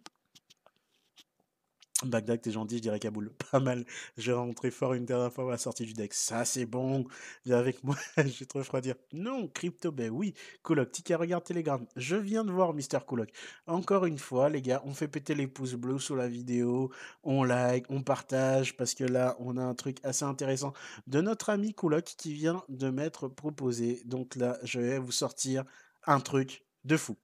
[2.05, 3.31] Bagdad, t'es gentil, je dirais Kaboul.
[3.51, 3.85] Pas mal.
[4.17, 6.13] Je vais fort une dernière fois à la sortie du deck.
[6.13, 7.05] Ça, c'est bon.
[7.45, 7.95] Viens avec moi.
[8.25, 8.95] J'ai trop refroidir.
[9.11, 10.33] Non, Crypto Bay, oui.
[10.61, 11.85] Cooloc, Tika, regarde Telegram.
[11.95, 13.29] Je viens de voir Mister Cooloc.
[13.67, 16.91] Encore une fois, les gars, on fait péter les pouces bleus sous la vidéo.
[17.23, 20.73] On like, on partage, parce que là, on a un truc assez intéressant
[21.07, 24.01] de notre ami Cooloc qui vient de m'être proposé.
[24.05, 25.63] Donc là, je vais vous sortir
[26.05, 27.17] un truc de fou.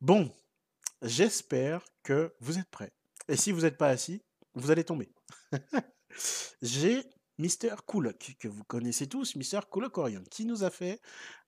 [0.00, 0.30] Bon,
[1.02, 2.92] j'espère que vous êtes prêts.
[3.28, 4.22] Et si vous n'êtes pas assis,
[4.54, 5.10] vous allez tomber.
[6.62, 7.04] J'ai
[7.38, 7.76] Mr.
[7.86, 9.60] Coolock, que vous connaissez tous, Mr.
[9.70, 11.00] Coolock Orion, qui nous a fait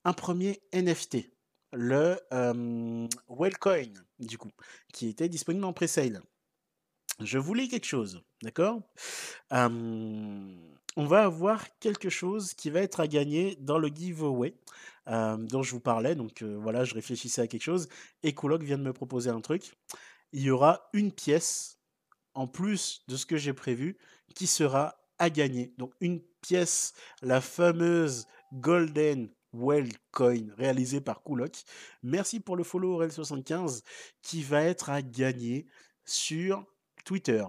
[0.04, 1.30] un premier NFT,
[1.72, 4.50] le euh, Wellcoin, du coup,
[4.92, 6.22] qui était disponible en pre-sale.
[7.18, 8.80] Je voulais quelque chose, d'accord?
[9.50, 14.54] On va avoir quelque chose qui va être à gagner dans le giveaway
[15.06, 16.14] dont je vous parlais.
[16.14, 17.88] Donc voilà, je réfléchissais à quelque chose
[18.22, 19.76] et Coolock vient de me proposer un truc
[20.32, 21.78] il y aura une pièce
[22.34, 23.98] en plus de ce que j'ai prévu
[24.34, 25.74] qui sera à gagner.
[25.78, 31.62] Donc une pièce, la fameuse Golden Well Coin réalisée par Coolock.
[32.02, 33.82] Merci pour le follow Aurel75
[34.22, 35.66] qui va être à gagner
[36.04, 36.64] sur
[37.04, 37.44] Twitter.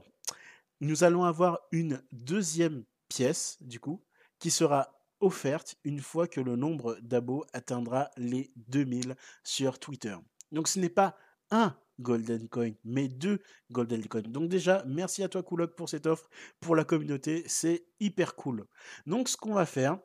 [0.79, 4.03] Nous allons avoir une deuxième pièce du coup
[4.39, 4.89] qui sera
[5.19, 10.15] offerte une fois que le nombre d'abos atteindra les 2000 sur Twitter.
[10.51, 11.15] Donc ce n'est pas
[11.51, 13.41] un Golden Coin, mais deux
[13.72, 14.22] Golden Coin.
[14.22, 16.30] Donc déjà, merci à toi Coolock pour cette offre,
[16.60, 18.65] pour la communauté, c'est hyper cool.
[19.06, 19.99] Donc ce qu'on va faire,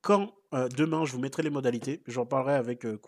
[0.00, 2.98] quand euh, demain je vous mettrai les modalités, j'en parlerai avec euh,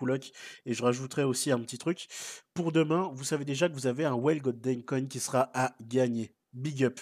[0.67, 2.09] et je rajouterai aussi un petit truc.
[2.55, 5.75] Pour demain, vous savez déjà que vous avez un Well Golden Coin qui sera à
[5.81, 6.35] gagner.
[6.53, 6.99] Big up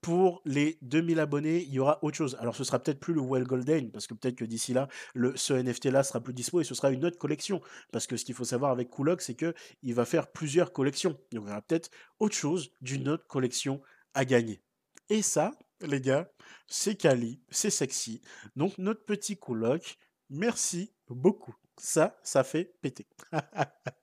[0.00, 2.36] pour les 2000 abonnés, il y aura autre chose.
[2.40, 5.36] Alors, ce sera peut-être plus le Well Golden, parce que peut-être que d'ici là, le,
[5.36, 7.60] ce NFT-là sera plus dispo et ce sera une autre collection.
[7.92, 11.18] Parce que ce qu'il faut savoir avec Coolock, c'est qu'il va faire plusieurs collections.
[11.32, 13.80] Il y aura peut-être autre chose d'une autre collection
[14.14, 14.62] à gagner.
[15.10, 16.30] Et ça, les gars,
[16.66, 18.20] c'est quali, c'est sexy.
[18.56, 19.98] Donc, notre petit Coolock,
[20.30, 21.54] merci beaucoup.
[21.76, 23.06] Ça, ça fait péter.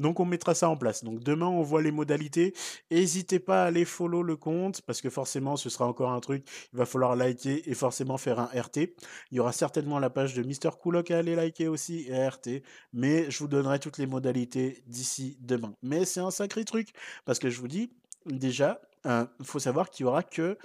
[0.00, 1.04] Donc on mettra ça en place.
[1.04, 2.54] Donc demain on voit les modalités.
[2.90, 6.44] N'hésitez pas à aller follow le compte parce que forcément ce sera encore un truc.
[6.72, 8.94] Il va falloir liker et forcément faire un RT.
[9.30, 12.62] Il y aura certainement la page de Mister Coolock à aller liker aussi et RT.
[12.92, 15.74] Mais je vous donnerai toutes les modalités d'ici demain.
[15.82, 16.88] Mais c'est un sacré truc
[17.24, 17.92] parce que je vous dis
[18.26, 20.58] déjà, il euh, faut savoir qu'il y aura que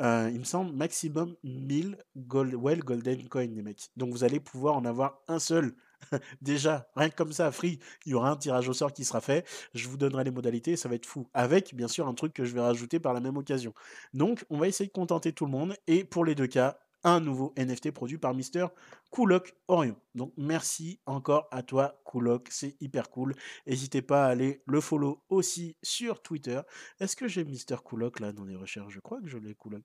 [0.00, 3.90] euh, il me semble, maximum 1000 gold, well golden coin, les mecs.
[3.96, 5.74] Donc vous allez pouvoir en avoir un seul
[6.40, 9.20] Déjà, rien que comme ça, free, il y aura un tirage au sort qui sera
[9.20, 9.46] fait.
[9.74, 11.28] Je vous donnerai les modalités, ça va être fou.
[11.34, 13.74] Avec, bien sûr, un truc que je vais rajouter par la même occasion.
[14.14, 15.74] Donc, on va essayer de contenter tout le monde.
[15.86, 18.66] Et pour les deux cas, un nouveau NFT produit par Mister
[19.10, 19.96] Coolock Orion.
[20.14, 23.34] Donc merci encore à toi Coolock, c'est hyper cool.
[23.66, 26.60] N'hésitez pas à aller le follow aussi sur Twitter.
[27.00, 28.92] Est-ce que j'ai Mister Coolock là dans les recherches?
[28.92, 29.82] Je crois que je l'ai Coolock.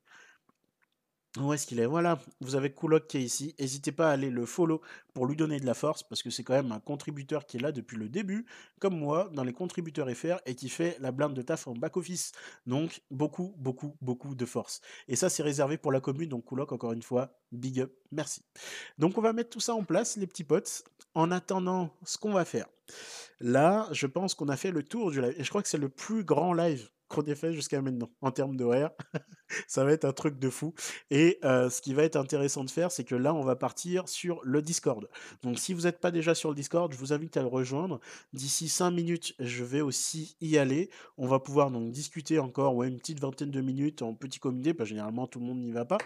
[1.38, 1.86] Où est-ce qu'il est?
[1.86, 3.56] Voilà, vous avez Coolock qui est ici.
[3.60, 4.82] N'hésitez pas à aller le follow
[5.14, 7.60] pour lui donner de la force, parce que c'est quand même un contributeur qui est
[7.60, 8.46] là depuis le début,
[8.80, 12.32] comme moi, dans les contributeurs FR, et qui fait la blinde de taf en back-office.
[12.68, 14.80] Donc, beaucoup, beaucoup, beaucoup de force.
[15.10, 18.42] Et ça, c'est réservé pour la commune, donc Coolock, encore une fois, big up, merci.
[18.98, 20.84] Donc, on va mettre tout ça en place, les petits potes.
[21.16, 22.68] En attendant, ce qu'on va faire.
[23.40, 25.78] Là, je pense qu'on a fait le tour du live, et je crois que c'est
[25.78, 28.92] le plus grand live qu'on ait fait jusqu'à maintenant en termes d'horaire.
[29.68, 30.74] ça va être un truc de fou.
[31.12, 34.08] Et euh, ce qui va être intéressant de faire, c'est que là, on va partir
[34.10, 35.08] sur le Discord.
[35.44, 38.00] Donc, si vous n'êtes pas déjà sur le Discord, je vous invite à le rejoindre.
[38.34, 40.90] D'ici 5 minutes, je vais aussi y aller.
[41.18, 44.90] On va pouvoir donc discuter encore une petite vingtaine de minutes en petit comité, parce
[44.90, 45.98] que généralement, tout le monde n'y va pas.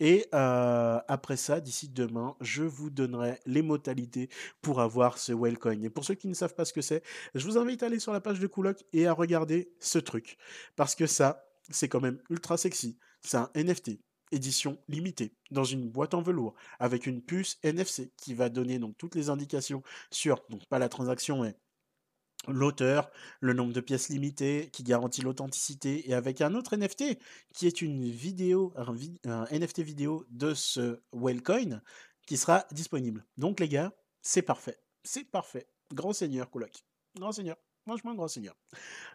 [0.00, 4.28] Et euh, après ça, d'ici demain, je vous donnerai les modalités
[4.62, 5.82] pour avoir ce Wellcoin.
[5.82, 7.02] Et pour ceux qui ne savent pas ce que c'est,
[7.34, 10.36] je vous invite à aller sur la page de Coolock et à regarder ce truc.
[10.76, 12.98] Parce que ça, c'est quand même ultra sexy.
[13.22, 14.00] C'est un NFT,
[14.32, 18.96] édition limitée, dans une boîte en velours, avec une puce NFC qui va donner donc
[18.96, 21.56] toutes les indications sur, pas la transaction, mais
[22.46, 23.10] l'auteur,
[23.40, 27.18] le nombre de pièces limitées, qui garantit l'authenticité, et avec un autre NFT
[27.52, 28.72] qui est une vidéo,
[29.24, 31.82] un, NFT vidéo de ce Wellcoin
[32.26, 33.24] qui sera disponible.
[33.36, 33.92] Donc les gars,
[34.22, 34.78] c'est parfait.
[35.02, 35.66] C'est parfait.
[35.92, 36.72] Grand seigneur, coloc.
[37.16, 37.56] Grand seigneur.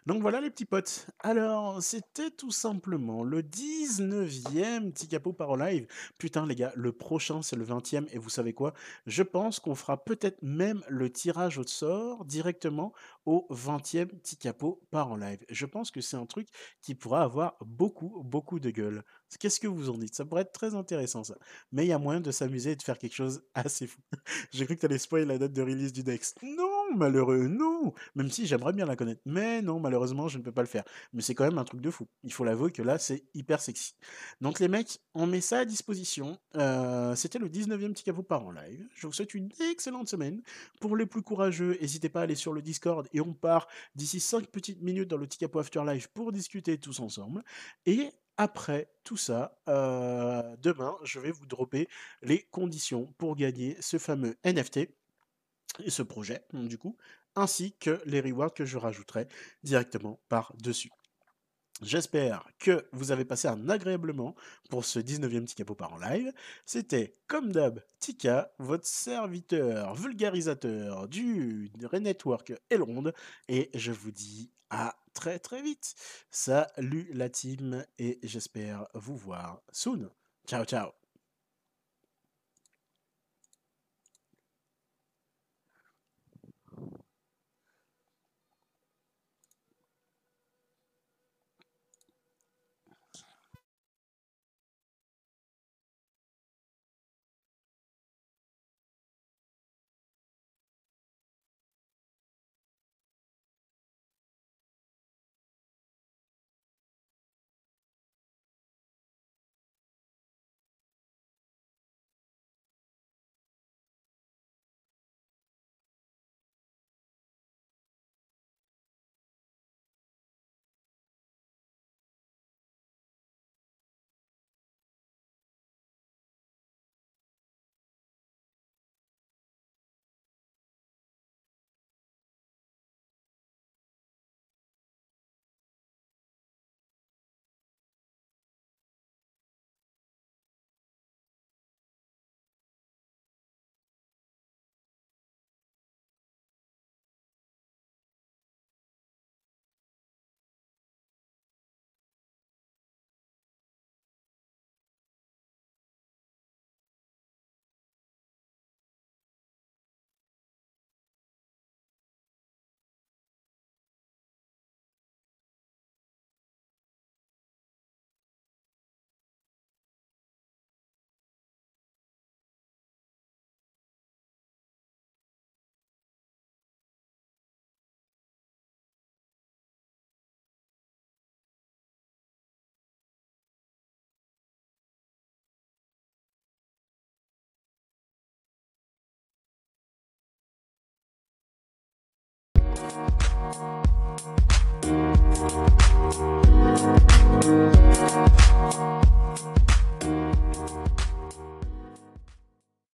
[0.06, 1.06] Donc voilà les petits potes.
[1.20, 5.86] Alors, c'était tout simplement le 19e petit capot par live.
[6.18, 8.74] Putain les gars, le prochain c'est le 20e et vous savez quoi?
[9.06, 12.92] Je pense qu'on fera peut-être même le tirage au sort directement
[13.26, 15.44] au 20e petit capot par en live.
[15.48, 16.48] Je pense que c'est un truc
[16.82, 19.02] qui pourra avoir beaucoup, beaucoup de gueule.
[19.38, 20.14] Qu'est-ce que vous en dites?
[20.14, 21.36] Ça pourrait être très intéressant ça.
[21.72, 24.00] Mais il y a moyen de s'amuser et de faire quelque chose assez fou.
[24.52, 26.34] J'ai cru que tu allais spoiler la date de release du Dex.
[26.42, 29.20] Non malheureux, non Même si j'aimerais bien la connaître.
[29.24, 30.84] Mais non, malheureusement, je ne peux pas le faire.
[31.12, 32.06] Mais c'est quand même un truc de fou.
[32.22, 33.94] Il faut l'avouer que là, c'est hyper sexy.
[34.40, 36.38] Donc les mecs, on met ça à disposition.
[36.56, 38.86] Euh, c'était le 19e petit capot par en live.
[38.94, 40.42] Je vous souhaite une excellente semaine.
[40.80, 44.20] Pour les plus courageux, n'hésitez pas à aller sur le Discord et on part d'ici
[44.20, 47.42] 5 petites minutes dans le petit capot after live pour discuter tous ensemble.
[47.86, 51.88] Et après tout ça, euh, demain, je vais vous dropper
[52.22, 54.88] les conditions pour gagner ce fameux NFT
[55.84, 56.96] et ce projet, du coup,
[57.36, 59.26] ainsi que les rewards que je rajouterai
[59.62, 60.90] directement par-dessus.
[61.84, 64.34] J'espère que vous avez passé un agréablement
[64.70, 66.32] pour ce 19e petit capot par en live.
[66.64, 73.12] C'était, comme d'hab, Tika, votre serviteur vulgarisateur du Renetwork Elrond.
[73.48, 75.94] Et je vous dis à très très vite.
[76.30, 80.08] Salut la team et j'espère vous voir soon.
[80.46, 81.03] Ciao ciao